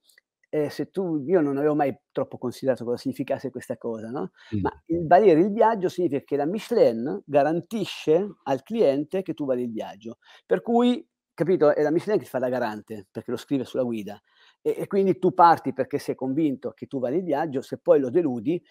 eh, 0.49 0.69
se 0.69 0.91
tu, 0.91 1.23
io 1.27 1.41
non 1.41 1.59
avevo 1.59 1.77
mai 1.77 1.97
troppo 2.11 2.39
considerato 2.39 2.85
cosa 2.85 2.97
significasse 2.97 3.51
questa 3.51 3.77
cosa, 3.77 4.09
no? 4.09 4.33
Mm. 4.57 4.61
Ma 4.63 4.83
il 4.87 5.07
valere 5.07 5.41
il 5.41 5.53
viaggio 5.53 5.89
significa 5.89 6.25
che 6.25 6.37
la 6.37 6.47
Michelin 6.47 7.23
garantisce 7.25 8.27
al 8.45 8.65
cliente 8.65 9.23
che 9.23 9.35
tu 9.35 9.45
vali 9.45 9.63
il 9.63 9.71
viaggio. 9.71 10.19
Per 10.45 10.61
cui, 10.61 11.07
capito, 11.35 11.73
è 11.73 11.83
la 11.83 11.93
Michelin 11.93 12.19
che 12.19 12.27
fa 12.27 12.41
da 12.41 12.49
garante, 12.49 13.07
perché 13.09 13.31
lo 13.31 13.37
scrive 13.37 13.65
sulla 13.65 13.85
guida 13.85 14.21
e, 14.61 14.77
e, 14.79 14.87
quindi 14.87 15.19
tu 15.19 15.33
parti 15.33 15.73
perché 15.73 15.99
sei 15.99 16.15
convinto 16.15 16.73
che 16.73 16.87
tu 16.87 16.99
vali 16.99 17.19
il 17.19 17.25
viaggio, 17.25 17.61
se 17.61 17.79
poi 17.79 18.01
lo 18.01 18.11
deludi, 18.11 18.63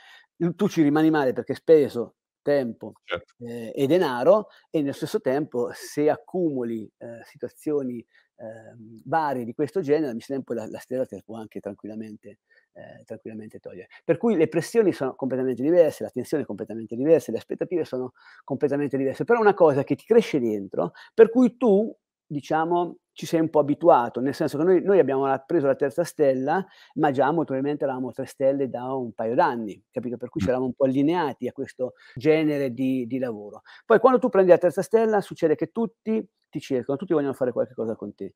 tu 0.55 0.67
ci 0.67 0.81
rimani 0.81 1.09
male 1.09 1.33
perché 1.33 1.53
hai 1.53 1.57
speso 1.57 2.15
tempo 2.41 2.93
certo. 3.03 3.33
eh, 3.39 3.73
e 3.75 3.87
denaro 3.87 4.47
e 4.69 4.79
nello 4.79 4.93
stesso 4.93 5.19
tempo 5.19 5.69
se 5.73 6.09
accumuli 6.09 6.89
eh, 6.97 7.21
situazioni 7.25 8.05
eh, 8.37 9.01
varie 9.05 9.43
di 9.43 9.53
questo 9.53 9.81
genere, 9.81 10.13
mi 10.13 10.21
sembra 10.21 10.55
la, 10.55 10.67
la 10.69 10.79
stella 10.79 11.05
te 11.05 11.15
la 11.15 11.21
può 11.25 11.37
anche 11.37 11.59
tranquillamente, 11.59 12.39
eh, 12.73 13.03
tranquillamente 13.03 13.59
togliere. 13.59 13.87
Per 14.03 14.17
cui 14.17 14.35
le 14.35 14.47
pressioni 14.47 14.93
sono 14.93 15.15
completamente 15.15 15.61
diverse, 15.61 16.03
la 16.03 16.09
tensione 16.09 16.43
è 16.43 16.45
completamente 16.45 16.95
diversa, 16.95 17.31
le 17.31 17.39
aspettative 17.39 17.83
sono 17.83 18.13
completamente 18.43 18.95
diverse, 18.97 19.23
però 19.23 19.39
è 19.39 19.41
una 19.41 19.53
cosa 19.53 19.83
che 19.83 19.95
ti 19.95 20.05
cresce 20.05 20.39
dentro, 20.39 20.91
per 21.13 21.29
cui 21.29 21.57
tu, 21.57 21.93
diciamo, 22.27 22.97
ci 23.13 23.25
sei 23.25 23.39
un 23.39 23.49
po' 23.49 23.59
abituato, 23.59 24.19
nel 24.19 24.35
senso 24.35 24.57
che 24.57 24.63
noi, 24.63 24.81
noi 24.83 24.99
abbiamo 24.99 25.25
preso 25.45 25.65
la 25.65 25.75
terza 25.75 26.03
stella, 26.03 26.63
ma 26.95 27.11
già 27.11 27.25
molto 27.25 27.45
probabilmente 27.45 27.83
eravamo 27.83 28.11
tre 28.11 28.25
stelle 28.25 28.69
da 28.69 28.93
un 28.93 29.13
paio 29.13 29.33
d'anni, 29.33 29.81
capito? 29.89 30.17
Per 30.17 30.29
cui 30.29 30.39
ci 30.39 30.47
eravamo 30.47 30.67
un 30.67 30.75
po' 30.75 30.85
allineati 30.85 31.47
a 31.47 31.51
questo 31.51 31.93
genere 32.13 32.71
di, 32.71 33.07
di 33.07 33.17
lavoro. 33.17 33.61
Poi 33.85 33.99
quando 33.99 34.19
tu 34.19 34.29
prendi 34.29 34.51
la 34.51 34.59
terza 34.59 34.83
stella 34.83 35.21
succede 35.21 35.55
che 35.55 35.71
tutti 35.71 36.23
ti 36.49 36.59
cercano, 36.59 36.97
tutti 36.97 37.13
vogliono 37.13 37.33
fare 37.33 37.51
qualche 37.51 37.73
cosa 37.73 37.95
con 37.95 38.13
te. 38.13 38.35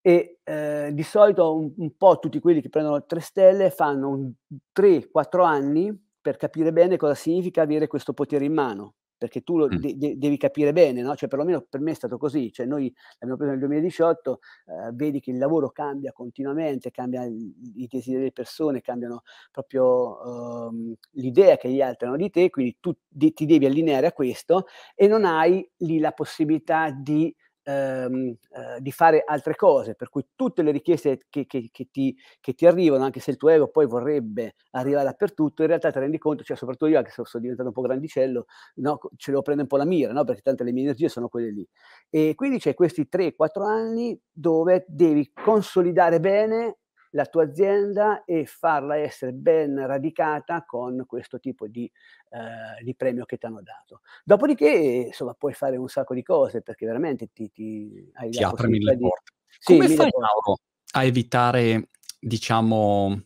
E 0.00 0.38
eh, 0.42 0.90
di 0.92 1.02
solito 1.02 1.54
un, 1.54 1.72
un, 1.76 1.96
po' 1.96 2.18
tutti 2.18 2.40
quelli 2.40 2.60
che 2.60 2.70
prendono 2.70 3.04
tre 3.04 3.20
stelle 3.20 3.70
fanno 3.70 4.32
3-4 4.74 5.44
anni 5.44 6.10
per 6.20 6.36
capire 6.36 6.72
bene 6.72 6.96
cosa 6.96 7.14
significa 7.14 7.62
avere 7.62 7.86
questo 7.86 8.12
potere 8.12 8.44
in 8.44 8.54
mano 8.54 8.94
perché 9.22 9.42
tu 9.42 9.56
lo 9.56 9.68
de- 9.68 9.96
de- 9.96 10.18
devi 10.18 10.36
capire 10.36 10.72
bene, 10.72 11.00
no? 11.00 11.14
cioè 11.14 11.28
perlomeno 11.28 11.64
per 11.68 11.78
me 11.78 11.92
è 11.92 11.94
stato 11.94 12.18
così, 12.18 12.50
cioè 12.50 12.66
noi 12.66 12.92
l'abbiamo 13.20 13.36
preso 13.36 13.50
nel 13.52 13.60
2018, 13.60 14.40
eh, 14.66 14.90
vedi 14.94 15.20
che 15.20 15.30
il 15.30 15.38
lavoro 15.38 15.70
cambia 15.70 16.10
continuamente, 16.10 16.90
cambia 16.90 17.22
i 17.22 17.86
desideri 17.88 18.18
delle 18.18 18.32
persone, 18.32 18.80
cambiano 18.80 19.22
proprio 19.52 20.66
um, 20.66 20.92
l'idea 21.12 21.56
che 21.56 21.70
gli 21.70 21.80
altri 21.80 22.08
hanno 22.08 22.16
di 22.16 22.30
te, 22.30 22.50
quindi 22.50 22.78
tu 22.80 22.92
di- 23.06 23.32
ti 23.32 23.46
devi 23.46 23.64
allineare 23.64 24.08
a 24.08 24.12
questo 24.12 24.66
e 24.96 25.06
non 25.06 25.24
hai 25.24 25.64
lì 25.78 26.00
la 26.00 26.10
possibilità 26.10 26.90
di 26.90 27.32
ehm, 27.62 28.34
eh, 28.50 28.80
di 28.80 28.92
fare 28.92 29.22
altre 29.24 29.54
cose, 29.54 29.94
per 29.94 30.08
cui 30.08 30.26
tutte 30.34 30.62
le 30.62 30.70
richieste 30.70 31.20
che, 31.28 31.46
che, 31.46 31.68
che, 31.70 31.88
ti, 31.90 32.16
che, 32.40 32.54
ti, 32.54 32.66
arrivano, 32.66 33.04
anche 33.04 33.20
se 33.20 33.30
il 33.30 33.36
tuo 33.36 33.48
ego 33.50 33.68
poi 33.68 33.86
vorrebbe 33.86 34.54
arrivare 34.72 35.04
dappertutto, 35.04 35.62
in 35.62 35.68
realtà 35.68 35.90
ti 35.90 35.98
rendi 35.98 36.18
conto, 36.18 36.42
cioè 36.42 36.56
soprattutto 36.56 36.90
io 36.90 37.00
che 37.02 37.10
sono, 37.10 37.26
sono 37.26 37.42
diventato 37.42 37.68
un 37.68 37.74
po' 37.74 37.82
grandicello, 37.82 38.46
no, 38.76 38.98
ce 39.16 39.32
lo 39.32 39.42
prendo 39.42 39.62
un 39.62 39.68
po' 39.68 39.76
la 39.76 39.84
mira, 39.84 40.12
no? 40.12 40.24
perché 40.24 40.42
tante 40.42 40.64
le 40.64 40.72
mie 40.72 40.84
energie 40.84 41.08
sono 41.08 41.28
quelle 41.28 41.50
lì. 41.50 41.66
E 42.10 42.34
quindi 42.34 42.58
c'è 42.58 42.74
questi 42.74 43.08
3-4 43.08 43.64
anni 43.64 44.18
dove 44.30 44.84
devi 44.88 45.30
consolidare 45.32 46.20
bene 46.20 46.78
la 47.12 47.26
tua 47.26 47.44
azienda 47.44 48.24
e 48.24 48.46
farla 48.46 48.96
essere 48.96 49.32
ben 49.32 49.86
radicata 49.86 50.64
con 50.64 51.04
questo 51.06 51.38
tipo 51.38 51.66
di, 51.66 51.90
eh, 52.30 52.82
di 52.82 52.94
premio 52.94 53.24
che 53.24 53.38
ti 53.38 53.46
hanno 53.46 53.62
dato. 53.62 54.00
Dopodiché, 54.24 54.68
insomma, 55.06 55.34
puoi 55.34 55.52
fare 55.52 55.76
un 55.76 55.88
sacco 55.88 56.14
di 56.14 56.22
cose 56.22 56.62
perché 56.62 56.86
veramente 56.86 57.30
ti, 57.32 57.50
ti 57.50 58.10
hai 58.14 58.30
ti 58.30 58.42
apre 58.42 58.68
mille 58.68 58.96
di... 58.96 59.02
porte. 59.02 59.32
Sì, 59.58 59.74
Come 59.74 59.88
fai, 59.88 60.10
Mauro, 60.18 60.58
a 60.92 61.04
evitare, 61.04 61.90
diciamo, 62.18 63.22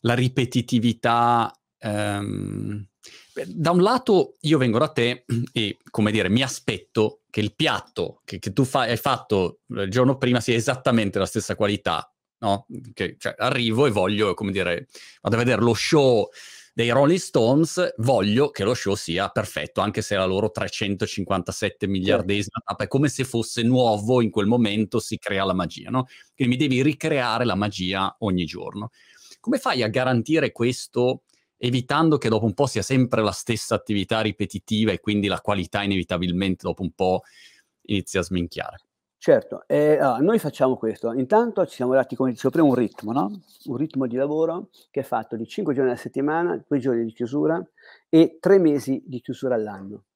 la 0.00 0.14
ripetitività? 0.14 1.52
Ehm... 1.78 2.86
Da 3.46 3.70
un 3.70 3.82
lato 3.82 4.36
io 4.42 4.58
vengo 4.58 4.78
da 4.78 4.88
te 4.88 5.24
e, 5.52 5.78
come 5.90 6.12
dire, 6.12 6.28
mi 6.28 6.42
aspetto 6.42 7.22
che 7.30 7.40
il 7.40 7.54
piatto 7.54 8.20
che, 8.24 8.38
che 8.38 8.52
tu 8.52 8.62
fai, 8.64 8.90
hai 8.90 8.96
fatto 8.96 9.60
il 9.68 9.90
giorno 9.90 10.18
prima 10.18 10.38
sia 10.38 10.54
esattamente 10.54 11.18
la 11.18 11.26
stessa 11.26 11.56
qualità 11.56 12.11
no? 12.42 12.66
Che, 12.92 13.16
cioè, 13.18 13.34
arrivo 13.38 13.86
e 13.86 13.90
voglio, 13.90 14.34
come 14.34 14.52
dire, 14.52 14.88
vado 15.22 15.36
a 15.36 15.38
vedere 15.38 15.62
lo 15.62 15.74
show 15.74 16.28
dei 16.74 16.90
Rolling 16.90 17.18
Stones, 17.18 17.94
voglio 17.98 18.50
che 18.50 18.64
lo 18.64 18.74
show 18.74 18.94
sia 18.94 19.28
perfetto, 19.28 19.80
anche 19.80 20.00
se 20.02 20.16
la 20.16 20.24
loro 20.24 20.50
357 20.50 21.86
miliardesima 21.86 22.62
tappa 22.64 22.84
è 22.84 22.88
come 22.88 23.08
se 23.08 23.24
fosse 23.24 23.62
nuovo 23.62 24.22
in 24.22 24.30
quel 24.30 24.46
momento, 24.46 24.98
si 24.98 25.18
crea 25.18 25.44
la 25.44 25.52
magia, 25.54 25.90
no? 25.90 26.06
Quindi 26.34 26.56
mi 26.56 26.68
devi 26.68 26.82
ricreare 26.82 27.44
la 27.44 27.54
magia 27.54 28.14
ogni 28.20 28.44
giorno. 28.44 28.90
Come 29.40 29.58
fai 29.58 29.82
a 29.82 29.88
garantire 29.88 30.52
questo 30.52 31.24
evitando 31.58 32.18
che 32.18 32.28
dopo 32.28 32.46
un 32.46 32.54
po' 32.54 32.66
sia 32.66 32.82
sempre 32.82 33.22
la 33.22 33.32
stessa 33.32 33.74
attività 33.74 34.20
ripetitiva 34.20 34.92
e 34.92 35.00
quindi 35.00 35.28
la 35.28 35.40
qualità 35.40 35.82
inevitabilmente 35.82 36.66
dopo 36.66 36.82
un 36.82 36.92
po' 36.92 37.22
inizia 37.82 38.20
a 38.20 38.24
sminchiare? 38.24 38.78
Certo, 39.24 39.62
eh, 39.68 39.98
allora, 39.98 40.18
noi 40.18 40.40
facciamo 40.40 40.76
questo. 40.76 41.12
Intanto 41.12 41.64
ci 41.64 41.76
siamo 41.76 41.92
dati, 41.94 42.16
come 42.16 42.32
dicevo 42.32 42.50
prima, 42.50 42.66
un 42.66 42.74
ritmo, 42.74 43.12
no? 43.12 43.30
Un 43.66 43.76
ritmo 43.76 44.08
di 44.08 44.16
lavoro 44.16 44.70
che 44.90 44.98
è 44.98 45.02
fatto 45.04 45.36
di 45.36 45.46
5 45.46 45.72
giorni 45.74 45.90
alla 45.90 45.98
settimana, 45.98 46.60
2 46.66 46.78
giorni 46.80 47.04
di 47.04 47.12
chiusura 47.12 47.64
e 48.08 48.38
3 48.40 48.58
mesi 48.58 49.00
di 49.06 49.20
chiusura 49.20 49.54
all'anno. 49.54 50.06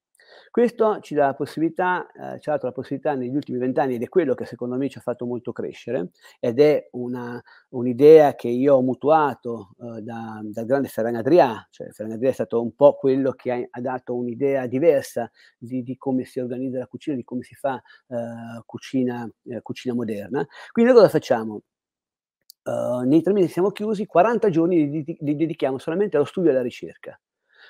Questo 0.57 1.01
ci 1.01 1.13
dà 1.13 1.27
la 1.27 1.33
possibilità, 1.35 2.07
eh, 2.07 2.39
ci 2.39 2.49
ha 2.49 2.53
dato 2.53 2.65
la 2.65 2.71
possibilità 2.71 3.13
negli 3.13 3.35
ultimi 3.35 3.59
vent'anni, 3.59 3.93
ed 3.93 4.01
è 4.01 4.09
quello 4.09 4.33
che 4.33 4.45
secondo 4.45 4.75
me 4.75 4.89
ci 4.89 4.97
ha 4.97 5.01
fatto 5.01 5.27
molto 5.27 5.51
crescere, 5.51 6.09
ed 6.39 6.59
è 6.59 6.87
una, 6.93 7.39
un'idea 7.69 8.33
che 8.33 8.47
io 8.47 8.73
ho 8.73 8.81
mutuato 8.81 9.75
eh, 9.79 10.01
da, 10.01 10.41
dal 10.43 10.65
grande 10.65 10.87
Ferran 10.87 11.13
Adrià, 11.13 11.67
cioè 11.69 11.91
Ferran 11.91 12.13
Adrià 12.13 12.31
è 12.31 12.33
stato 12.33 12.59
un 12.59 12.73
po' 12.73 12.95
quello 12.95 13.33
che 13.33 13.51
ha, 13.51 13.67
ha 13.69 13.81
dato 13.81 14.15
un'idea 14.15 14.65
diversa 14.65 15.29
di, 15.59 15.83
di, 15.83 15.95
come 15.95 16.25
si 16.25 16.39
organizza 16.39 16.79
la 16.79 16.87
cucina, 16.87 17.15
di 17.15 17.23
come 17.23 17.43
si 17.43 17.53
fa 17.53 17.79
eh, 18.07 18.15
cucina, 18.65 19.29
eh, 19.43 19.61
cucina 19.61 19.93
moderna. 19.93 20.43
Quindi 20.71 20.91
noi 20.91 21.01
cosa 21.01 21.11
facciamo? 21.11 21.61
Uh, 22.63 23.01
nei 23.05 23.21
tre 23.21 23.31
mesi 23.31 23.49
siamo 23.49 23.69
chiusi, 23.69 24.07
40 24.07 24.49
giorni 24.49 24.89
li, 24.89 25.17
li, 25.19 25.35
dedichiamo 25.35 25.77
solamente 25.77 26.17
allo 26.17 26.25
studio 26.25 26.49
e 26.49 26.53
alla 26.53 26.63
ricerca. 26.63 27.15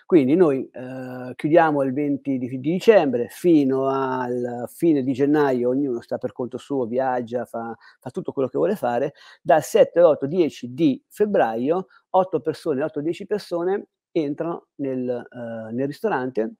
Quindi 0.08 0.36
noi 0.36 0.66
eh, 0.72 1.34
chiudiamo 1.36 1.84
il 1.84 1.92
20 1.92 2.38
di, 2.38 2.48
di, 2.48 2.60
dicembre 2.62 3.28
fino 3.28 3.90
al 3.90 4.64
fine 4.74 5.04
di 5.04 5.12
gennaio, 5.12 5.68
ognuno 5.68 6.00
sta 6.00 6.18
per 6.18 6.32
conto 6.32 6.58
suo, 6.58 6.86
viaggia, 6.86 7.44
fa, 7.44 7.76
fa 8.00 8.10
tutto 8.10 8.32
quello 8.32 8.48
che 8.48 8.58
vuole 8.58 8.78
fare. 8.78 9.12
Dal 9.42 9.62
7, 9.62 10.02
8, 10.02 10.26
10 10.26 10.74
di 10.74 11.04
febbraio, 11.10 11.88
8 12.12 12.40
persone, 12.40 12.86
8-10 12.86 13.26
persone 13.26 13.88
entrano 14.14 14.68
nel, 14.76 15.28
uh, 15.30 15.76
nel 15.76 15.88
ristorante 15.88 16.54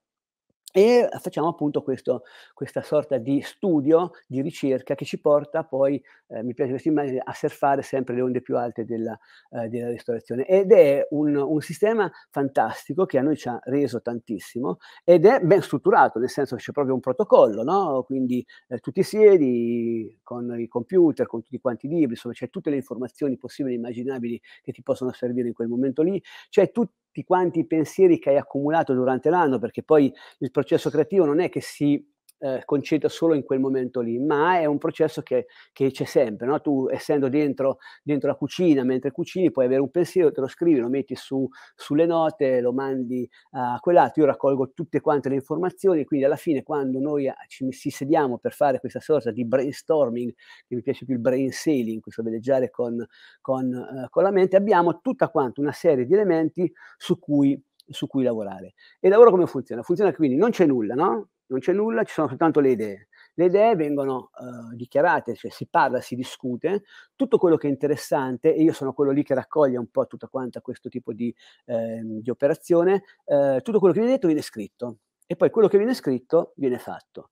e 0.78 1.10
facciamo 1.20 1.48
appunto 1.48 1.82
questo, 1.82 2.22
questa 2.54 2.84
sorta 2.84 3.18
di 3.18 3.42
studio, 3.42 4.12
di 4.28 4.42
ricerca 4.42 4.94
che 4.94 5.06
ci 5.06 5.20
porta 5.20 5.64
poi, 5.64 6.00
eh, 6.28 6.44
mi 6.44 6.54
piace 6.54 6.70
questa 6.70 6.90
immagine, 6.90 7.20
a 7.24 7.34
surfare 7.34 7.82
sempre 7.82 8.14
le 8.14 8.22
onde 8.22 8.44
più 8.44 8.56
alte 8.58 8.86
della, 8.86 9.18
eh, 9.50 9.70
della 9.70 9.90
ristorazione. 9.90 10.46
Ed 10.46 10.72
è 10.72 11.08
un, 11.10 11.36
un, 11.36 11.62
sistema 11.62 12.12
fantastico 12.30 13.08
che 13.08 13.18
a 13.18 13.24
noi 13.24 13.38
ci 13.38 13.48
ha 13.50 13.60
reso 13.64 14.04
tantissimo 14.04 14.78
ed 15.04 15.26
è 15.26 15.40
ben 15.40 15.64
strutturato, 15.64 16.20
nel 16.20 16.30
senso 16.30 16.56
che 16.56 16.62
c'è 16.62 16.72
proprio 16.72 16.94
un 16.94 17.00
protocollo, 17.02 17.64
no? 17.64 18.04
quindi 18.04 18.46
eh, 18.68 18.78
tu 18.78 18.92
ti 18.92 19.02
siedi 19.02 20.20
con 20.22 20.60
i 20.60 20.68
computer, 20.68 21.26
con 21.26 21.42
tutti 21.42 21.58
quanti 21.60 21.88
i 21.88 21.90
libri, 21.90 22.12
insomma 22.12 22.36
c'è 22.36 22.52
tutte 22.52 22.70
le 22.70 22.76
informazioni 22.76 23.36
possibili 23.36 23.74
e 23.74 23.78
immaginabili 23.80 24.40
che 24.62 24.72
ti 24.72 24.84
possono 24.84 25.12
servire 25.12 25.48
in 25.48 25.56
quel 25.56 25.70
momento 25.70 26.04
lì, 26.04 26.22
c'è 26.50 26.70
tutto 26.70 26.94
tutti 27.18 27.24
quanti 27.24 27.60
i 27.60 27.66
pensieri 27.66 28.20
che 28.20 28.30
hai 28.30 28.38
accumulato 28.38 28.94
durante 28.94 29.30
l'anno, 29.30 29.58
perché 29.58 29.82
poi 29.82 30.14
il 30.40 30.52
processo 30.52 30.90
creativo 30.90 31.26
non 31.26 31.40
è 31.40 31.50
che 31.50 31.62
si 31.62 32.06
eh, 32.40 32.62
concentra 32.66 33.10
solo 33.10 33.34
in 33.34 33.44
quel 33.44 33.60
momento 33.60 34.02
lì, 34.02 34.20
ma 34.20 34.60
è 34.60 34.66
un 34.66 34.78
processo 34.78 35.22
che, 35.22 35.48
che 35.72 35.92
c'è 35.92 36.06
sempre. 36.06 36.48
No? 36.48 36.62
Tu, 36.62 36.88
essendo 36.90 37.30
dentro, 37.30 37.78
dentro, 38.04 38.30
la 38.30 38.36
cucina, 38.36 38.84
mentre 38.84 39.12
cucini, 39.12 39.52
puoi 39.52 39.66
avere 39.66 39.82
un 39.82 39.90
pensiero, 39.90 40.32
te 40.32 40.42
lo 40.42 40.48
scrivi, 40.48 40.80
lo 40.80 40.90
metti 40.90 41.16
su, 41.16 41.48
sulle 41.76 42.06
note, 42.06 42.62
lo 42.62 42.74
mandi 42.74 43.28
a 43.52 43.78
quell'altro. 43.80 44.22
Io 44.22 44.28
raccolgo 44.28 44.72
tutte 44.74 45.02
quante 45.02 45.30
le 45.30 45.36
informazioni, 45.36 46.06
quindi 46.06 46.26
alla 46.26 46.36
fine, 46.36 46.64
quando 46.64 47.00
noi 47.00 47.32
ci 47.48 47.72
si 47.72 47.90
sediamo 47.90 48.38
per 48.38 48.54
fare 48.54 48.80
questa 48.80 49.00
sorta 49.00 49.32
di 49.32 49.46
brainstorming, 49.46 50.34
che 50.68 50.76
mi 50.76 50.82
piace 50.82 51.06
più 51.06 51.16
il 51.16 51.22
brain 51.22 51.52
sailing, 51.52 52.02
questo 52.02 52.24
veleggiare 52.24 52.70
con, 52.70 53.06
con, 53.42 53.74
uh, 53.74 54.10
con 54.10 54.24
la 54.24 54.32
mente, 54.32 54.56
abbiamo 54.56 55.00
tutta 55.02 55.30
quanta 55.30 55.62
una 55.62 55.72
serie 55.72 56.06
di 56.06 56.14
elementi 56.14 56.72
su 56.98 57.20
cui 57.20 57.60
su 57.90 58.06
cui 58.08 58.24
lavorare. 58.24 58.74
E 59.00 59.08
lavoro 59.08 59.32
come 59.32 59.46
funziona? 59.46 59.82
Funziona 59.82 60.14
quindi 60.14 60.36
non 60.36 60.50
c'è 60.50 60.66
nulla, 60.66 60.94
no? 60.94 61.30
Non 61.48 61.60
c'è 61.60 61.74
nulla, 61.74 62.04
ci 62.04 62.14
sono 62.14 62.28
soltanto 62.28 62.60
le 62.60 62.72
idee. 62.72 63.08
Le 63.36 63.46
idee 63.46 63.76
vengono 63.76 64.30
uh, 64.38 64.76
dichiarate, 64.76 65.36
cioè 65.36 65.52
si 65.52 65.68
parla, 65.68 66.02
si 66.02 66.16
discute, 66.16 66.84
tutto 67.16 67.38
quello 67.38 67.58
che 67.58 67.68
è 67.68 67.70
interessante, 67.70 68.54
e 68.56 68.64
io 68.64 68.74
sono 68.74 68.94
quello 68.94 69.12
lì 69.12 69.24
che 69.24 69.34
raccoglie 69.34 69.78
un 69.78 69.90
po' 69.90 70.08
tutta 70.08 70.28
quanta 70.28 70.62
questo 70.62 70.90
tipo 70.90 71.14
di, 71.14 71.34
eh, 71.66 72.02
di 72.04 72.30
operazione, 72.30 73.04
eh, 73.26 73.62
tutto 73.64 73.80
quello 73.80 73.94
che 73.94 74.00
viene 74.00 74.16
detto 74.16 74.28
viene 74.28 74.42
scritto 74.42 74.98
e 75.28 75.36
poi 75.36 75.50
quello 75.50 75.68
che 75.68 75.78
viene 75.78 75.94
scritto 75.94 76.54
viene 76.56 76.80
fatto. 76.80 77.32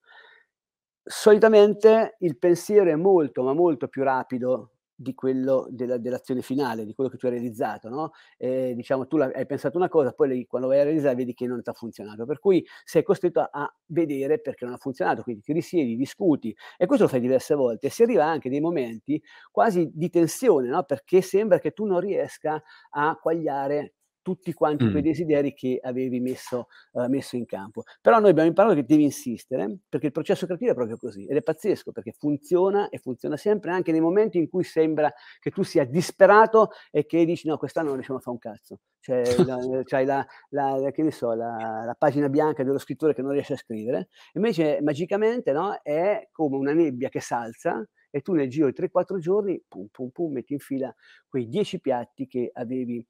Solitamente 1.01 2.17
il 2.19 2.37
pensiero 2.37 2.89
è 2.89 2.95
molto, 2.95 3.41
ma 3.43 3.53
molto 3.53 3.87
più 3.87 4.03
rapido 4.03 4.74
di 4.95 5.13
quello 5.13 5.67
della, 5.69 5.97
dell'azione 5.97 6.41
finale, 6.41 6.85
di 6.85 6.93
quello 6.93 7.09
che 7.09 7.17
tu 7.17 7.25
hai 7.25 7.33
realizzato, 7.33 7.89
no? 7.89 8.11
E, 8.37 8.73
diciamo, 8.75 9.07
tu 9.07 9.17
hai 9.17 9.45
pensato 9.45 9.77
una 9.77 9.89
cosa, 9.89 10.13
poi 10.13 10.45
quando 10.47 10.67
vai 10.67 10.79
a 10.79 10.83
realizzare 10.83 11.15
vedi 11.15 11.33
che 11.33 11.47
non 11.47 11.61
ti 11.61 11.69
ha 11.69 11.73
funzionato, 11.73 12.25
per 12.25 12.39
cui 12.39 12.65
sei 12.83 13.03
costretto 13.03 13.41
a, 13.41 13.49
a, 13.51 13.75
vedere 13.87 14.39
perché 14.39 14.65
non 14.65 14.73
ha 14.73 14.77
funzionato, 14.77 15.23
quindi 15.23 15.41
ti 15.41 15.53
risiedi, 15.53 15.95
discuti 15.95 16.55
e 16.77 16.85
questo 16.85 17.05
lo 17.05 17.11
fai 17.11 17.19
diverse 17.19 17.55
volte 17.55 17.87
e 17.87 17.89
si 17.89 18.03
arriva 18.03 18.25
anche 18.25 18.49
dei 18.49 18.61
momenti 18.61 19.21
quasi 19.51 19.89
di 19.93 20.09
tensione, 20.09 20.69
no? 20.69 20.83
Perché 20.83 21.21
sembra 21.21 21.59
che 21.59 21.71
tu 21.71 21.85
non 21.85 21.99
riesca 21.99 22.61
a 22.91 23.17
quagliare 23.21 23.95
tutti 24.25 24.53
quanti 24.53 24.85
mm. 24.85 24.89
quei 24.89 25.03
desideri 25.03 25.53
che 25.53 25.77
avevi 25.79 26.19
messo, 26.19 26.65
uh, 26.93 27.07
messo, 27.07 27.35
in 27.35 27.45
campo. 27.45 27.83
Però 28.01 28.19
noi 28.19 28.31
abbiamo 28.31 28.49
imparato 28.49 28.73
che 28.73 28.83
devi 28.83 29.03
insistere, 29.03 29.81
perché 29.87 30.07
il 30.07 30.11
processo 30.11 30.47
creativo 30.47 30.71
è 30.71 30.73
proprio 30.73 30.97
così, 30.97 31.27
ed 31.27 31.37
è 31.37 31.43
pazzesco, 31.43 31.91
perché 31.91 32.11
funziona 32.11 32.89
e 32.89 32.97
funziona 32.97 33.37
sempre 33.37 33.69
anche 33.69 33.91
nei 33.91 34.01
momenti 34.01 34.39
in 34.39 34.49
cui 34.49 34.63
sembra 34.63 35.13
che 35.39 35.51
tu 35.51 35.61
sia 35.61 35.85
disperato 35.85 36.71
e 36.89 37.05
che 37.05 37.23
dici 37.23 37.47
no, 37.47 37.57
quest'anno 37.57 37.89
non 37.89 37.97
riusciamo 37.97 38.17
a 38.17 38.21
fare 38.23 38.35
un 38.35 38.41
cazzo. 38.41 38.79
Cioè, 38.99 39.21
la, 39.45 39.83
c'hai 39.83 40.05
la, 40.05 40.25
la, 40.49 40.89
che 40.91 41.03
ne 41.03 41.11
so, 41.11 41.35
la, 41.35 41.83
la, 41.85 41.95
pagina 41.95 42.27
bianca 42.27 42.63
dello 42.63 42.79
scrittore 42.79 43.13
che 43.13 43.21
non 43.21 43.31
riesce 43.31 43.53
a 43.53 43.57
scrivere, 43.57 44.07
invece 44.33 44.79
magicamente 44.81 45.51
no, 45.51 45.79
è 45.83 46.29
come 46.31 46.57
una 46.57 46.73
nebbia 46.73 47.09
che 47.09 47.19
salza 47.19 47.87
e 48.15 48.21
tu 48.21 48.31
nel 48.31 48.49
giro 48.49 48.71
di 48.71 48.73
3-4 48.73 49.17
giorni, 49.19 49.61
pum, 49.67 49.87
pum, 49.91 50.09
pum, 50.09 50.31
metti 50.31 50.53
in 50.53 50.59
fila 50.59 50.95
quei 51.27 51.49
10 51.49 51.81
piatti 51.81 52.27
che 52.27 52.49
avevi 52.53 53.05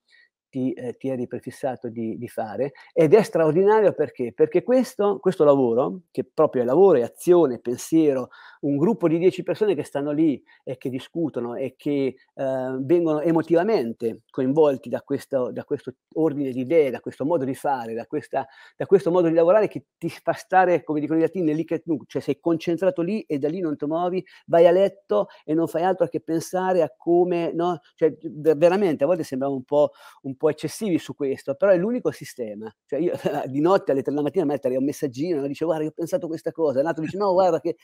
ti, 0.56 0.72
eh, 0.72 0.96
ti 0.96 1.10
eri 1.10 1.28
prefissato 1.28 1.90
di, 1.90 2.18
di, 2.18 2.30
fare 2.30 2.72
ed 2.94 3.14
è 3.14 3.22
straordinario 3.24 3.92
perché? 3.92 4.32
Perché 4.32 4.64
questo, 4.64 5.20
questo 5.20 5.44
lavoro, 5.44 6.04
che 6.12 6.24
proprio 6.24 6.62
è 6.62 6.66
lavoro, 6.66 6.98
è 6.98 7.02
azione, 7.02 7.60
pensiero, 7.60 8.30
un 8.66 8.78
gruppo 8.78 9.08
di 9.08 9.18
dieci 9.18 9.44
persone 9.44 9.76
che 9.76 9.84
stanno 9.84 10.12
lì 10.12 10.42
e 10.64 10.78
che 10.78 10.90
discutono 10.90 11.56
e 11.56 11.76
che 11.78 12.16
eh, 12.34 12.78
vengono 12.80 13.22
emotivamente 13.22 14.22
coinvolti 14.30 14.90
da 14.90 15.02
questo, 15.02 15.52
da 15.52 15.64
questo, 15.64 15.94
ordine 16.16 16.52
di 16.52 16.62
idee, 16.62 16.90
da 16.90 17.00
questo 17.00 17.26
modo 17.26 17.46
di 17.46 17.54
fare, 17.54 17.94
da, 17.94 18.06
questa, 18.08 18.46
da, 18.76 18.86
questo 18.86 19.12
modo 19.12 19.28
di 19.28 19.36
lavorare 19.36 19.68
che 19.68 19.86
ti 19.98 20.10
fa 20.10 20.34
stare, 20.34 20.84
come 20.84 21.00
dicono 21.00 21.20
i 21.20 21.22
latini, 21.22 21.54
lì 21.54 21.64
che 21.64 21.82
tu, 21.82 22.00
cioè 22.08 22.22
sei 22.22 22.40
concentrato 22.40 23.02
lì 23.02 23.22
e 23.22 23.38
da 23.38 23.50
lì 23.50 23.60
non 23.60 23.78
ti 23.78 23.86
muovi, 23.86 24.26
vai 24.48 24.66
a 24.66 24.72
letto 24.72 25.28
e 25.44 25.54
non 25.54 25.68
fai 25.68 25.84
altro 25.84 26.08
che 26.08 26.22
pensare 26.22 26.82
a 26.82 26.92
come, 26.96 27.52
no? 27.54 27.80
Cioè 27.94 28.18
veramente 28.22 29.04
a 29.04 29.08
volte 29.08 29.24
sembra 29.24 29.48
un 29.48 29.64
po', 29.64 29.92
un 30.24 30.36
po' 30.36 30.50
eccessivi 30.50 30.98
su 30.98 31.14
questo, 31.16 31.54
però 31.54 31.72
è 31.72 31.78
l'unico 31.78 32.10
sistema. 32.12 32.74
Cioè 32.86 33.00
io 33.00 33.14
di 33.46 33.62
notte 33.62 33.92
alle 33.92 34.02
3 34.02 34.12
della 34.12 34.24
mattina 34.24 34.46
mettere 34.46 34.76
un 34.76 34.86
messaggino, 34.86 35.44
e 35.44 35.48
dice 35.48 35.66
guarda, 35.66 35.84
io 35.84 35.90
ho 35.90 35.94
pensato 35.94 36.28
questa 36.28 36.52
cosa, 36.52 36.82
l'altro 36.82 37.04
dice 37.04 37.18
no, 37.18 37.32
guarda 37.32 37.60
che... 37.60 37.76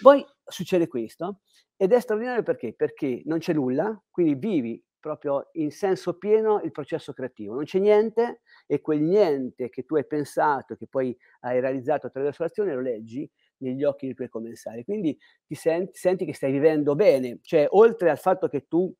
Poi 0.00 0.24
succede 0.44 0.86
questo 0.86 1.40
ed 1.76 1.92
è 1.92 2.00
straordinario 2.00 2.42
perché? 2.42 2.74
Perché 2.74 3.22
non 3.24 3.38
c'è 3.38 3.52
nulla, 3.52 4.00
quindi 4.10 4.34
vivi 4.34 4.84
proprio 5.02 5.48
in 5.54 5.72
senso 5.72 6.16
pieno 6.16 6.60
il 6.62 6.70
processo 6.70 7.12
creativo. 7.12 7.54
Non 7.54 7.64
c'è 7.64 7.80
niente 7.80 8.42
e 8.66 8.80
quel 8.80 9.02
niente 9.02 9.68
che 9.68 9.82
tu 9.82 9.96
hai 9.96 10.06
pensato, 10.06 10.76
che 10.76 10.86
poi 10.86 11.14
hai 11.40 11.58
realizzato 11.60 12.06
attraverso 12.06 12.44
l'azione, 12.44 12.72
lo 12.72 12.80
leggi 12.80 13.28
negli 13.58 13.82
occhi 13.82 14.06
dei 14.06 14.14
tuoi 14.14 14.28
commensali. 14.28 14.84
Quindi 14.84 15.18
ti 15.44 15.56
senti, 15.56 15.98
senti 15.98 16.24
che 16.24 16.34
stai 16.34 16.52
vivendo 16.52 16.94
bene, 16.94 17.40
cioè 17.42 17.66
oltre 17.70 18.10
al 18.10 18.18
fatto 18.18 18.48
che 18.48 18.66
tu 18.68 18.94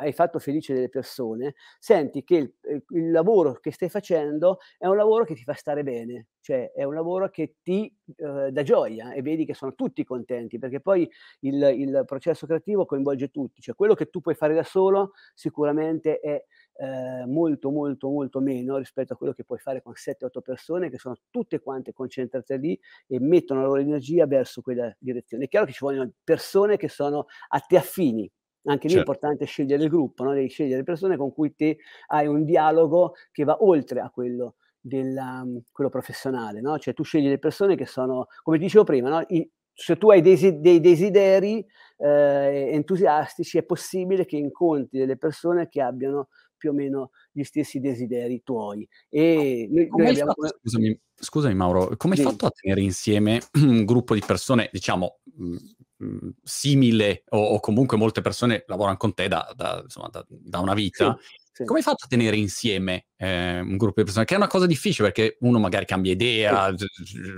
hai 0.00 0.12
fatto 0.12 0.38
felice 0.38 0.74
delle 0.74 0.88
persone, 0.88 1.54
senti 1.80 2.22
che 2.22 2.36
il, 2.36 2.54
eh, 2.62 2.84
il, 2.90 3.10
lavoro 3.10 3.54
che 3.54 3.72
stai 3.72 3.88
facendo 3.88 4.58
è 4.76 4.86
un 4.86 4.96
lavoro 4.96 5.24
che 5.24 5.34
ti 5.34 5.42
fa 5.42 5.54
stare 5.54 5.82
bene, 5.82 6.28
cioè 6.48 6.72
è 6.72 6.82
un 6.82 6.94
lavoro 6.94 7.28
che 7.28 7.56
ti 7.62 7.94
eh, 8.16 8.50
dà 8.50 8.62
gioia 8.62 9.12
e 9.12 9.20
vedi 9.20 9.44
che 9.44 9.52
sono 9.52 9.74
tutti 9.74 10.02
contenti, 10.02 10.58
perché 10.58 10.80
poi 10.80 11.06
il, 11.40 11.62
il, 11.76 12.04
processo 12.06 12.46
creativo 12.46 12.86
coinvolge 12.86 13.28
tutti, 13.28 13.60
cioè 13.60 13.74
quello 13.74 13.92
che 13.92 14.06
tu 14.08 14.22
puoi 14.22 14.34
fare 14.34 14.54
da 14.54 14.62
solo 14.62 15.12
sicuramente 15.34 16.20
è 16.20 16.42
eh, 16.76 17.26
molto 17.26 17.70
molto 17.70 18.08
molto 18.08 18.40
meno 18.40 18.78
rispetto 18.78 19.12
a 19.12 19.16
quello 19.16 19.34
che 19.34 19.44
puoi 19.44 19.58
fare 19.58 19.82
con 19.82 19.92
7-8 19.92 20.40
persone 20.40 20.88
che 20.88 20.96
sono 20.96 21.16
tutte 21.28 21.60
quante 21.60 21.92
concentrate 21.92 22.56
lì 22.56 22.80
e 23.06 23.20
mettono 23.20 23.60
la 23.60 23.66
loro 23.66 23.80
energia 23.80 24.26
verso 24.26 24.62
quella 24.62 24.90
direzione. 24.98 25.44
È 25.44 25.48
chiaro 25.48 25.66
che 25.66 25.72
ci 25.72 25.84
vogliono 25.84 26.10
persone 26.24 26.78
che 26.78 26.88
sono 26.88 27.26
a 27.48 27.60
te 27.60 27.76
affini, 27.76 28.30
anche 28.62 28.86
lì 28.86 28.94
certo. 28.94 28.96
è 28.96 28.98
importante 29.14 29.44
scegliere 29.44 29.82
il 29.82 29.90
gruppo, 29.90 30.24
no? 30.24 30.32
devi 30.32 30.48
scegliere 30.48 30.78
le 30.78 30.84
persone 30.84 31.18
con 31.18 31.30
cui 31.30 31.54
te 31.54 31.76
hai 32.06 32.26
un 32.26 32.44
dialogo 32.44 33.12
che 33.32 33.44
va 33.44 33.62
oltre 33.62 34.00
a 34.00 34.08
quello, 34.08 34.54
della, 34.80 35.44
mhmm, 35.44 35.58
quello 35.72 35.90
professionale, 35.90 36.60
no? 36.60 36.78
cioè 36.78 36.94
tu 36.94 37.02
scegli 37.02 37.28
le 37.28 37.38
persone 37.38 37.76
che 37.76 37.86
sono, 37.86 38.26
come 38.42 38.58
dicevo 38.58 38.84
prima, 38.84 39.08
no? 39.08 39.24
I, 39.28 39.48
se 39.72 39.96
tu 39.96 40.10
hai 40.10 40.20
dei, 40.20 40.60
dei 40.60 40.80
desideri 40.80 41.64
eh, 41.98 42.70
entusiastici 42.72 43.58
è 43.58 43.62
possibile 43.62 44.26
che 44.26 44.36
incontri 44.36 44.98
delle 44.98 45.16
persone 45.16 45.68
che 45.68 45.80
abbiano 45.80 46.28
più 46.56 46.70
o 46.70 46.72
meno 46.72 47.10
gli 47.30 47.44
stessi 47.44 47.78
desideri 47.78 48.42
tuoi. 48.42 48.86
E 49.08 49.68
noi, 49.70 49.86
noi 49.88 50.08
abbiamo... 50.08 50.32
fatto, 50.32 50.58
scusami, 50.60 51.00
scusami, 51.14 51.54
Mauro, 51.54 51.96
come 51.96 52.16
hai 52.16 52.22
fatto 52.22 52.46
a 52.46 52.50
tenere 52.50 52.80
insieme 52.82 53.40
un 53.54 53.84
gruppo 53.84 54.14
di 54.14 54.22
persone, 54.26 54.68
diciamo, 54.72 55.20
mhmm, 55.36 55.58
mh, 55.98 56.28
simile 56.42 57.22
o, 57.28 57.38
o, 57.38 57.60
comunque 57.60 57.96
molte 57.96 58.20
persone 58.20 58.64
lavorano 58.66 58.96
con 58.96 59.14
te 59.14 59.28
da, 59.28 59.50
da, 59.54 59.80
insomma, 59.82 60.08
da, 60.08 60.24
da 60.28 60.58
una 60.58 60.74
vita, 60.74 61.16
sì, 61.20 61.36
sì. 61.58 61.64
come 61.64 61.78
hai 61.78 61.84
fatto 61.84 62.04
a 62.04 62.08
tenere 62.08 62.36
insieme 62.36 63.06
eh, 63.16 63.60
un 63.60 63.76
gruppo 63.76 63.94
di 63.96 64.04
persone? 64.04 64.24
Che 64.24 64.34
è 64.34 64.36
una 64.36 64.46
cosa 64.46 64.66
difficile 64.66 65.10
perché 65.10 65.36
uno 65.40 65.58
magari 65.58 65.84
cambia 65.84 66.12
idea, 66.12 66.72
sì. 66.76 66.86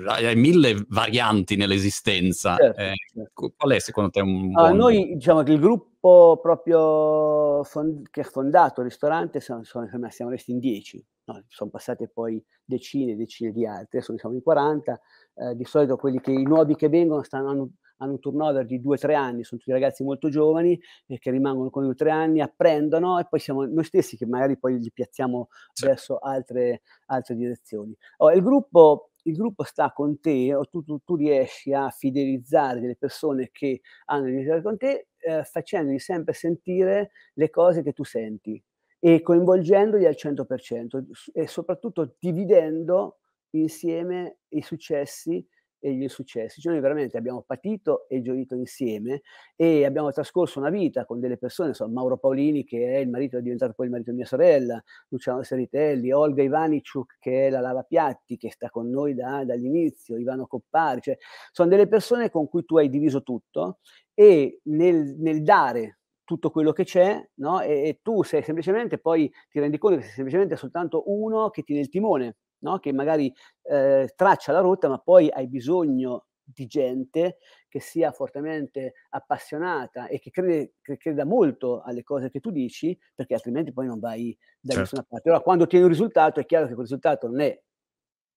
hai 0.07 0.37
mille 0.37 0.85
varianti 0.89 1.57
nell'esistenza. 1.57 2.57
Certo, 2.57 2.81
eh, 2.81 2.93
certo. 3.15 3.53
Qual 3.57 3.73
è 3.73 3.79
secondo 3.79 4.11
te 4.11 4.21
un 4.21 4.51
buon... 4.51 4.65
allora, 4.65 4.75
Noi 4.75 5.15
diciamo 5.15 5.43
che 5.43 5.53
il 5.53 5.61
gruppo 5.61 6.39
proprio 6.41 7.63
fond- 7.65 8.09
che 8.11 8.21
ha 8.21 8.25
fondato 8.25 8.81
il 8.81 8.89
ristorante 8.89 9.41
sono, 9.41 9.65
sono, 9.65 9.89
siamo 10.11 10.31
resti 10.31 10.51
in 10.51 10.59
dieci. 10.59 11.05
No, 11.25 11.45
sono 11.49 11.71
passate 11.71 12.09
poi 12.09 12.43
decine 12.65 13.13
e 13.13 13.17
decine 13.17 13.53
di 13.53 13.67
altri, 13.67 13.99
adesso 13.99 14.17
siamo 14.19 14.35
in 14.35 14.43
40, 14.43 15.01
eh, 15.35 15.55
di 15.57 15.65
solito 15.65 15.97
quelli 15.97 16.21
che 16.21 16.33
i 16.33 16.43
nuovi 16.43 16.75
che 16.77 16.89
vengono 16.89 17.23
stanno, 17.23 17.51
hanno, 17.51 17.71
hanno 17.99 18.13
un 18.13 18.19
turnover 18.21 18.67
di 18.67 18.81
2-3 18.81 19.15
anni, 19.15 19.45
sono 19.45 19.61
tutti 19.61 19.73
ragazzi 19.73 20.03
molto 20.03 20.29
giovani 20.29 20.79
e 21.07 21.19
che 21.19 21.31
rimangono 21.31 21.71
con 21.71 21.85
noi 21.85 21.95
3 21.95 22.11
anni, 22.11 22.41
apprendono 22.41 23.19
e 23.19 23.27
poi 23.29 23.41
siamo 23.41 23.65
noi 23.65 23.85
stessi 23.85 24.17
che 24.17 24.27
magari 24.27 24.59
poi 24.59 24.79
li 24.79 24.91
piazziamo 24.93 25.49
sì. 25.73 25.87
verso 25.87 26.19
altre, 26.19 26.83
altre 27.07 27.37
direzioni. 27.37 27.97
Oh, 28.19 28.31
il, 28.33 28.43
gruppo, 28.43 29.11
il 29.23 29.35
gruppo 29.35 29.65
sta 29.65 29.93
con 29.93 30.21
te 30.21 30.55
o 30.55 30.65
tu, 30.65 30.83
tu, 30.83 31.01
tu, 31.05 31.17
riesci 31.17 31.73
a 31.73 31.91
fidelizzare 31.91 32.81
delle 32.81 32.97
persone 32.97 33.51
che 33.53 33.81
hanno 34.07 34.29
iniziato 34.29 34.63
con 34.63 34.77
te 34.77 35.09
eh, 35.19 35.45
facendogli 35.45 35.99
sempre 35.99 36.35
sentire 36.35 37.11
le 37.35 37.51
cose 37.51 37.83
che 37.83 37.93
tu 37.93 38.05
senti 38.05 38.63
e 39.03 39.23
coinvolgendoli 39.23 40.05
al 40.05 40.15
100% 40.15 41.05
e 41.33 41.47
soprattutto 41.47 42.17
dividendo 42.19 43.20
insieme 43.51 44.39
i 44.49 44.63
successi 44.63 45.47
e 45.81 45.95
gli 45.95 46.03
insuccessi. 46.03 46.61
Cioè 46.61 46.73
noi 46.73 46.81
veramente 46.83 47.17
abbiamo 47.17 47.43
patito 47.43 48.07
e 48.09 48.21
gioito 48.21 48.55
insieme 48.55 49.23
e 49.57 49.85
abbiamo 49.85 50.13
trascorso 50.13 50.59
una 50.61 50.71
vita 50.71 51.05
con 51.07 51.19
delle 51.19 51.39
persone, 51.39 51.71
insomma 51.71 51.93
Mauro 51.93 52.19
Paolini 52.19 52.65
che 52.65 52.97
è 52.97 52.99
il 52.99 53.09
marito, 53.09 53.39
è 53.39 53.43
diventato 53.43 53.73
poi 53.73 53.87
il 53.87 53.93
marito 53.93 54.11
di 54.11 54.17
mia 54.19 54.27
sorella, 54.27 54.83
Luciano 55.09 55.43
Seritelli, 55.43 56.13
Olga 56.13 56.43
Ivaniciuk 56.43 57.17
che 57.19 57.47
è 57.47 57.51
la 57.51 57.61
lavapiatti 57.61 58.37
che 58.37 58.51
sta 58.51 58.69
con 58.69 58.91
noi 58.91 59.15
da, 59.15 59.45
dall'inizio, 59.45 60.19
Ivano 60.19 60.47
Coppari, 60.47 61.01
cioè 61.01 61.17
sono 61.51 61.69
delle 61.69 61.89
persone 61.89 62.31
con 62.31 62.49
cui 62.49 62.65
tu 62.65 62.77
hai 62.77 62.91
diviso 62.91 63.23
tutto 63.23 63.79
e 64.15 64.61
nel, 64.65 65.17
nel 65.19 65.43
dare 65.43 66.00
tutto 66.31 66.51
quello 66.53 66.71
che 66.71 66.85
c'è, 66.85 67.29
no? 67.39 67.61
E, 67.61 67.89
e, 67.89 67.99
tu 68.03 68.23
sei 68.23 68.45
semplicemente 68.45 68.99
poi 68.99 69.29
ti 69.49 69.59
rendi 69.59 69.79
conto 69.79 69.97
che 69.97 70.05
sei 70.05 70.13
semplicemente 70.13 70.55
soltanto 70.55 71.03
uno 71.11 71.51
che 71.51 71.65
tiene 71.65 71.81
il 71.81 71.89
timone, 71.89 72.37
no? 72.59 72.79
Che 72.79 72.93
magari 72.93 73.35
eh, 73.63 74.13
traccia 74.15 74.53
la 74.53 74.61
rotta, 74.61 74.89
ma 74.89 74.99
poi 74.99 75.29
hai 75.29 75.49
bisogno 75.49 76.27
di 76.45 76.67
gente 76.67 77.39
che 77.69 77.81
sia 77.81 78.13
fortemente 78.13 78.95
appassionata 79.09 80.07
e 80.07 80.21
che, 80.21 80.31
crede, 80.31 80.75
che 80.81 80.97
creda 80.99 81.25
molto 81.25 81.81
alle 81.81 82.05
cose 82.05 82.31
che 82.31 82.39
tu 82.39 82.53
dici, 82.53 82.97
perché 83.13 83.35
altrimenti 83.35 83.73
poi 83.73 83.87
non 83.87 83.99
vai 83.99 84.37
da 84.61 84.75
certo. 84.75 84.81
nessuna 84.81 85.07
parte. 85.09 85.29
Allora, 85.29 85.43
quando 85.43 85.67
tieni 85.67 85.85
un 85.85 85.91
risultato, 85.91 86.39
è 86.39 86.47
chiaro 86.47 86.67
che 86.67 86.75
quel 86.75 86.87
risultato 86.87 87.27
non 87.27 87.41
è 87.41 87.61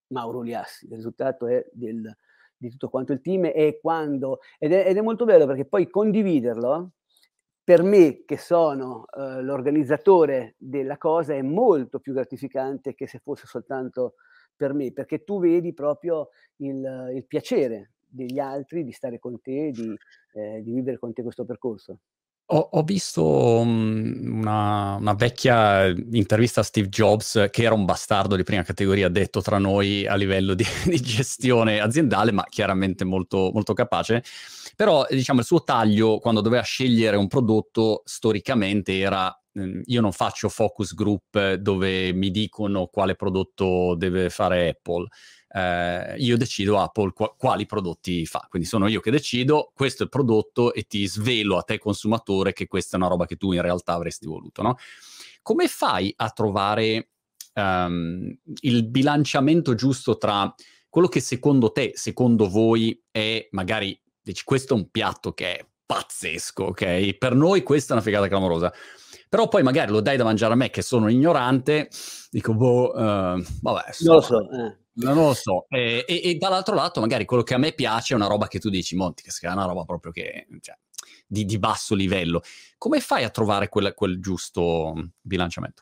Mauro 0.08 0.42
Liassi, 0.42 0.88
il 0.88 0.96
risultato 0.96 1.46
è 1.46 1.64
del, 1.72 2.12
di 2.58 2.70
tutto 2.72 2.90
quanto 2.90 3.14
il 3.14 3.22
team 3.22 3.46
e 3.46 3.78
quando, 3.80 4.40
ed 4.58 4.74
è, 4.74 4.88
ed 4.88 4.98
è 4.98 5.02
molto 5.02 5.26
bello 5.26 5.46
perché 5.46 5.66
poi 5.66 5.88
condividerlo 5.92 6.94
per 7.64 7.82
me, 7.82 8.24
che 8.26 8.38
sono 8.38 9.06
uh, 9.10 9.42
l'organizzatore 9.42 10.56
della 10.58 10.98
cosa, 10.98 11.34
è 11.34 11.42
molto 11.42 12.00
più 12.00 12.14
gratificante 12.14 12.94
che 12.94 13.08
se 13.08 13.20
fosse 13.20 13.48
soltanto 13.48 14.16
per 14.56 14.74
me, 14.74 14.92
perché 14.92 15.24
tu 15.24 15.40
vedi 15.40 15.74
proprio 15.74 16.30
il, 16.58 17.12
il 17.14 17.26
piacere 17.26 17.94
degli 18.06 18.38
altri 18.38 18.84
di 18.84 18.92
stare 18.92 19.18
con 19.18 19.42
te, 19.42 19.72
di, 19.72 19.96
eh, 20.34 20.62
di 20.62 20.74
vivere 20.74 21.00
con 21.00 21.14
te 21.14 21.24
questo 21.24 21.46
percorso. 21.46 22.00
Ho, 22.54 22.70
ho 22.74 22.84
visto 22.84 23.24
um, 23.24 24.14
una, 24.26 24.98
una, 25.00 25.14
vecchia 25.16 25.88
intervista 25.88 26.60
a 26.62 26.64
Steve 26.64 26.88
Jobs, 26.88 27.48
che 27.50 27.64
era 27.64 27.74
un 27.74 27.84
bastardo 27.84 28.36
di 28.36 28.44
prima 28.44 28.62
categoria, 28.62 29.10
detto 29.10 29.42
tra 29.42 29.58
noi 29.58 30.06
a 30.06 30.14
livello 30.14 30.54
di, 30.54 30.64
di 30.86 31.02
gestione 31.02 31.80
aziendale, 31.80 32.32
ma 32.32 32.44
chiaramente 32.48 33.06
molto, 33.06 33.50
molto 33.52 33.74
capace. 33.74 34.24
Però, 34.76 35.04
diciamo, 35.10 35.40
il 35.40 35.46
suo 35.48 35.64
taglio, 35.64 36.20
quando 36.20 36.42
doveva 36.42 36.62
scegliere 36.62 37.18
un 37.18 37.28
prodotto, 37.28 38.04
storicamente 38.06 39.00
era 39.00 39.36
ehm, 39.54 39.82
io 39.86 40.02
non 40.02 40.12
faccio 40.12 40.48
focus 40.48 40.94
group 40.94 41.54
dove 41.56 42.14
mi 42.14 42.30
dicono 42.30 42.86
quale 42.86 43.16
prodotto 43.16 43.96
deve 43.96 44.30
fare 44.30 44.70
Apple 44.70 45.08
eh, 45.54 46.16
io 46.18 46.36
decido 46.36 46.80
Apple 46.80 47.14
qu- 47.14 47.36
quali 47.38 47.66
prodotti 47.66 48.26
fa. 48.26 48.48
Quindi 48.50 48.68
sono 48.68 48.88
io 48.88 49.00
che 49.00 49.12
decido, 49.12 49.72
questo 49.76 50.02
è 50.02 50.06
il 50.06 50.12
prodotto 50.12 50.74
e 50.74 50.84
ti 50.84 51.06
svelo 51.06 51.58
a 51.58 51.62
te 51.62 51.78
consumatore 51.78 52.54
che 52.54 52.68
questa 52.68 52.98
è 52.98 53.00
una 53.00 53.10
roba 53.10 53.26
che 53.26 53.36
tu 53.36 53.52
in 53.52 53.62
realtà 53.62 53.94
avresti 53.94 54.26
voluto, 54.26 54.62
no? 54.62 54.78
Come 55.42 55.68
fai 55.68 56.12
a 56.16 56.30
trovare 56.30 57.10
um, 57.54 58.36
il 58.62 58.88
bilanciamento 58.88 59.76
giusto 59.76 60.18
tra 60.18 60.54
quello 60.90 61.08
che 61.08 61.20
secondo 61.20 61.72
te, 61.72 61.92
secondo 61.96 62.50
voi 62.50 63.00
è 63.12 63.48
magari, 63.52 64.00
dici, 64.22 64.44
questo 64.44 64.74
è 64.74 64.78
un 64.78 64.90
piatto 64.90 65.34
che 65.34 65.58
è 65.58 65.68
pazzesco, 65.86 66.64
ok? 66.66 67.14
Per 67.18 67.36
noi 67.36 67.62
questa 67.62 67.94
è 67.94 67.96
una 67.96 68.06
figata 68.06 68.28
clamorosa. 68.28 68.74
Però 69.34 69.48
poi 69.48 69.64
magari 69.64 69.90
lo 69.92 70.00
dai 70.00 70.16
da 70.16 70.24
mangiare 70.24 70.54
a 70.54 70.56
me 70.56 70.70
che 70.70 70.84
sono 70.84 71.10
ignorante, 71.10 71.90
dico, 72.30 72.54
boh, 72.54 72.92
uh, 72.92 73.44
vabbè. 73.64 73.92
So, 73.92 74.06
non 74.06 74.16
lo 74.18 74.22
so. 74.22 74.52
Eh. 74.52 74.78
Non 74.94 75.16
lo 75.16 75.34
so. 75.34 75.66
E, 75.70 76.06
e, 76.08 76.22
e, 76.24 76.36
dall'altro 76.36 76.76
lato, 76.76 77.00
magari 77.00 77.26
quello 77.26 77.42
che 77.42 77.56
a 77.56 77.58
me 77.58 77.72
piace 77.72 78.14
è 78.14 78.16
una 78.16 78.28
roba 78.28 78.46
che 78.46 78.60
tu 78.60 78.70
dici, 78.70 78.96
Monti, 78.96 79.24
che 79.24 79.32
è 79.42 79.52
una 79.52 79.66
roba 79.66 79.86
proprio 79.86 80.12
che, 80.12 80.46
cioè, 80.60 80.78
di, 81.26 81.46
di, 81.46 81.58
basso 81.58 81.96
livello. 81.96 82.42
Come 82.78 83.00
fai 83.00 83.24
a 83.24 83.32
trovare 83.32 83.70
quel, 83.70 83.96
quel 83.96 84.20
giusto 84.20 84.94
bilanciamento? 85.20 85.82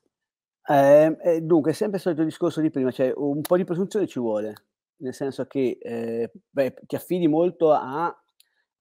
Eh, 0.66 1.18
eh, 1.22 1.42
dunque, 1.42 1.74
sempre 1.74 1.98
il 1.98 2.04
solito 2.04 2.24
discorso 2.24 2.62
di 2.62 2.70
prima, 2.70 2.90
cioè 2.90 3.12
un 3.14 3.42
po' 3.42 3.58
di 3.58 3.66
presunzione 3.66 4.08
ci 4.08 4.20
vuole, 4.20 4.68
nel 5.02 5.14
senso 5.14 5.44
che 5.44 5.78
eh, 5.78 6.32
beh, 6.50 6.76
ti 6.88 6.96
affidi 6.96 7.28
molto 7.28 7.74
a 7.74 8.18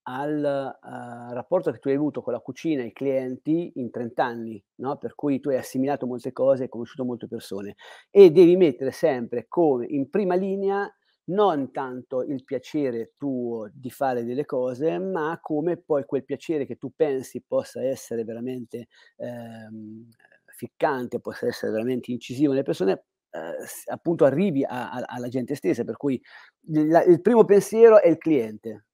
al 0.05 0.78
uh, 0.80 1.32
rapporto 1.32 1.70
che 1.70 1.78
tu 1.78 1.88
hai 1.88 1.94
avuto 1.94 2.22
con 2.22 2.32
la 2.32 2.40
cucina 2.40 2.82
e 2.82 2.86
i 2.86 2.92
clienti 2.92 3.72
in 3.76 3.90
30 3.90 4.24
anni, 4.24 4.64
no? 4.76 4.96
per 4.96 5.14
cui 5.14 5.40
tu 5.40 5.51
hai 5.51 5.57
assimilato 5.57 6.07
molte 6.07 6.32
cose, 6.32 6.64
hai 6.64 6.68
conosciuto 6.68 7.05
molte 7.05 7.28
persone. 7.28 7.76
E 8.11 8.30
devi 8.30 8.57
mettere 8.57 8.90
sempre 8.90 9.46
come 9.48 9.86
in 9.86 10.09
prima 10.09 10.34
linea 10.34 10.90
non 11.30 11.70
tanto 11.70 12.22
il 12.22 12.44
piacere 12.44 13.12
tuo 13.16 13.70
di 13.72 13.90
fare 13.90 14.24
delle 14.24 14.44
cose, 14.44 14.98
ma 14.98 15.38
come 15.40 15.76
poi 15.76 16.05
quel 16.05 16.24
piacere 16.24 16.66
che 16.66 16.76
tu 16.76 16.92
pensi 16.94 17.42
possa 17.46 17.82
essere 17.84 18.24
veramente 18.24 18.88
ehm, 19.16 20.09
ficcante, 20.46 21.20
possa 21.20 21.46
essere 21.46 21.72
veramente 21.72 22.11
incisivo 22.11 22.51
nelle 22.51 22.64
persone, 22.64 23.05
eh, 23.30 23.92
appunto 23.92 24.24
arrivi 24.24 24.64
a, 24.64 24.90
a, 24.90 25.05
alla 25.07 25.28
gente 25.28 25.55
stessa, 25.55 25.84
per 25.84 25.96
cui 25.96 26.20
il, 26.68 27.05
il 27.09 27.20
primo 27.20 27.44
pensiero 27.44 28.01
è 28.01 28.09
il 28.09 28.18
cliente, 28.18 28.86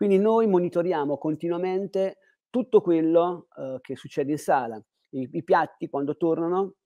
quindi 0.00 0.18
noi 0.18 0.46
monitoriamo 0.46 1.18
continuamente 1.18 2.20
tutto 2.48 2.80
quello 2.80 3.48
uh, 3.54 3.78
che 3.82 3.96
succede 3.96 4.30
in 4.30 4.38
sala. 4.38 4.82
I, 5.10 5.28
I, 5.30 5.44
piatti 5.44 5.90
quando 5.90 6.16
tornano 6.16 6.76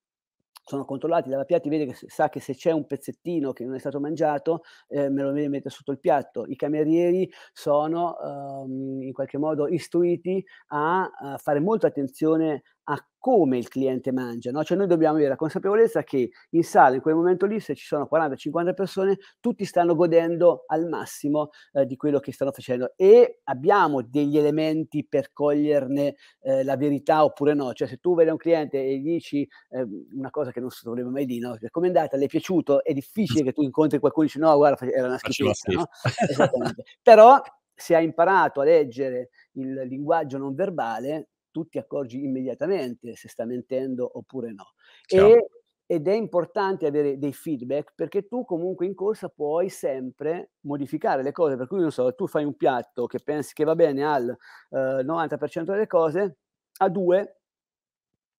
sono 0.64 0.84
controllati 0.84 1.28
dalla 1.28 1.44
piatti, 1.44 1.68
vede 1.68 1.86
che 1.86 1.94
sa 2.08 2.28
che 2.28 2.40
se 2.40 2.56
c'è 2.56 2.72
un 2.72 2.86
pezzettino 2.86 3.52
che 3.52 3.64
non 3.64 3.76
è 3.76 3.78
stato 3.78 4.00
mangiato, 4.00 4.62
eh, 4.88 5.10
me 5.10 5.22
lo 5.22 5.30
deve 5.30 5.48
mettere 5.48 5.72
sotto 5.72 5.92
il 5.92 6.00
piatto. 6.00 6.44
I 6.44 6.56
camerieri 6.56 7.30
sono 7.52 8.16
um, 8.20 9.00
in 9.00 9.12
qualche 9.12 9.38
modo 9.38 9.68
istruiti 9.68 10.44
a, 10.70 11.04
a 11.04 11.38
fare 11.38 11.60
molta 11.60 11.86
attenzione 11.86 12.62
a 12.84 13.06
come 13.18 13.56
il 13.56 13.68
cliente 13.68 14.12
mangia, 14.12 14.50
no? 14.50 14.62
Cioè 14.62 14.76
noi 14.76 14.86
dobbiamo 14.86 15.14
avere 15.14 15.30
la 15.30 15.36
consapevolezza 15.36 16.02
che 16.02 16.30
in 16.50 16.62
sala, 16.62 16.96
in 16.96 17.00
quel 17.00 17.14
momento 17.14 17.46
lì, 17.46 17.58
se 17.58 17.74
ci 17.74 17.86
sono 17.86 18.06
40-50 18.10 18.74
persone, 18.74 19.16
tutti 19.40 19.64
stanno 19.64 19.94
godendo 19.94 20.64
al 20.66 20.86
massimo 20.88 21.48
eh, 21.72 21.86
di 21.86 21.96
quello 21.96 22.20
che 22.20 22.32
stanno 22.32 22.52
facendo 22.52 22.92
e 22.96 23.40
abbiamo 23.44 24.02
degli 24.02 24.36
elementi 24.36 25.06
per 25.08 25.32
coglierne 25.32 26.16
eh, 26.42 26.64
la 26.64 26.76
verità 26.76 27.24
oppure 27.24 27.54
no. 27.54 27.72
Cioè 27.72 27.88
se 27.88 27.96
tu 27.96 28.14
vedi 28.14 28.30
un 28.30 28.36
cliente 28.36 28.82
e 28.82 28.98
gli 28.98 29.12
dici 29.12 29.48
eh, 29.70 29.86
una 30.12 30.30
cosa 30.30 30.50
che 30.50 30.60
non 30.60 30.68
si 30.68 30.84
dovrebbe 30.84 31.08
mai 31.08 31.24
dire, 31.24 31.48
no? 31.48 31.56
Come 31.70 31.86
è 31.86 31.88
andata, 31.88 32.18
le 32.18 32.26
è 32.26 32.28
piaciuto, 32.28 32.84
è 32.84 32.92
difficile 32.92 33.42
che 33.42 33.52
tu 33.52 33.62
incontri 33.62 33.98
qualcuno 33.98 34.26
e 34.26 34.28
dici 34.28 34.38
no, 34.38 34.54
guarda, 34.56 34.84
era 34.84 35.06
una 35.06 35.18
schifezza, 35.18 35.72
no? 35.72 35.86
Però 37.02 37.40
se 37.74 37.96
hai 37.96 38.04
imparato 38.04 38.60
a 38.60 38.64
leggere 38.64 39.30
il 39.52 39.72
linguaggio 39.86 40.38
non 40.38 40.54
verbale, 40.54 41.30
tu 41.54 41.68
ti 41.68 41.78
accorgi 41.78 42.24
immediatamente 42.24 43.14
se 43.14 43.28
sta 43.28 43.44
mentendo 43.44 44.10
oppure 44.18 44.52
no. 44.52 44.72
E, 45.06 45.46
ed 45.86 46.08
è 46.08 46.14
importante 46.14 46.84
avere 46.86 47.16
dei 47.16 47.32
feedback 47.32 47.92
perché 47.94 48.26
tu 48.26 48.44
comunque 48.44 48.86
in 48.86 48.94
corsa 48.94 49.28
puoi 49.28 49.68
sempre 49.68 50.54
modificare 50.62 51.22
le 51.22 51.30
cose. 51.30 51.56
Per 51.56 51.68
cui, 51.68 51.78
non 51.78 51.92
so, 51.92 52.12
tu 52.16 52.26
fai 52.26 52.42
un 52.42 52.56
piatto 52.56 53.06
che 53.06 53.20
pensi 53.20 53.54
che 53.54 53.62
va 53.62 53.76
bene 53.76 54.04
al 54.04 54.36
eh, 54.70 55.04
90% 55.04 55.62
delle 55.62 55.86
cose, 55.86 56.38
a 56.78 56.88
due 56.88 57.36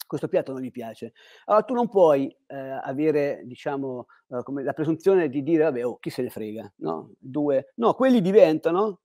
questo 0.05 0.27
piatto 0.27 0.51
non 0.51 0.61
mi 0.61 0.71
piace. 0.71 1.13
Allora 1.45 1.63
tu 1.63 1.73
non 1.73 1.87
puoi 1.87 2.27
eh, 2.47 2.55
avere, 2.55 3.41
diciamo, 3.45 4.07
eh, 4.29 4.43
come 4.43 4.61
la 4.61 4.73
presunzione 4.73 5.29
di 5.29 5.41
dire, 5.41 5.63
vabbè, 5.63 5.85
oh, 5.85 5.97
chi 5.97 6.09
se 6.09 6.21
ne 6.21 6.29
frega, 6.29 6.73
no? 6.77 7.11
Due, 7.17 7.71
no, 7.75 7.93
quelli 7.93 8.21
diventano 8.21 8.99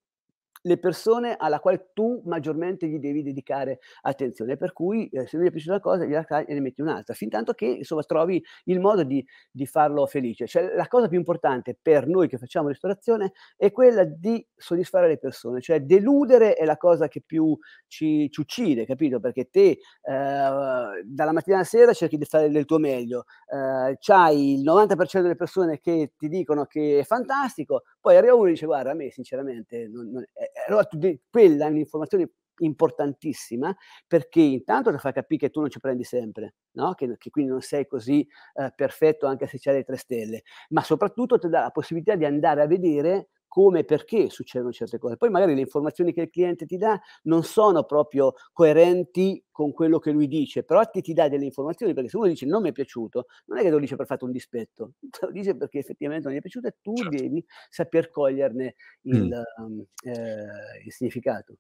le 0.63 0.79
persone 0.79 1.37
alla 1.37 1.61
quale 1.61 1.91
tu 1.95 2.23
maggiormente 2.25 2.87
gli 2.87 2.99
devi 2.99 3.23
dedicare 3.23 3.81
attenzione. 4.03 4.57
Per 4.57 4.73
cui 4.73 5.09
eh, 5.09 5.27
se 5.27 5.37
non 5.37 5.45
gli 5.45 5.49
è 5.49 5.53
piaciuta 5.53 5.73
una 5.75 5.83
cosa, 5.83 6.05
gliela 6.05 6.25
cagli 6.25 6.47
e 6.49 6.55
ne 6.55 6.61
metti 6.61 6.81
un'altra, 6.81 7.15
fin 7.15 7.29
tanto 7.29 7.53
che 7.53 7.67
insomma 7.67 8.03
trovi 8.03 8.43
il 8.65 8.81
modo 8.81 9.03
di, 9.03 9.25
di, 9.51 9.67
farlo 9.67 10.07
felice. 10.07 10.47
Cioè 10.47 10.75
la 10.75 10.87
cosa 10.87 11.09
più 11.09 11.19
importante 11.19 11.79
per 11.81 12.07
noi 12.07 12.29
che 12.29 12.39
facciamo 12.39 12.69
ristorazione 12.69 13.33
è 13.57 13.71
quella 13.71 14.05
di 14.05 14.45
soddisfare 14.57 15.09
le 15.09 15.19
persone, 15.19 15.61
cioè 15.61 15.81
deludere 15.81 16.55
è 16.55 16.65
la 16.65 16.77
cosa 16.77 17.09
che 17.09 17.23
più 17.25 17.57
ci, 17.87 18.29
ci 18.31 18.41
uccide, 18.41 18.85
capito? 18.85 19.21
Perché 19.21 19.49
te 19.49 19.71
eh, 19.71 19.79
dalla 20.03 21.33
mattina 21.33 21.57
alla 21.57 21.65
sera 21.65 21.93
cerchi 21.93 22.17
di 22.17 22.25
fare 22.25 22.51
del 22.51 22.65
tuo 22.65 22.79
meglio, 22.79 23.25
eh, 23.53 23.97
c'hai 23.99 24.55
il 24.55 24.65
90% 24.65 25.21
delle 25.21 25.37
persone 25.37 25.81
che 25.81 26.13
ti 26.17 26.29
dicono 26.29 26.65
che 26.67 27.01
è 27.01 27.05
fantastico, 27.05 27.83
poi 28.01 28.17
arriva 28.17 28.35
uno 28.35 28.47
e 28.47 28.51
dice 28.51 28.67
guarda 28.67 28.91
a 28.91 28.95
me 28.95 29.11
sinceramente 29.11 29.89
non, 29.89 30.11
non, 30.11 30.25
è, 30.33 30.50
allora 30.67 30.87
quella 31.31 31.67
è 31.67 31.69
un'informazione 31.69 32.31
importantissima 32.61 33.75
perché 34.07 34.41
intanto 34.41 34.91
ti 34.91 34.99
fa 34.99 35.13
capire 35.13 35.47
che 35.47 35.51
tu 35.51 35.61
non 35.61 35.71
ci 35.71 35.81
prendi 35.81 36.05
sempre, 36.05 36.55
no? 36.73 36.95
che, 36.95 37.17
che, 37.17 37.31
quindi 37.31 37.51
non 37.51 37.61
sei 37.61 37.87
così 37.87 38.27
eh, 38.55 38.73
perfetto 38.75 39.27
anche 39.27 39.47
se 39.47 39.59
c'hai 39.59 39.77
le 39.77 39.85
tre 39.85 39.97
stelle, 39.97 40.43
ma 40.71 40.83
soprattutto 40.83 41.39
ti 41.39 41.49
dà 41.49 41.61
la 41.61 41.71
possibilità 41.71 42.17
di 42.17 42.25
andare 42.25 42.63
a 42.63 42.67
vedere 42.67 43.31
come 43.51 43.81
e 43.81 43.85
perché 43.85 44.31
succedono 44.31 44.71
certe 44.71 44.99
cose. 44.99 45.17
Poi 45.17 45.29
magari 45.29 45.57
le 45.57 45.61
informazioni 45.63 46.13
che 46.13 46.21
il 46.21 46.31
cliente 46.31 46.67
ti 46.67 46.77
dà 46.77 46.99
non 47.25 47.43
sono 47.43 47.83
proprio 47.83 48.35
coerenti 48.53 49.43
con 49.51 49.73
quello 49.73 49.99
che 49.99 50.13
lui 50.13 50.29
dice, 50.29 50.63
però 50.63 50.85
ti, 50.85 51.01
ti 51.01 51.13
dà 51.13 51.29
delle 51.29 51.47
informazioni 51.47 51.93
perché 51.93 52.09
se 52.09 52.17
uno 52.17 52.29
dice 52.29 52.47
non 52.47 52.63
mi 52.63 52.69
è 52.69 52.73
piaciuto, 52.73 53.27
non 53.47 53.59
è 53.59 53.63
che 53.63 53.71
lo 53.71 53.81
dice 53.81 53.97
per 53.97 54.07
fatto 54.07 54.25
un 54.25 54.31
dispetto, 54.31 54.93
lo 55.21 55.33
dice 55.33 55.57
perché 55.57 55.81
effettivamente 55.81 56.27
non 56.27 56.35
gli 56.35 56.39
è 56.39 56.43
piaciuto 56.43 56.69
e 56.69 56.77
tu 56.81 56.95
certo. 56.95 57.11
devi 57.11 57.45
saper 57.69 58.09
coglierne 58.11 58.77
il, 59.03 59.27
mm. 59.27 59.65
um, 59.65 59.85
eh, 60.05 60.85
il 60.85 60.93
significato. 60.93 61.57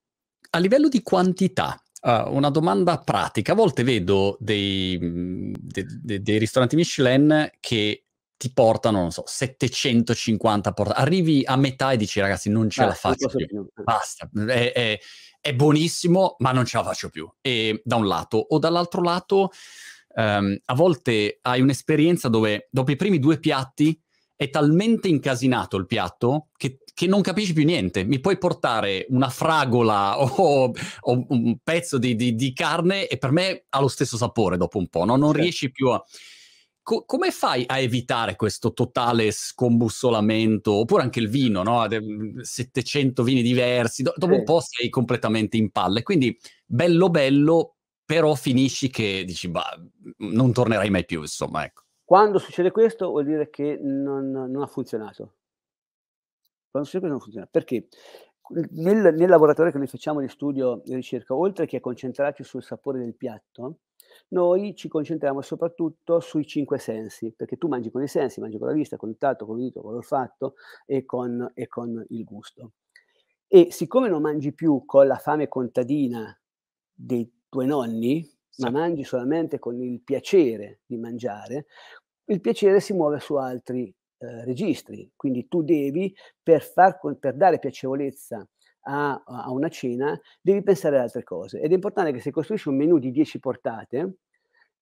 A 0.50 0.58
livello 0.58 0.88
di 0.88 1.02
quantità, 1.02 1.76
Uh, 2.02 2.34
una 2.34 2.48
domanda 2.48 2.96
pratica. 2.96 3.52
A 3.52 3.54
volte 3.54 3.82
vedo 3.82 4.38
dei, 4.40 4.98
mm, 4.98 5.52
de, 5.58 5.84
de, 6.02 6.22
dei, 6.22 6.38
ristoranti 6.38 6.74
Michelin 6.74 7.50
che 7.60 8.06
ti 8.40 8.50
portano, 8.54 9.00
non 9.00 9.10
so, 9.10 9.22
750 9.26 10.72
portate. 10.72 10.98
Arrivi 10.98 11.42
a 11.44 11.56
metà 11.56 11.92
e 11.92 11.98
dici, 11.98 12.20
ragazzi, 12.20 12.48
non 12.48 12.70
ce 12.70 12.84
ah, 12.84 12.86
la 12.86 12.94
faccio 12.94 13.28
più. 13.28 13.46
più. 13.46 13.68
Basta. 13.84 14.30
È, 14.34 14.72
è, 14.72 14.98
è, 15.42 15.54
buonissimo, 15.54 16.36
ma 16.38 16.50
non 16.52 16.64
ce 16.64 16.78
la 16.78 16.84
faccio 16.84 17.10
più. 17.10 17.30
E 17.42 17.82
da 17.84 17.96
un 17.96 18.06
lato. 18.06 18.38
O 18.38 18.58
dall'altro 18.58 19.02
lato, 19.02 19.50
um, 20.14 20.56
a 20.64 20.74
volte 20.74 21.38
hai 21.42 21.60
un'esperienza 21.60 22.30
dove 22.30 22.68
dopo 22.70 22.92
i 22.92 22.96
primi 22.96 23.18
due 23.18 23.38
piatti 23.38 24.00
è 24.34 24.48
talmente 24.48 25.08
incasinato 25.08 25.76
il 25.76 25.84
piatto 25.84 26.48
che, 26.56 26.78
che 26.94 27.06
non 27.06 27.20
capisci 27.20 27.52
più 27.52 27.66
niente. 27.66 28.04
Mi 28.04 28.20
puoi 28.20 28.38
portare 28.38 29.04
una 29.10 29.28
fragola 29.28 30.16
o, 30.18 30.72
o 31.00 31.26
un 31.28 31.58
pezzo 31.62 31.98
di, 31.98 32.16
di, 32.16 32.34
di, 32.34 32.54
carne 32.54 33.06
e 33.06 33.18
per 33.18 33.32
me 33.32 33.66
ha 33.68 33.80
lo 33.80 33.88
stesso 33.88 34.16
sapore 34.16 34.56
dopo 34.56 34.78
un 34.78 34.88
po', 34.88 35.04
no? 35.04 35.16
non 35.16 35.26
certo. 35.26 35.42
riesci 35.42 35.70
più 35.70 35.90
a 35.90 36.02
co- 36.90 37.04
come 37.06 37.30
fai 37.30 37.62
a 37.68 37.78
evitare 37.78 38.34
questo 38.34 38.72
totale 38.72 39.30
scombussolamento? 39.30 40.72
Oppure 40.72 41.02
anche 41.02 41.20
il 41.20 41.28
vino, 41.28 41.62
no? 41.62 41.86
700 42.40 43.22
vini 43.22 43.42
diversi, 43.42 44.02
Do- 44.02 44.14
dopo 44.16 44.34
un 44.34 44.42
po' 44.42 44.60
sei 44.60 44.88
completamente 44.88 45.56
in 45.56 45.70
palle. 45.70 46.02
Quindi 46.02 46.36
bello 46.66 47.08
bello, 47.08 47.76
però 48.04 48.34
finisci 48.34 48.90
che 48.90 49.22
dici, 49.24 49.48
bah, 49.48 49.80
non 50.16 50.52
tornerai 50.52 50.90
mai 50.90 51.04
più, 51.04 51.20
insomma, 51.20 51.64
ecco. 51.64 51.82
Quando 52.04 52.38
succede 52.40 52.72
questo 52.72 53.06
vuol 53.06 53.24
dire 53.24 53.50
che 53.50 53.78
non, 53.80 54.28
non 54.32 54.60
ha 54.60 54.66
funzionato. 54.66 55.34
Quando 56.70 56.88
succede 56.88 57.06
questo 57.06 57.08
non 57.08 57.20
funziona. 57.20 57.46
Perché? 57.48 57.86
Nel, 58.72 59.14
nel, 59.14 59.28
laboratorio 59.28 59.70
che 59.70 59.78
noi 59.78 59.86
facciamo 59.86 60.20
di 60.20 60.28
studio 60.28 60.82
e 60.82 60.96
ricerca, 60.96 61.36
oltre 61.36 61.66
che 61.66 61.78
concentrarci 61.78 62.42
sul 62.42 62.64
sapore 62.64 62.98
del 62.98 63.14
piatto, 63.14 63.76
noi 64.30 64.74
ci 64.74 64.88
concentriamo 64.88 65.40
soprattutto 65.40 66.20
sui 66.20 66.46
cinque 66.46 66.78
sensi, 66.78 67.32
perché 67.36 67.56
tu 67.56 67.68
mangi 67.68 67.90
con 67.90 68.02
i 68.02 68.08
sensi, 68.08 68.40
mangi 68.40 68.58
con 68.58 68.68
la 68.68 68.74
vista, 68.74 68.96
con 68.96 69.08
il 69.08 69.18
tatto, 69.18 69.46
con 69.46 69.56
l'udito, 69.56 69.80
con 69.80 69.92
l'olfatto 69.92 70.54
e 70.86 71.04
con, 71.04 71.50
e 71.54 71.66
con 71.68 72.04
il 72.08 72.24
gusto. 72.24 72.72
E 73.46 73.72
siccome 73.72 74.08
non 74.08 74.22
mangi 74.22 74.52
più 74.52 74.84
con 74.84 75.06
la 75.06 75.16
fame 75.16 75.48
contadina 75.48 76.38
dei 76.92 77.28
tuoi 77.48 77.66
nonni, 77.66 78.22
sì. 78.48 78.62
ma 78.62 78.70
mangi 78.70 79.02
solamente 79.02 79.58
con 79.58 79.80
il 79.82 80.00
piacere 80.02 80.80
di 80.86 80.96
mangiare, 80.96 81.66
il 82.26 82.40
piacere 82.40 82.78
si 82.80 82.92
muove 82.92 83.18
su 83.18 83.34
altri 83.34 83.92
eh, 84.18 84.44
registri. 84.44 85.10
Quindi 85.16 85.48
tu 85.48 85.62
devi, 85.62 86.14
per, 86.40 86.62
far, 86.62 87.00
per 87.18 87.34
dare 87.34 87.58
piacevolezza 87.58 88.46
a, 88.82 89.22
a, 89.24 89.50
una 89.50 89.68
cena, 89.68 90.18
devi 90.40 90.62
pensare 90.62 90.96
ad 90.96 91.02
altre 91.02 91.22
cose. 91.24 91.60
Ed 91.60 91.70
è 91.70 91.74
importante 91.74 92.12
che 92.12 92.20
se 92.20 92.30
costruisci 92.30 92.68
un 92.68 92.76
menù 92.76 92.98
di 92.98 93.10
10 93.10 93.38
portate, 93.38 94.14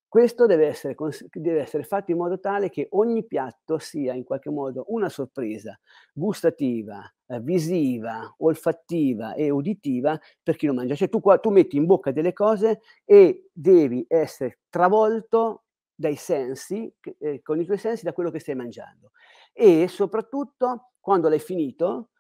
questo 0.09 0.47
deve 0.47 0.67
essere, 0.67 0.97
deve 1.33 1.61
essere, 1.61 1.83
fatto 1.83 2.13
in 2.13 2.17
modo 2.17 2.41
tale 2.41 2.71
che 2.71 2.87
ogni 2.93 3.27
piatto 3.27 3.77
sia 3.79 4.15
in 4.15 4.25
qualche 4.25 4.49
modo 4.49 4.87
una 4.89 5.11
sorpresa 5.11 5.79
gustativa, 6.15 7.03
eh, 7.27 7.41
visiva, 7.41 8.35
olfattiva 8.39 9.35
e 9.35 9.51
uditiva 9.51 10.19
per 10.43 10.57
chi 10.57 10.67
lo 10.67 10.73
mangia. 10.73 10.95
Cioè 10.95 11.11
tu, 11.11 11.21
tu 11.43 11.51
metti 11.51 11.77
in 11.77 11.85
bocca 11.85 12.11
delle 12.11 12.33
cose 12.33 12.81
e 13.05 13.51
devi 13.53 14.03
essere 14.09 14.61
travolto 14.71 15.65
dai 15.95 16.17
sensi, 16.17 16.91
eh, 17.19 17.43
con 17.43 17.61
i 17.61 17.67
tuoi 17.67 17.77
sensi, 17.77 18.05
da 18.05 18.15
quello 18.15 18.31
che 18.31 18.39
stai 18.39 18.55
mangiando. 18.55 19.11
E 19.53 19.89
soprattutto, 19.89 20.93
quando 21.01 21.29
l'hai 21.29 21.39
finito, 21.39 22.11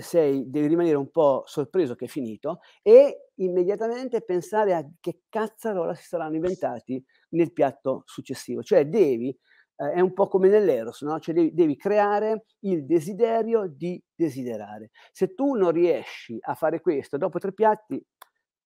sei, 0.00 0.50
devi 0.50 0.66
rimanere 0.66 0.96
un 0.96 1.10
po' 1.10 1.42
sorpreso 1.46 1.94
che 1.94 2.04
è 2.04 2.08
finito 2.08 2.60
e 2.82 3.30
immediatamente 3.36 4.22
pensare 4.22 4.74
a 4.74 4.86
che 5.00 5.22
cazzarola 5.28 5.94
si 5.94 6.04
saranno 6.04 6.34
inventati 6.34 7.02
nel 7.30 7.52
piatto 7.52 8.02
successivo. 8.06 8.62
Cioè 8.62 8.86
devi, 8.86 9.28
eh, 9.76 9.92
è 9.92 10.00
un 10.00 10.12
po' 10.12 10.28
come 10.28 10.48
nell'Eros, 10.48 11.02
no? 11.02 11.18
cioè 11.18 11.34
devi, 11.34 11.54
devi 11.54 11.76
creare 11.76 12.44
il 12.60 12.84
desiderio 12.84 13.66
di 13.66 14.02
desiderare. 14.14 14.90
Se 15.12 15.34
tu 15.34 15.54
non 15.54 15.70
riesci 15.70 16.36
a 16.40 16.54
fare 16.54 16.80
questo 16.80 17.16
dopo 17.16 17.38
tre 17.38 17.52
piatti, 17.52 18.04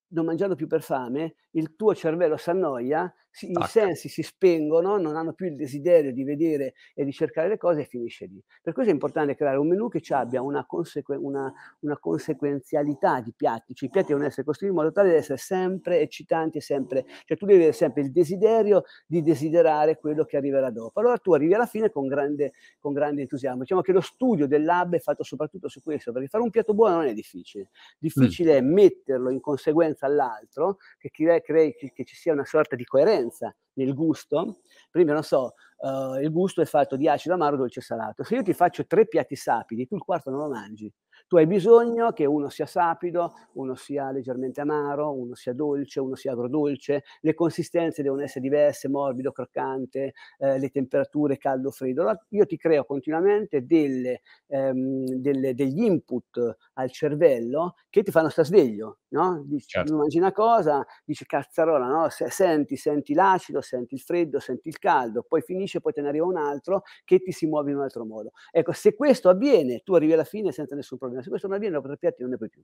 non 0.09 0.25
mangiando 0.25 0.55
più 0.55 0.67
per 0.67 0.81
fame, 0.81 1.35
il 1.51 1.75
tuo 1.75 1.93
cervello 1.93 2.37
si 2.37 2.49
annoia, 2.49 3.11
si, 3.37 3.51
i 3.51 3.63
sensi 3.67 4.09
si 4.09 4.23
spengono, 4.23 4.97
non 4.97 5.15
hanno 5.15 5.33
più 5.33 5.45
il 5.45 5.55
desiderio 5.55 6.11
di 6.11 6.23
vedere 6.23 6.73
e 6.95 7.05
di 7.05 7.11
cercare 7.11 7.47
le 7.47 7.57
cose 7.57 7.81
e 7.81 7.85
finisce 7.85 8.25
lì. 8.25 8.43
Per 8.63 8.73
questo 8.73 8.89
è 8.89 8.95
importante 8.95 9.35
creare 9.35 9.57
un 9.57 9.67
menù 9.67 9.89
che 9.89 10.01
abbia 10.11 10.41
una, 10.41 10.65
consequ- 10.65 11.19
una, 11.21 11.53
una 11.81 11.99
conseguenzialità 11.99 13.21
di 13.21 13.33
piatti, 13.35 13.75
cioè 13.75 13.89
i 13.89 13.91
piatti 13.91 14.07
devono 14.07 14.25
essere 14.25 14.43
costruiti 14.43 14.75
in 14.75 14.81
modo 14.81 14.91
tale 14.91 15.11
da 15.11 15.17
essere 15.17 15.37
sempre 15.37 15.99
eccitanti, 15.99 16.59
sempre, 16.61 17.05
cioè 17.25 17.37
tu 17.37 17.45
devi 17.45 17.59
avere 17.59 17.73
sempre 17.73 18.01
il 18.01 18.11
desiderio 18.11 18.85
di 19.05 19.21
desiderare 19.21 19.99
quello 19.99 20.25
che 20.25 20.37
arriverà 20.37 20.71
dopo. 20.71 20.99
Allora 20.99 21.17
tu 21.19 21.33
arrivi 21.33 21.53
alla 21.53 21.67
fine 21.67 21.91
con 21.91 22.07
grande, 22.07 22.53
con 22.79 22.91
grande 22.91 23.21
entusiasmo. 23.21 23.61
Diciamo 23.61 23.81
che 23.81 23.91
lo 23.91 24.01
studio 24.01 24.47
del 24.47 24.63
lab 24.63 24.95
è 24.95 24.99
fatto 24.99 25.21
soprattutto 25.21 25.67
su 25.67 25.83
questo, 25.83 26.11
perché 26.11 26.27
fare 26.27 26.43
un 26.43 26.49
piatto 26.49 26.73
buono 26.73 26.95
non 26.95 27.05
è 27.05 27.13
difficile. 27.13 27.69
Difficile 27.99 28.53
mm. 28.53 28.57
è 28.57 28.61
metterlo 28.61 29.29
in 29.29 29.41
conseguenza 29.41 30.07
all'altro, 30.07 30.77
che 30.97 31.11
crei, 31.11 31.41
crei 31.43 31.75
che, 31.75 31.91
che 31.93 32.03
ci 32.03 32.15
sia 32.15 32.33
una 32.33 32.45
sorta 32.45 32.75
di 32.75 32.83
coerenza 32.83 33.25
nel 33.73 33.93
gusto. 33.93 34.61
Prima, 34.89 35.13
non 35.13 35.23
so, 35.23 35.53
uh, 35.79 36.15
il 36.21 36.31
gusto 36.31 36.61
è 36.61 36.65
fatto 36.65 36.95
di 36.95 37.07
acido, 37.07 37.35
amaro, 37.35 37.57
dolce 37.57 37.79
e 37.79 37.83
salato. 37.83 38.23
Se 38.23 38.35
io 38.35 38.43
ti 38.43 38.53
faccio 38.53 38.85
tre 38.85 39.07
piatti 39.07 39.35
sapidi, 39.35 39.87
tu 39.87 39.95
il 39.95 40.01
quarto 40.01 40.29
non 40.29 40.39
lo 40.39 40.49
mangi. 40.49 40.91
Tu 41.27 41.35
hai 41.35 41.45
bisogno 41.45 42.13
che 42.13 42.25
uno 42.25 42.47
sia 42.47 42.65
sapido, 42.65 43.33
uno 43.53 43.75
sia 43.75 44.11
leggermente 44.11 44.61
amaro, 44.61 45.11
uno 45.13 45.35
sia 45.35 45.53
dolce, 45.53 45.99
uno 45.99 46.15
sia 46.15 46.31
agrodolce, 46.31 47.03
le 47.19 47.33
consistenze 47.33 48.01
devono 48.01 48.21
essere 48.21 48.39
diverse, 48.39 48.87
morbido, 48.87 49.33
croccante, 49.33 50.13
eh, 50.37 50.57
le 50.57 50.69
temperature 50.69 51.37
caldo, 51.37 51.69
freddo. 51.71 52.01
Allora, 52.01 52.17
io 52.29 52.45
ti 52.45 52.55
creo 52.55 52.85
continuamente 52.85 53.65
delle, 53.65 54.21
ehm, 54.47 55.03
delle, 55.15 55.53
degli 55.53 55.81
input 55.83 56.55
al 56.73 56.91
cervello 56.91 57.75
che 57.89 58.03
ti 58.03 58.11
fanno 58.11 58.29
stare 58.29 58.47
sveglio, 58.47 58.99
no? 59.09 59.43
Dici, 59.45 59.67
certo. 59.67 59.93
mangi 59.95 60.17
una 60.17 60.31
cosa, 60.31 60.85
dici 61.05 61.25
cazzarola, 61.25 61.87
no? 61.87 62.09
Se, 62.09 62.29
senti, 62.29 62.75
senti 62.77 63.13
l'acido, 63.13 63.61
senti 63.61 63.95
il 63.95 64.01
freddo, 64.01 64.39
senti 64.39 64.67
il 64.69 64.79
caldo, 64.79 65.23
poi 65.27 65.41
finisce, 65.41 65.81
poi 65.81 65.93
te 65.93 66.01
ne 66.01 66.07
arriva 66.09 66.25
un 66.25 66.37
altro 66.37 66.83
che 67.03 67.19
ti 67.19 67.31
si 67.31 67.45
muove 67.47 67.71
in 67.71 67.77
un 67.77 67.83
altro 67.83 68.05
modo. 68.05 68.31
Ecco, 68.51 68.71
se 68.73 68.95
questo 68.95 69.29
avviene, 69.29 69.81
tu 69.83 69.93
arrivi 69.95 70.13
alla 70.13 70.23
fine 70.23 70.51
senza 70.51 70.75
nessun 70.75 70.97
problema. 70.97 71.16
Se 71.21 71.29
questo 71.29 71.47
non 71.47 71.55
avviene, 71.55 71.75
dopo 71.75 71.87
tre 71.87 71.97
piatti 71.97 72.21
non 72.21 72.31
ne 72.31 72.37
puoi 72.37 72.49
più. 72.49 72.61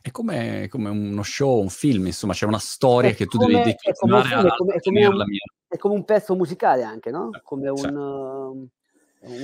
È 0.00 0.10
come, 0.10 0.68
come 0.68 0.90
uno 0.90 1.22
show, 1.22 1.60
un 1.60 1.70
film, 1.70 2.06
insomma, 2.06 2.32
c'è 2.34 2.46
una 2.46 2.58
storia 2.58 3.10
è 3.10 3.14
che 3.14 3.26
tu 3.26 3.38
devi 3.38 3.54
declinare 3.54 3.88
è 3.90 3.94
come, 3.94 4.74
è, 4.74 4.80
come 4.80 5.06
un, 5.06 5.24
è 5.66 5.76
come 5.78 5.94
un 5.94 6.04
pezzo 6.04 6.36
musicale 6.36 6.82
anche, 6.82 7.10
no? 7.10 7.30
Come 7.42 7.68
un, 7.70 7.96
uh, 7.96 8.68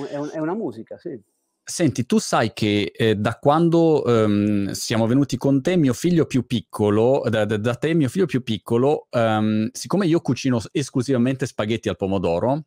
è, 0.07 0.17
un, 0.17 0.31
è 0.33 0.39
una 0.39 0.55
musica, 0.55 0.99
sì. 0.99 1.19
Senti, 1.63 2.05
tu 2.05 2.19
sai 2.19 2.53
che 2.53 2.91
eh, 2.93 3.15
da 3.15 3.39
quando 3.39 4.03
um, 4.05 4.71
siamo 4.73 5.07
venuti 5.07 5.37
con 5.37 5.63
te, 5.63 5.77
mio 5.77 5.93
figlio 5.93 6.27
più 6.27 6.45
piccolo, 6.45 7.23
da, 7.29 7.45
da, 7.45 7.57
da 7.59 7.75
te, 7.77 7.95
mio 7.95 8.09
figlio 8.09 8.27
più 8.27 8.43
piccolo, 8.43 9.07
um, 9.11 9.69
siccome 9.73 10.07
io 10.07 10.21
cucino 10.21 10.61
esclusivamente 10.73 11.47
spaghetti 11.47 11.89
al 11.89 11.97
pomodoro, 11.97 12.65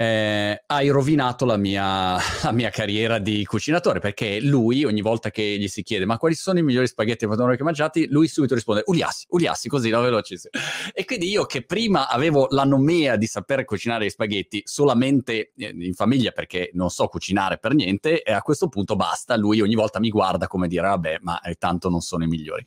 eh, 0.00 0.62
hai 0.64 0.88
rovinato 0.88 1.44
la 1.44 1.58
mia, 1.58 2.16
la 2.42 2.52
mia, 2.52 2.70
carriera 2.70 3.18
di 3.18 3.44
cucinatore 3.44 4.00
perché 4.00 4.40
lui 4.40 4.82
ogni 4.84 5.02
volta 5.02 5.30
che 5.30 5.58
gli 5.58 5.68
si 5.68 5.82
chiede 5.82 6.06
ma 6.06 6.16
quali 6.16 6.34
sono 6.34 6.58
i 6.58 6.62
migliori 6.62 6.86
spaghetti 6.86 7.26
che 7.26 7.34
hai 7.34 7.56
mangiati? 7.58 8.08
lui 8.08 8.26
subito 8.26 8.54
risponde 8.54 8.82
Uliassi, 8.86 9.26
Uliassi 9.28 9.68
così 9.68 9.90
no, 9.90 10.00
velocissimo. 10.00 10.52
E 10.94 11.04
quindi 11.04 11.28
io 11.28 11.44
che 11.44 11.66
prima 11.66 12.08
avevo 12.08 12.46
la 12.48 12.64
nomea 12.64 13.16
di 13.16 13.26
sapere 13.26 13.66
cucinare 13.66 14.06
gli 14.06 14.10
spaghetti 14.10 14.62
solamente 14.64 15.52
eh, 15.54 15.74
in 15.78 15.92
famiglia 15.92 16.30
perché 16.30 16.70
non 16.72 16.88
so 16.88 17.06
cucinare 17.08 17.58
per 17.58 17.74
niente 17.74 18.22
e 18.22 18.32
a 18.32 18.40
questo 18.40 18.68
punto 18.68 18.96
basta 18.96 19.36
lui 19.36 19.60
ogni 19.60 19.74
volta 19.74 20.00
mi 20.00 20.08
guarda 20.08 20.46
come 20.46 20.66
dire 20.66 20.86
vabbè 20.86 21.18
ma 21.20 21.42
eh, 21.42 21.56
tanto 21.56 21.90
non 21.90 22.00
sono 22.00 22.24
i 22.24 22.26
migliori 22.26 22.64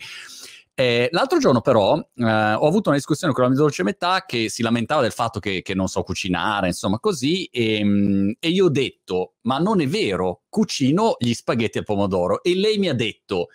eh, 0.76 1.08
l'altro 1.12 1.38
giorno 1.38 1.62
però 1.62 1.96
eh, 1.98 2.24
ho 2.24 2.68
avuto 2.68 2.90
una 2.90 2.98
discussione 2.98 3.32
con 3.32 3.44
la 3.44 3.50
mia 3.50 3.60
dolce 3.60 3.84
metà 3.84 4.26
che 4.26 4.50
si 4.50 4.64
lamentava 4.64 5.02
del 5.02 5.12
fatto 5.12 5.40
che, 5.40 5.62
che 5.62 5.76
non 5.76 5.88
so 5.88 6.02
cucinare, 6.02 6.68
insomma 6.68 7.00
così, 7.00 7.46
e, 7.46 7.76
ehm, 7.78 8.34
e, 8.40 8.50
io 8.50 8.66
ho 8.66 8.70
detto, 8.70 9.36
ma 9.42 9.60
non 9.60 9.82
è 9.82 9.88
vero, 9.88 10.44
cucino 10.50 11.16
gli 11.20 11.34
spaghetti 11.34 11.78
al 11.78 11.84
pomodoro. 11.84 12.42
E 12.42 12.56
lei 12.56 12.80
mi 12.80 12.90
ha 12.90 12.96
detto, 12.96 13.50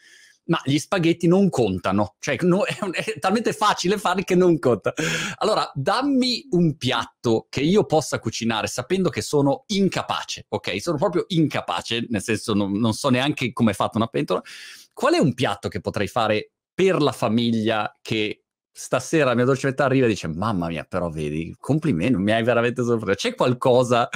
ma 0.44 0.60
gli 0.64 0.78
spaghetti 0.78 1.26
non 1.26 1.48
contano, 1.50 2.14
cioè 2.20 2.36
no, 2.42 2.64
è, 2.66 2.76
è, 2.78 3.18
talmente 3.18 3.52
facile 3.52 3.98
farli 3.98 4.22
che 4.22 4.36
non 4.36 4.58
conta. 4.60 4.92
Allora, 5.38 5.68
dammi 5.74 6.46
un 6.50 6.76
piatto 6.76 7.46
che 7.48 7.62
io 7.62 7.84
possa 7.84 8.20
cucinare 8.20 8.68
sapendo 8.68 9.08
che 9.08 9.22
sono 9.22 9.64
incapace, 9.66 10.46
ok? 10.48 10.80
Sono 10.80 10.98
proprio 10.98 11.24
incapace, 11.28 12.06
nel 12.10 12.22
senso 12.22 12.54
non, 12.54 12.72
non 12.72 12.92
so 12.92 13.08
neanche 13.08 13.52
come 13.52 13.72
è 13.72 13.74
fatta 13.74 13.98
una 13.98 14.06
pentola. 14.06 14.40
Qual 14.92 15.14
è 15.14 15.18
un 15.18 15.34
piatto 15.34 15.68
che 15.68 15.80
potrei 15.80 16.06
fare 16.06 16.52
per 16.78 17.02
la 17.02 17.10
famiglia 17.10 17.92
che 18.00 18.44
stasera 18.70 19.24
la 19.24 19.34
mia 19.34 19.44
dolce 19.44 19.66
metà 19.66 19.86
arriva 19.86 20.06
e 20.06 20.10
dice 20.10 20.28
mamma 20.28 20.68
mia 20.68 20.84
però 20.88 21.10
vedi 21.10 21.52
complimenti 21.58 22.16
mi 22.16 22.30
hai 22.30 22.44
veramente 22.44 22.84
sorpreso. 22.84 23.16
C'è 23.16 23.34
qualcosa 23.34 24.08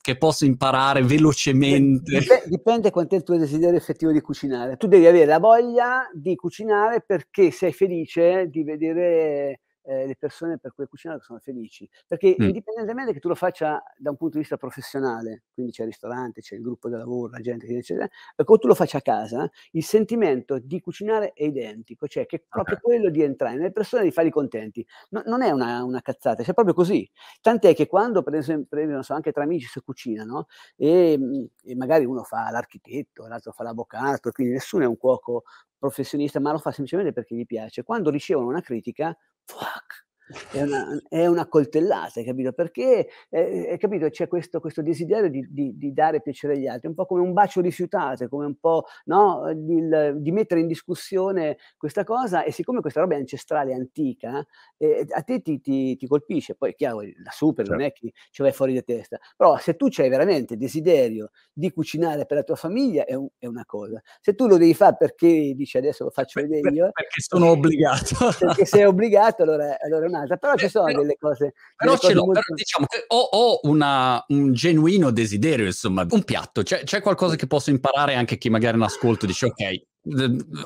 che 0.00 0.16
posso 0.16 0.44
imparare 0.44 1.04
velocemente? 1.04 2.18
Dipende, 2.18 2.42
dipende 2.48 2.90
quanto 2.90 3.14
è 3.14 3.18
il 3.18 3.22
tuo 3.22 3.36
desiderio 3.36 3.78
effettivo 3.78 4.10
di 4.10 4.20
cucinare. 4.20 4.76
Tu 4.78 4.88
devi 4.88 5.06
avere 5.06 5.26
la 5.26 5.38
voglia 5.38 6.10
di 6.12 6.34
cucinare 6.34 7.04
perché 7.06 7.52
sei 7.52 7.72
felice 7.72 8.48
di 8.48 8.64
vedere 8.64 9.60
eh, 9.88 10.06
le 10.06 10.16
persone 10.16 10.58
per 10.58 10.74
cui 10.74 10.86
cucinare 10.86 11.20
sono 11.22 11.38
felici. 11.38 11.88
Perché 12.06 12.36
mm. 12.38 12.44
indipendentemente 12.44 13.14
che 13.14 13.20
tu 13.20 13.28
lo 13.28 13.34
faccia 13.34 13.82
da 13.96 14.10
un 14.10 14.16
punto 14.16 14.34
di 14.34 14.40
vista 14.40 14.58
professionale, 14.58 15.44
quindi 15.54 15.72
c'è 15.72 15.82
il 15.82 15.88
ristorante, 15.88 16.42
c'è 16.42 16.56
il 16.56 16.60
gruppo 16.60 16.88
di 16.88 16.94
lavoro, 16.96 17.32
la 17.32 17.40
gente 17.40 17.66
che 17.66 17.78
eccetera, 17.78 18.06
o 18.36 18.58
tu 18.58 18.66
lo 18.66 18.74
faccia 18.74 18.98
a 18.98 19.00
casa, 19.02 19.50
il 19.72 19.84
sentimento 19.84 20.58
di 20.58 20.80
cucinare 20.80 21.32
è 21.32 21.44
identico, 21.44 22.06
cioè 22.06 22.26
che 22.26 22.36
è 22.36 22.42
proprio 22.46 22.76
okay. 22.76 22.84
quello 22.84 23.10
di 23.10 23.22
entrare 23.22 23.56
nelle 23.56 23.72
persone 23.72 24.02
e 24.02 24.04
di 24.06 24.12
farli 24.12 24.30
contenti. 24.30 24.86
No, 25.10 25.22
non 25.24 25.42
è 25.42 25.50
una, 25.50 25.82
una, 25.84 26.02
cazzata, 26.02 26.42
cioè 26.42 26.54
proprio 26.54 26.74
così. 26.74 27.08
Tant'è 27.40 27.74
che 27.74 27.86
quando, 27.86 28.22
per 28.22 28.34
esempio, 28.34 28.84
non 28.86 29.02
so, 29.02 29.14
anche 29.14 29.32
tra 29.32 29.44
amici 29.44 29.66
si 29.66 29.80
cucinano 29.80 30.46
e, 30.76 31.18
e 31.64 31.74
magari 31.76 32.04
uno 32.04 32.22
fa 32.24 32.50
l'architetto, 32.50 33.26
l'altro 33.26 33.52
fa 33.52 33.62
l'avvocato, 33.62 34.30
quindi 34.32 34.52
nessuno 34.52 34.84
è 34.84 34.86
un 34.86 34.96
cuoco 34.98 35.44
professionista, 35.78 36.40
ma 36.40 36.52
lo 36.52 36.58
fa 36.58 36.70
semplicemente 36.70 37.12
perché 37.12 37.34
gli 37.34 37.46
piace. 37.46 37.82
Quando 37.82 38.10
ricevono 38.10 38.48
una 38.48 38.60
critica, 38.60 39.16
fuck, 39.44 40.07
è 40.52 40.62
una, 40.62 41.00
è 41.08 41.26
una 41.26 41.46
coltellata, 41.46 42.22
capito? 42.22 42.52
Perché 42.52 43.08
eh, 43.30 43.76
capito? 43.78 44.08
c'è 44.10 44.28
questo, 44.28 44.60
questo 44.60 44.82
desiderio 44.82 45.30
di, 45.30 45.46
di, 45.48 45.76
di, 45.76 45.92
dare 45.92 46.20
piacere 46.20 46.54
agli 46.54 46.66
altri, 46.66 46.88
un 46.88 46.94
po' 46.94 47.06
come 47.06 47.22
un 47.22 47.32
bacio 47.32 47.60
rifiutato, 47.60 48.28
come 48.28 48.44
un 48.44 48.56
po' 48.56 48.84
no? 49.06 49.50
di, 49.54 49.80
di, 50.16 50.32
mettere 50.32 50.60
in 50.60 50.66
discussione 50.66 51.56
questa 51.76 52.04
cosa 52.04 52.44
e 52.44 52.52
siccome 52.52 52.80
questa 52.80 53.00
roba 53.00 53.14
è 53.14 53.18
ancestrale, 53.18 53.72
antica, 53.72 54.44
eh, 54.76 55.06
a 55.08 55.22
te 55.22 55.40
ti, 55.40 55.60
ti, 55.60 55.96
ti, 55.96 56.06
colpisce, 56.06 56.54
poi 56.54 56.74
chiaro, 56.74 57.00
la 57.00 57.30
super 57.30 57.64
certo. 57.64 57.72
non 57.72 57.82
è 57.82 57.92
che 57.92 58.12
ci 58.30 58.42
vai 58.42 58.52
fuori 58.52 58.72
di 58.72 58.84
testa, 58.84 59.18
però 59.36 59.56
se 59.58 59.76
tu 59.76 59.88
hai 59.96 60.08
veramente 60.08 60.56
desiderio 60.56 61.30
di 61.52 61.72
cucinare 61.72 62.26
per 62.26 62.36
la 62.36 62.42
tua 62.42 62.56
famiglia 62.56 63.04
è, 63.04 63.14
un, 63.14 63.28
è, 63.38 63.46
una 63.46 63.64
cosa, 63.64 64.00
se 64.20 64.34
tu 64.34 64.46
lo 64.46 64.58
devi 64.58 64.74
fare 64.74 64.96
perché 64.98 65.54
dici 65.54 65.78
adesso 65.78 66.04
lo 66.04 66.10
faccio 66.10 66.40
vedere 66.40 66.70
io, 66.70 66.90
perché 66.92 67.20
sono 67.20 67.50
obbligato, 67.50 68.16
perché 68.38 68.66
sei 68.66 68.84
obbligato 68.84 69.42
allora, 69.42 69.78
allora 69.80 70.04
è 70.04 70.08
un'altra, 70.18 70.36
però 70.36 70.54
ci 70.56 70.68
sono 70.68 70.86
però, 70.86 71.00
delle 71.00 71.16
cose. 71.18 71.54
Però 71.76 71.92
delle 71.92 72.02
ce 72.02 72.14
l'ho, 72.14 72.24
molto... 72.24 72.40
però 72.40 72.54
diciamo 72.54 72.86
che 72.86 73.04
ho, 73.06 73.20
ho 73.20 73.60
una, 73.62 74.24
un 74.28 74.52
genuino 74.52 75.10
desiderio, 75.10 75.66
insomma, 75.66 76.06
un 76.08 76.24
piatto, 76.24 76.62
c'è, 76.62 76.82
c'è 76.84 77.00
qualcosa 77.00 77.36
che 77.36 77.46
posso 77.46 77.70
imparare 77.70 78.14
anche 78.14 78.38
chi 78.38 78.50
magari 78.50 78.76
in 78.76 78.82
ascolto 78.82 79.26
dice 79.26 79.46
ok, 79.46 79.82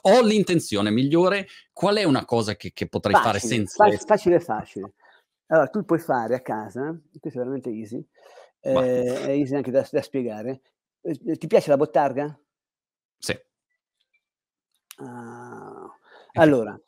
ho 0.02 0.20
l'intenzione 0.22 0.90
migliore, 0.90 1.46
qual 1.72 1.96
è 1.96 2.04
una 2.04 2.24
cosa 2.24 2.54
che, 2.56 2.72
che 2.72 2.88
potrei 2.88 3.14
facile, 3.14 3.32
fare 3.32 3.46
senza... 3.46 3.84
Facile, 3.84 4.04
facile, 4.06 4.40
facile. 4.40 4.92
Allora, 5.46 5.68
tu 5.68 5.84
puoi 5.84 5.98
fare 5.98 6.34
a 6.34 6.40
casa, 6.40 6.98
questo 7.20 7.38
è 7.38 7.42
veramente 7.42 7.70
easy, 7.70 8.04
eh, 8.60 9.02
è 9.04 9.28
easy 9.30 9.54
anche 9.54 9.70
da, 9.70 9.86
da 9.90 10.02
spiegare. 10.02 10.62
Eh, 11.02 11.36
ti 11.36 11.46
piace 11.46 11.68
la 11.68 11.76
bottarga? 11.76 12.38
Sì. 13.18 13.38
Ah, 14.96 15.96
allora, 16.34 16.78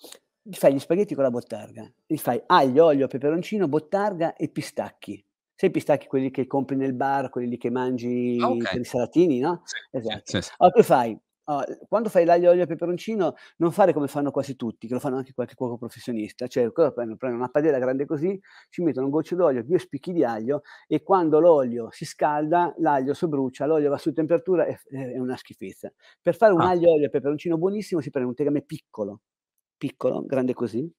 fai 0.50 0.74
gli 0.74 0.78
spaghetti 0.78 1.14
con 1.14 1.24
la 1.24 1.30
bottarga, 1.30 1.90
gli 2.06 2.16
fai 2.16 2.42
aglio, 2.46 2.86
olio, 2.86 3.06
peperoncino, 3.06 3.68
bottarga 3.68 4.34
e 4.34 4.48
pistacchi. 4.48 5.24
Sai 5.56 5.68
i 5.68 5.72
pistacchi 5.72 6.06
quelli 6.06 6.30
che 6.30 6.46
compri 6.46 6.76
nel 6.76 6.94
bar, 6.94 7.30
quelli 7.30 7.56
che 7.56 7.70
mangi 7.70 8.38
ah, 8.40 8.50
okay. 8.50 8.72
per 8.72 8.80
i 8.80 8.84
salatini, 8.84 9.38
no? 9.38 9.62
Sì, 9.64 9.76
esatto. 9.92 10.22
Sì, 10.24 10.42
sì. 10.42 10.50
Allora, 10.58 10.76
tu 10.76 10.82
fai 10.82 11.18
Uh, 11.46 11.62
quando 11.88 12.08
fai 12.08 12.24
l'aglio, 12.24 12.50
olio 12.50 12.62
e 12.62 12.66
peperoncino, 12.66 13.34
non 13.58 13.70
fare 13.70 13.92
come 13.92 14.08
fanno 14.08 14.30
quasi 14.30 14.56
tutti, 14.56 14.86
che 14.86 14.94
lo 14.94 14.98
fanno 14.98 15.16
anche 15.16 15.34
qualche 15.34 15.54
cuoco 15.54 15.76
professionista. 15.76 16.46
Cioè, 16.46 16.70
prendono? 16.72 17.16
Prendono 17.16 17.42
una 17.42 17.50
padella 17.50 17.78
grande 17.78 18.06
così, 18.06 18.40
ci 18.70 18.82
mettono 18.82 19.06
un 19.06 19.12
goccio 19.12 19.36
d'olio, 19.36 19.62
due 19.62 19.78
spicchi 19.78 20.12
di 20.12 20.24
aglio 20.24 20.62
e 20.86 21.02
quando 21.02 21.40
l'olio 21.40 21.88
si 21.90 22.06
scalda, 22.06 22.74
l'aglio 22.78 23.12
si 23.12 23.28
brucia, 23.28 23.66
l'olio 23.66 23.90
va 23.90 23.98
su 23.98 24.10
temperatura 24.14 24.64
e 24.64 24.78
è 24.88 25.18
una 25.18 25.36
schifezza. 25.36 25.92
Per 26.22 26.34
fare 26.34 26.54
un 26.54 26.62
ah. 26.62 26.70
aglio, 26.70 26.92
olio 26.92 27.06
e 27.06 27.10
peperoncino 27.10 27.58
buonissimo 27.58 28.00
si 28.00 28.08
prende 28.08 28.30
un 28.30 28.34
tegame 28.34 28.62
piccolo, 28.62 29.20
piccolo, 29.76 30.24
grande 30.24 30.54
così, 30.54 30.90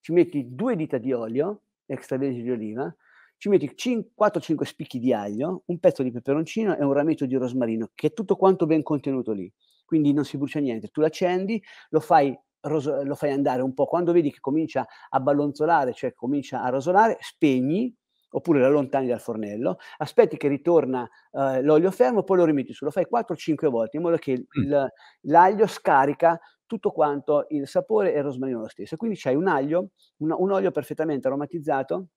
ci 0.00 0.12
metti 0.12 0.54
due 0.54 0.76
dita 0.76 0.98
di 0.98 1.12
olio, 1.12 1.62
extravergine 1.86 2.42
di 2.42 2.50
oliva, 2.50 2.94
ci 3.36 3.48
metti 3.48 3.72
4-5 3.74 4.62
spicchi 4.64 4.98
di 4.98 5.12
aglio, 5.12 5.62
un 5.66 5.78
pezzo 5.78 6.02
di 6.02 6.10
peperoncino 6.10 6.76
e 6.76 6.84
un 6.84 6.92
rametto 6.92 7.26
di 7.26 7.34
rosmarino, 7.36 7.90
che 7.94 8.08
è 8.08 8.12
tutto 8.12 8.36
quanto 8.36 8.66
ben 8.66 8.82
contenuto 8.82 9.32
lì. 9.32 9.52
Quindi 9.84 10.12
non 10.12 10.24
si 10.24 10.38
brucia 10.38 10.60
niente. 10.60 10.88
Tu 10.88 11.00
l'accendi, 11.00 11.62
lo 11.90 12.00
fai, 12.00 12.38
ros- 12.60 13.02
lo 13.02 13.14
fai 13.14 13.32
andare 13.32 13.62
un 13.62 13.74
po'. 13.74 13.84
Quando 13.86 14.12
vedi 14.12 14.30
che 14.30 14.40
comincia 14.40 14.86
a 15.10 15.20
ballonzolare, 15.20 15.92
cioè 15.92 16.14
comincia 16.14 16.62
a 16.62 16.68
rosolare, 16.68 17.18
spegni 17.20 17.94
oppure 18.30 18.58
lo 18.60 18.66
allontani 18.66 19.06
dal 19.06 19.20
fornello, 19.20 19.78
aspetti 19.98 20.36
che 20.36 20.48
ritorna 20.48 21.08
uh, 21.30 21.60
l'olio 21.60 21.90
fermo, 21.90 22.24
poi 22.24 22.38
lo 22.38 22.44
rimetti 22.44 22.72
su, 22.72 22.84
lo 22.84 22.90
fai 22.90 23.06
4-5 23.08 23.68
volte 23.68 23.96
in 23.96 24.02
modo 24.02 24.16
che 24.16 24.32
mm. 24.32 24.62
il, 24.62 24.92
l'aglio 25.22 25.66
scarica 25.68 26.38
tutto 26.66 26.90
quanto 26.90 27.46
il 27.50 27.66
sapore 27.68 28.12
e 28.14 28.18
il 28.18 28.24
rosmarino 28.24 28.60
lo 28.60 28.68
stesso. 28.68 28.96
Quindi 28.96 29.16
c'hai 29.18 29.34
un 29.34 29.48
aglio, 29.48 29.90
un, 30.18 30.34
un 30.36 30.50
olio 30.50 30.70
perfettamente 30.70 31.26
aromatizzato 31.26 32.08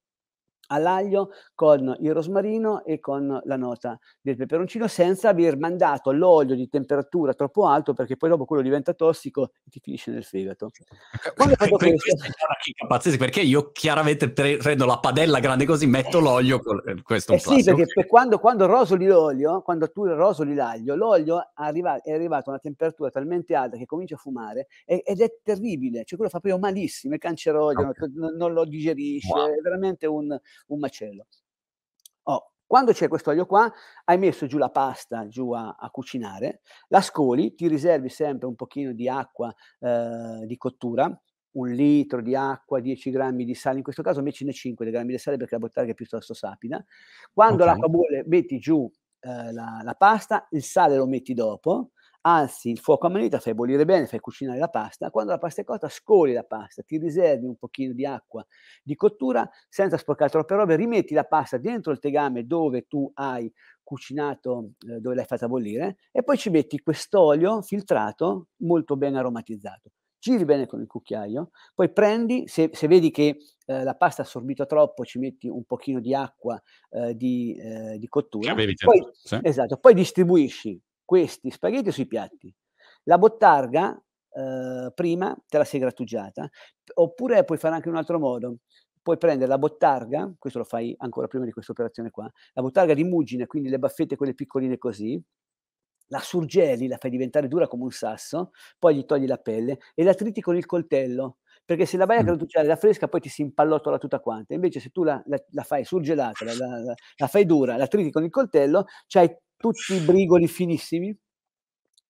all'aglio 0.68 1.32
con 1.54 1.96
il 2.00 2.14
rosmarino 2.14 2.84
e 2.84 3.00
con 3.00 3.42
la 3.44 3.56
nota 3.56 3.98
del 4.22 4.36
peperoncino 4.36 4.88
senza 4.88 5.30
aver 5.30 5.58
mandato 5.58 6.12
l'olio 6.12 6.56
di 6.56 6.68
temperatura 6.70 7.34
troppo 7.34 7.68
alto 7.68 7.94
perché 7.94 8.18
poi 8.18 8.30
dopo 8.30 8.46
quello 8.46 8.62
diventa 8.62 8.94
tossico 8.94 9.52
e 9.66 9.70
ti 9.70 9.80
finisce 9.80 10.12
nel 10.12 10.24
fegato. 10.24 10.70
Quando 11.36 11.56
fatto 11.58 11.78
questo... 11.78 12.16
Pazzesco, 12.88 13.18
perché 13.18 13.42
io 13.42 13.72
chiaramente 13.72 14.32
prendo 14.32 14.86
la 14.86 15.00
padella 15.00 15.40
grande 15.40 15.66
così, 15.66 15.88
metto 15.88 16.20
l'olio, 16.20 16.62
eh, 16.86 17.02
questo 17.02 17.34
eh 17.34 17.40
sì, 17.40 17.64
perché 17.64 17.86
per 17.94 18.06
quando, 18.08 18.40
quando, 18.40 18.66
rosoli 18.66 19.06
l'olio, 19.06 19.62
quando 19.62 19.90
tu 19.92 20.06
rosoli 20.06 20.54
l'aglio, 20.54 20.96
l'olio 20.96 21.52
arriva, 21.56 22.02
è 22.02 22.12
arrivato 22.12 22.50
a 22.50 22.54
una 22.54 22.60
temperatura 22.60 23.10
talmente 23.10 23.56
alta 23.56 23.78
che 23.78 23.86
comincia 23.86 24.16
a 24.16 24.18
fumare 24.18 24.68
ed 24.86 25.22
è 25.22 25.38
terribile, 25.44 26.04
cioè 26.04 26.18
quello 26.18 26.32
fa 26.32 26.40
proprio 26.40 26.60
malissimo, 26.60 27.16
è 27.16 27.18
cancerogeno, 27.18 27.90
okay. 27.90 28.12
non, 28.14 28.36
non, 28.36 28.54
lo 28.54 28.66
digerisce, 28.66 29.32
wow. 29.32 29.48
è 29.48 29.62
veramente 29.62 30.06
un, 30.06 30.38
un 30.68 30.80
macello. 30.80 31.28
Oh, 32.24 32.52
quando 32.66 32.92
c'è 32.92 33.08
questo 33.08 33.30
olio 33.32 33.46
qua, 33.46 33.72
hai 34.06 34.18
messo 34.18 34.46
giù 34.46 34.58
la 34.58 34.70
pasta 34.70 35.28
giù 35.28 35.52
a, 35.52 35.76
a, 35.80 35.90
cucinare, 35.90 36.62
la 36.90 37.02
scoli, 37.02 37.56
ti 37.56 37.68
riservi 37.68 38.10
sempre 38.10 38.48
un 38.48 38.56
pochino 38.56 38.92
di 38.92 39.08
acqua 39.08 39.54
eh, 39.80 40.46
di 40.46 40.58
cottura, 40.58 41.22
un 41.52 41.70
litro 41.70 42.22
di 42.22 42.36
acqua, 42.36 42.80
10 42.80 43.10
grammi 43.10 43.46
di 43.46 43.56
sale, 43.56 43.78
in 43.78 43.84
questo 43.84 44.04
caso 44.04 44.22
mettine 44.22 44.54
5 44.54 44.90
grammi 44.90 45.12
di 45.12 45.18
sale 45.18 45.38
perché 45.38 45.56
la 45.56 45.62
bottega 45.62 45.92
è 45.92 45.96
piuttosto 45.96 46.34
sapida. 46.34 46.84
Quando 47.34 47.64
okay. 47.64 47.68
l'acqua 47.68 47.90
bolle, 47.90 48.24
metti 48.28 48.60
giù 48.60 48.90
eh, 49.20 49.52
la, 49.52 49.82
la, 49.84 49.94
pasta, 49.96 50.48
il 50.52 50.64
sale 50.64 50.96
lo 50.96 51.08
metti 51.08 51.34
dopo, 51.34 51.92
alzi 52.28 52.70
il 52.70 52.80
fuoco 52.80 53.08
a 53.08 53.10
manetta, 53.10 53.40
fai 53.40 53.54
bollire 53.54 53.86
bene, 53.86 54.06
fai 54.06 54.20
cucinare 54.20 54.60
la 54.60 54.68
pasta, 54.68 55.10
quando 55.10 55.32
la 55.32 55.38
pasta 55.38 55.62
è 55.62 55.64
cotta 55.64 55.88
scoli 55.88 56.34
la 56.34 56.44
pasta, 56.44 56.84
ti 56.84 56.98
riservi 56.98 57.46
un 57.46 57.56
pochino 57.56 57.94
di 57.94 58.06
acqua 58.06 58.46
di 58.84 58.96
cottura 58.96 59.50
senza 59.70 59.98
sporcare 59.98 60.30
troppe 60.30 60.56
robe, 60.56 60.76
rimetti 60.76 61.14
la 61.14 61.24
pasta 61.24 61.58
dentro 61.58 61.92
il 61.94 62.00
tegame 62.00 62.46
dove 62.46 62.86
tu 62.88 63.10
hai 63.16 63.52
cucinato, 63.82 64.72
eh, 64.90 65.00
dove 65.00 65.16
l'hai 65.16 65.26
fatta 65.26 65.48
bollire 65.48 65.98
e 66.12 66.22
poi 66.22 66.38
ci 66.38 66.50
metti 66.50 66.82
quest'olio 66.82 67.62
filtrato 67.62 68.48
molto 68.58 68.98
ben 68.98 69.16
aromatizzato. 69.16 69.92
giri 70.20 70.44
bene 70.44 70.66
con 70.66 70.82
il 70.82 70.88
cucchiaio, 70.88 71.52
poi 71.74 71.90
prendi, 71.94 72.48
se, 72.48 72.70
se 72.74 72.88
vedi 72.88 73.12
che 73.12 73.38
eh, 73.66 73.84
la 73.84 73.96
pasta 73.96 74.24
ha 74.24 74.26
assorbito 74.26 74.66
troppo, 74.66 75.06
ci 75.06 75.20
metti 75.20 75.48
un 75.48 75.64
pochino 75.64 76.02
di 76.02 76.14
acqua 76.14 76.62
eh, 76.90 77.16
di, 77.16 77.56
eh, 77.56 77.98
di, 77.98 78.08
cottura, 78.10 78.54
poi, 78.54 79.08
sì. 79.14 79.40
esatto, 79.42 79.78
poi 79.78 79.94
distribuisci 79.94 80.82
questi 81.08 81.50
spaghetti 81.50 81.90
sui 81.92 82.06
piatti. 82.06 82.54
La 83.04 83.18
bottarga 83.18 83.98
eh, 84.34 84.92
prima 84.94 85.36
te 85.48 85.58
la 85.58 85.64
sei 85.64 85.80
grattugiata, 85.80 86.50
oppure 86.96 87.44
puoi 87.46 87.58
fare 87.58 87.76
anche 87.76 87.88
in 87.88 87.94
un 87.94 88.00
altro 88.00 88.20
modo. 88.20 88.58
Puoi 89.02 89.18
prendere 89.18 89.50
la 89.50 89.58
bottarga, 89.58 90.34
questo 90.38 90.60
lo 90.60 90.66
fai 90.66 90.94
ancora 90.98 91.28
prima 91.28 91.46
di 91.46 91.52
questa 91.54 91.72
operazione 91.72 92.10
qua, 92.12 92.30
la 92.54 92.62
bottarga 92.62 92.94
di 92.94 93.06
muggine, 93.06 93.48
quindi 93.48 93.70
le 93.70 93.80
baffette 93.80 94.18
quelle 94.18 94.34
piccoline 94.34 94.78
così, 94.78 95.18
la 96.10 96.20
surgeli, 96.20 96.88
la 96.88 96.98
fai 96.98 97.10
diventare 97.10 97.48
dura 97.48 97.68
come 97.68 97.84
un 97.84 97.92
sasso, 97.92 98.52
poi 98.78 98.96
gli 98.96 99.06
togli 99.06 99.26
la 99.26 99.38
pelle 99.38 99.80
e 99.94 100.04
la 100.04 100.14
triti 100.14 100.42
con 100.42 100.58
il 100.58 100.66
coltello, 100.66 101.38
perché 101.64 101.86
se 101.86 101.96
la 101.96 102.06
vai 102.06 102.18
a 102.18 102.24
grattugiare 102.24 102.68
la 102.68 102.76
fresca 102.76 103.08
poi 103.08 103.22
ti 103.22 103.30
si 103.30 103.42
impallottola 103.44 103.98
tutta 103.98 104.20
quanta, 104.20 104.54
invece 104.54 104.82
se 104.82 104.90
tu 104.90 105.04
la, 105.04 105.22
la, 105.28 105.42
la 105.52 105.64
fai 105.64 105.86
surgelata, 105.86 106.44
la, 106.46 106.54
la, 107.18 107.28
fai 107.28 107.46
dura, 107.46 107.78
la 107.78 107.88
triti 107.88 108.12
con 108.12 108.24
il 108.26 108.30
coltello, 108.30 108.86
c'hai 109.08 109.34
tutti 109.58 109.96
i 109.96 110.00
brigoli 110.00 110.48
finissimi 110.48 111.16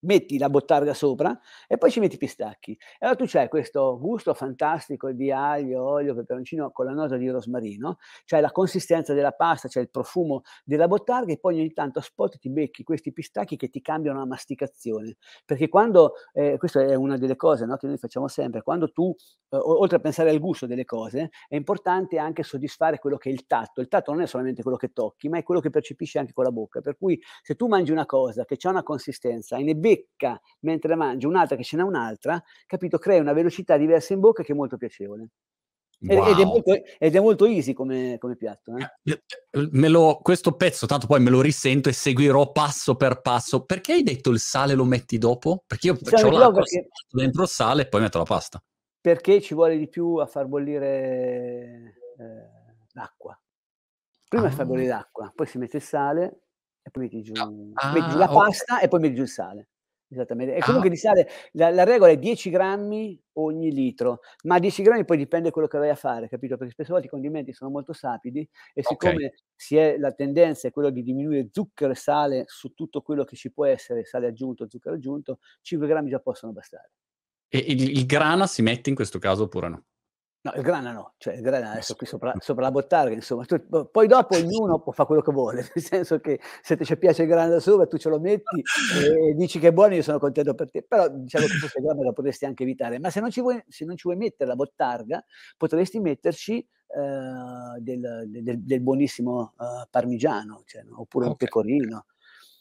metti 0.02 0.38
la 0.38 0.50
bottarga 0.50 0.94
sopra 0.94 1.38
e 1.68 1.78
poi 1.78 1.92
ci 1.92 2.00
metti 2.00 2.16
i 2.16 2.18
pistacchi. 2.18 2.72
E 2.72 2.78
allora 3.00 3.18
tu 3.18 3.26
c'hai 3.28 3.48
questo 3.48 3.98
gusto 4.00 4.34
fantastico 4.34 5.12
di 5.12 5.32
aglio, 5.32 5.84
olio, 5.84 6.16
peperoncino 6.16 6.72
con 6.72 6.86
la 6.86 6.94
nota 6.94 7.18
di 7.18 7.30
rosmarino, 7.30 7.98
c'hai 8.26 8.42
la 8.42 8.52
consistenza 8.52 9.14
della 9.14 9.32
pasta, 9.32 9.68
c'è 9.68 9.80
il 9.80 9.90
profumo 9.90 10.42
della 10.64 10.88
bottarga 10.88 11.34
e 11.34 11.40
poi 11.40 11.60
ogni 11.60 11.74
tanto 11.74 12.00
a 12.00 12.02
spot 12.02 12.38
ti 12.38 12.50
becchi 12.50 12.84
questi 12.84 13.12
pistacchi 13.12 13.56
che 13.56 13.70
ti 13.70 13.82
cambiano 13.82 14.20
la 14.20 14.26
masticazione. 14.26 15.16
Perché 15.46 15.70
quando, 15.70 16.14
eh, 16.34 16.58
questa 16.58 16.82
è 16.82 16.96
una 16.96 17.18
delle 17.18 17.36
cose 17.36 17.66
no, 17.66 17.78
che 17.78 17.88
noi 17.88 17.98
facciamo 17.98 18.28
sempre, 18.28 18.62
quando 18.62 18.92
tu, 18.92 19.14
eh, 19.50 19.58
oltre 19.58 19.98
a 19.98 20.00
pensare 20.00 20.30
al 20.30 20.40
gusto 20.40 20.66
delle 20.66 20.86
cose, 20.86 21.30
è 21.48 21.56
importante 21.56 22.18
anche 22.18 22.44
soddisfare 22.44 23.00
quello 23.00 23.18
che 23.18 23.30
è 23.30 23.34
il 23.34 23.46
tatto. 23.46 23.82
Il 23.82 23.88
tatto 23.88 24.12
non 24.12 24.22
è 24.22 24.28
solamente 24.28 24.62
quello 24.62 24.78
che 24.78 24.92
tocchi, 24.94 25.30
ma 25.30 25.38
è 25.38 25.44
quello 25.44 25.62
che 25.62 25.70
percepisci 25.70 26.18
anche 26.18 26.34
con 26.34 26.44
la 26.44 26.52
bocca. 26.52 26.82
Per 26.82 26.98
cui 26.98 27.20
se 27.42 27.56
tu 27.56 27.68
mangi 27.68 27.92
una 27.92 28.06
cosa 28.06 28.46
che 28.46 28.58
ha 28.62 28.70
una 28.70 28.84
consistenza 28.84 29.58
e 29.58 29.64
ne 29.64 29.76
becca 29.88 30.40
mentre 30.62 30.96
mangi 30.96 31.26
un'altra 31.26 31.56
che 31.56 31.64
ce 31.64 31.78
n'è 31.78 31.84
un'altra, 31.84 32.42
capito? 32.66 32.98
Crea 32.98 33.22
una 33.22 33.34
velocità 33.34 33.78
diversa 33.78 34.14
in 34.14 34.20
bocca 34.20 34.44
che 34.44 34.54
è 34.54 34.56
molto 34.56 34.78
piacevole. 34.78 35.30
Wow. 36.00 36.28
Ed, 36.28 36.38
è 36.38 36.46
molto, 36.46 36.74
ed, 37.00 37.16
è 37.16 37.20
molto, 37.20 37.46
easy 37.46 37.74
come, 37.74 38.18
come 38.20 38.36
piatto. 38.36 38.76
Eh? 38.76 39.12
eh, 39.12 39.24
eh 39.50 39.90
lo, 39.90 40.20
questo 40.22 40.56
pezzo, 40.56 40.86
tanto 40.86 41.08
poi 41.08 41.20
me 41.20 41.32
lo 41.32 41.42
risento 41.42 41.90
e 41.90 41.94
seguirò 41.94 42.52
passo 42.52 42.96
per 42.96 43.22
passo. 43.22 43.66
Perché 43.66 43.94
hai 43.94 44.04
detto 44.04 44.30
il 44.30 44.40
sale 44.40 44.76
lo 44.76 44.86
metti 44.86 45.18
dopo? 45.18 45.64
Perché 45.66 45.88
io 45.88 45.94
ho 45.94 46.30
l'acqua 46.30 46.52
perché... 46.52 46.88
dentro 47.10 47.44
il 47.44 47.48
sale 47.48 47.84
e 47.84 47.88
poi 47.88 48.02
metto 48.02 48.20
la 48.20 48.26
pasta. 48.26 48.64
Perché 49.02 49.42
ci 49.42 49.56
vuole 49.56 49.78
di 49.78 49.88
più 49.88 50.16
a 50.16 50.28
far 50.28 50.46
bollire 50.46 51.96
eh, 52.18 52.50
l'acqua. 52.94 53.40
Prima 54.28 54.48
ah. 54.48 54.52
far 54.52 54.66
bollire 54.68 54.90
l'acqua, 54.90 55.32
poi 55.34 55.48
si 55.48 55.58
mette 55.58 55.78
il 55.78 55.84
sale 55.84 56.42
e 56.84 56.92
poi 56.92 57.04
metti 57.04 57.22
giù, 57.24 57.34
ah, 57.36 57.50
metti 57.92 58.10
giù 58.10 58.18
la 58.18 58.30
okay. 58.30 58.36
pasta 58.36 58.80
e 58.82 58.88
poi 58.88 59.00
metti 59.00 59.16
giù 59.16 59.22
il 59.24 59.30
sale. 59.30 59.70
Esattamente. 60.10 60.56
E 60.56 60.62
comunque 60.62 60.88
ah. 60.88 60.92
di 60.92 60.98
sale, 60.98 61.28
la, 61.54 61.70
la, 61.70 61.84
regola 61.84 62.12
è 62.12 62.18
10 62.18 62.50
grammi 62.50 63.22
ogni 63.34 63.74
litro, 63.74 64.20
ma 64.44 64.58
10 64.58 64.82
grammi 64.82 65.04
poi 65.04 65.18
dipende 65.18 65.48
da 65.48 65.52
quello 65.52 65.68
che 65.68 65.78
vai 65.78 65.90
a 65.90 65.96
fare, 65.96 66.30
capito? 66.30 66.56
Perché 66.56 66.72
spesso 66.72 66.94
volte 66.94 67.08
i 67.08 67.10
condimenti 67.10 67.52
sono 67.52 67.70
molto 67.70 67.92
sapidi 67.92 68.48
e 68.74 68.84
siccome 68.84 69.16
okay. 69.16 69.34
si 69.54 69.76
è, 69.76 69.98
la 69.98 70.14
tendenza 70.14 70.68
è 70.68 70.72
quella 70.72 70.92
di 70.92 71.04
diminuire 71.04 71.50
zucchero 71.52 71.92
e 71.92 71.96
sale 71.96 72.46
su 72.48 72.74
tutto 72.74 73.02
quello 73.02 73.26
che 73.26 73.36
ci 73.36 73.52
può 73.52 73.66
essere, 73.66 74.06
sale 74.06 74.28
aggiunto, 74.28 74.70
zucchero 74.70 74.96
aggiunto, 74.96 75.40
5 75.62 75.88
grammi 75.88 76.10
già 76.10 76.20
possono 76.20 76.54
bastare. 76.54 76.92
E 77.50 77.58
il, 77.58 77.98
il 77.98 78.06
grana 78.06 78.48
si 78.48 78.62
mette 78.62 78.90
in 78.90 78.96
questo 78.96 79.20
caso 79.20 79.44
oppure 79.44 79.68
no? 79.68 79.84
No, 80.48 80.54
il 80.56 80.62
grana 80.62 80.94
no, 80.94 81.14
cioè 81.18 81.34
il 81.34 81.42
grana 81.42 81.72
adesso 81.72 81.96
qui 81.96 82.06
sopra, 82.06 82.34
sopra 82.40 82.64
la 82.64 82.72
bottarga, 82.72 83.14
insomma. 83.14 83.44
Tu, 83.44 83.60
poi 83.92 84.08
dopo 84.08 84.38
ognuno 84.38 84.80
può 84.80 84.94
fare 84.94 85.08
quello 85.08 85.22
che 85.22 85.32
vuole, 85.34 85.70
nel 85.76 85.84
senso 85.84 86.20
che 86.20 86.40
se 86.62 86.78
ti 86.78 86.98
piace 86.98 87.24
il 87.24 87.28
grana 87.28 87.50
da 87.50 87.60
sopra 87.60 87.86
tu 87.86 87.98
ce 87.98 88.08
lo 88.08 88.20
metti 88.20 88.64
e 89.04 89.34
dici 89.34 89.60
che 89.60 89.70
è 89.70 89.74
buono, 89.74 89.96
io 89.96 90.04
sono 90.04 90.20
contento 90.20 90.54
per 90.54 90.72
te. 90.72 90.84
Però 90.84 91.10
diciamo 91.10 91.46
che 91.48 91.54
il 91.54 91.84
grana 91.84 92.02
lo 92.02 92.14
potresti 92.14 92.46
anche 92.46 92.64
evitare. 92.64 92.98
Ma 93.00 93.10
se 93.10 93.20
non 93.20 93.30
ci 93.30 93.42
vuoi, 93.42 93.62
se 93.68 93.84
non 93.84 93.98
ci 93.98 94.04
vuoi 94.04 94.16
mettere 94.16 94.50
la 94.50 94.56
bottarga, 94.56 95.24
potresti 95.58 96.00
metterci 96.00 96.66
uh, 96.88 97.82
del, 97.82 98.24
del, 98.28 98.62
del, 98.62 98.82
buonissimo 98.82 99.54
uh, 99.58 99.88
parmigiano, 99.90 100.64
cioè, 100.66 100.84
oppure 100.90 101.26
okay. 101.26 101.30
un 101.30 101.36
pecorino. 101.36 102.06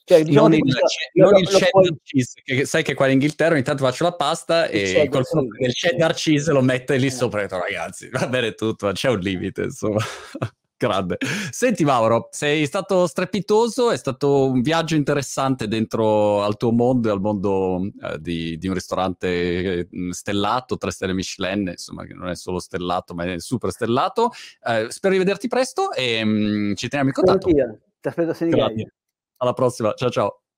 Cioè, 0.08 0.22
diciamo 0.22 0.46
non, 0.46 0.56
il, 0.56 0.74
non 1.14 1.30
lo, 1.32 1.38
il 1.40 1.48
cheddar 1.48 1.70
puoi... 1.70 1.96
cheese, 2.04 2.40
che 2.44 2.64
sai 2.64 2.84
che 2.84 2.94
qua 2.94 3.06
in 3.06 3.14
Inghilterra 3.14 3.54
ogni 3.54 3.64
tanto 3.64 3.84
faccio 3.84 4.04
la 4.04 4.12
pasta 4.12 4.68
il 4.68 4.96
e 4.96 5.08
qualcuno 5.08 5.46
del 5.58 5.72
cheddar 5.72 6.14
cheese 6.14 6.52
lo 6.52 6.60
mette 6.60 6.96
lì 6.96 7.06
eh. 7.06 7.10
sopra 7.10 7.40
e 7.40 7.42
detto 7.42 7.58
ragazzi, 7.58 8.08
va 8.10 8.28
bene 8.28 8.54
tutto, 8.54 8.92
c'è 8.92 9.08
un 9.08 9.18
limite 9.18 9.62
insomma. 9.62 9.98
Grande. 10.78 11.16
Senti 11.50 11.84
Mauro, 11.84 12.28
sei 12.30 12.66
stato 12.66 13.06
strepitoso, 13.08 13.90
è 13.90 13.96
stato 13.96 14.50
un 14.50 14.60
viaggio 14.60 14.94
interessante 14.94 15.66
dentro 15.66 16.42
al 16.42 16.56
tuo 16.56 16.70
mondo 16.70 17.08
e 17.08 17.10
al 17.10 17.20
mondo 17.20 17.80
eh, 18.02 18.18
di, 18.20 18.58
di, 18.58 18.68
un 18.68 18.74
ristorante 18.74 19.26
eh, 19.28 19.88
stellato, 20.10 20.76
tre 20.76 20.90
stelle 20.92 21.14
Michelin, 21.14 21.68
insomma 21.68 22.04
che 22.04 22.12
non 22.12 22.28
è 22.28 22.36
solo 22.36 22.60
stellato 22.60 23.14
ma 23.14 23.24
è 23.24 23.40
super 23.40 23.70
stellato. 23.70 24.30
Eh, 24.64 24.86
spero 24.90 25.14
di 25.14 25.18
vederti 25.18 25.48
presto 25.48 25.92
e 25.92 26.22
mh, 26.22 26.28
mm, 26.28 26.74
ci 26.74 26.88
teniamo 26.88 27.10
in 27.10 27.14
contatto. 27.14 27.48
Ti 27.48 28.08
aspetto 28.08 28.30
a 28.30 28.34
Senigallia. 28.34 28.86
Alla 29.40 29.52
prossima, 29.52 29.92
ciao 29.94 30.10
ciao. 30.10 30.45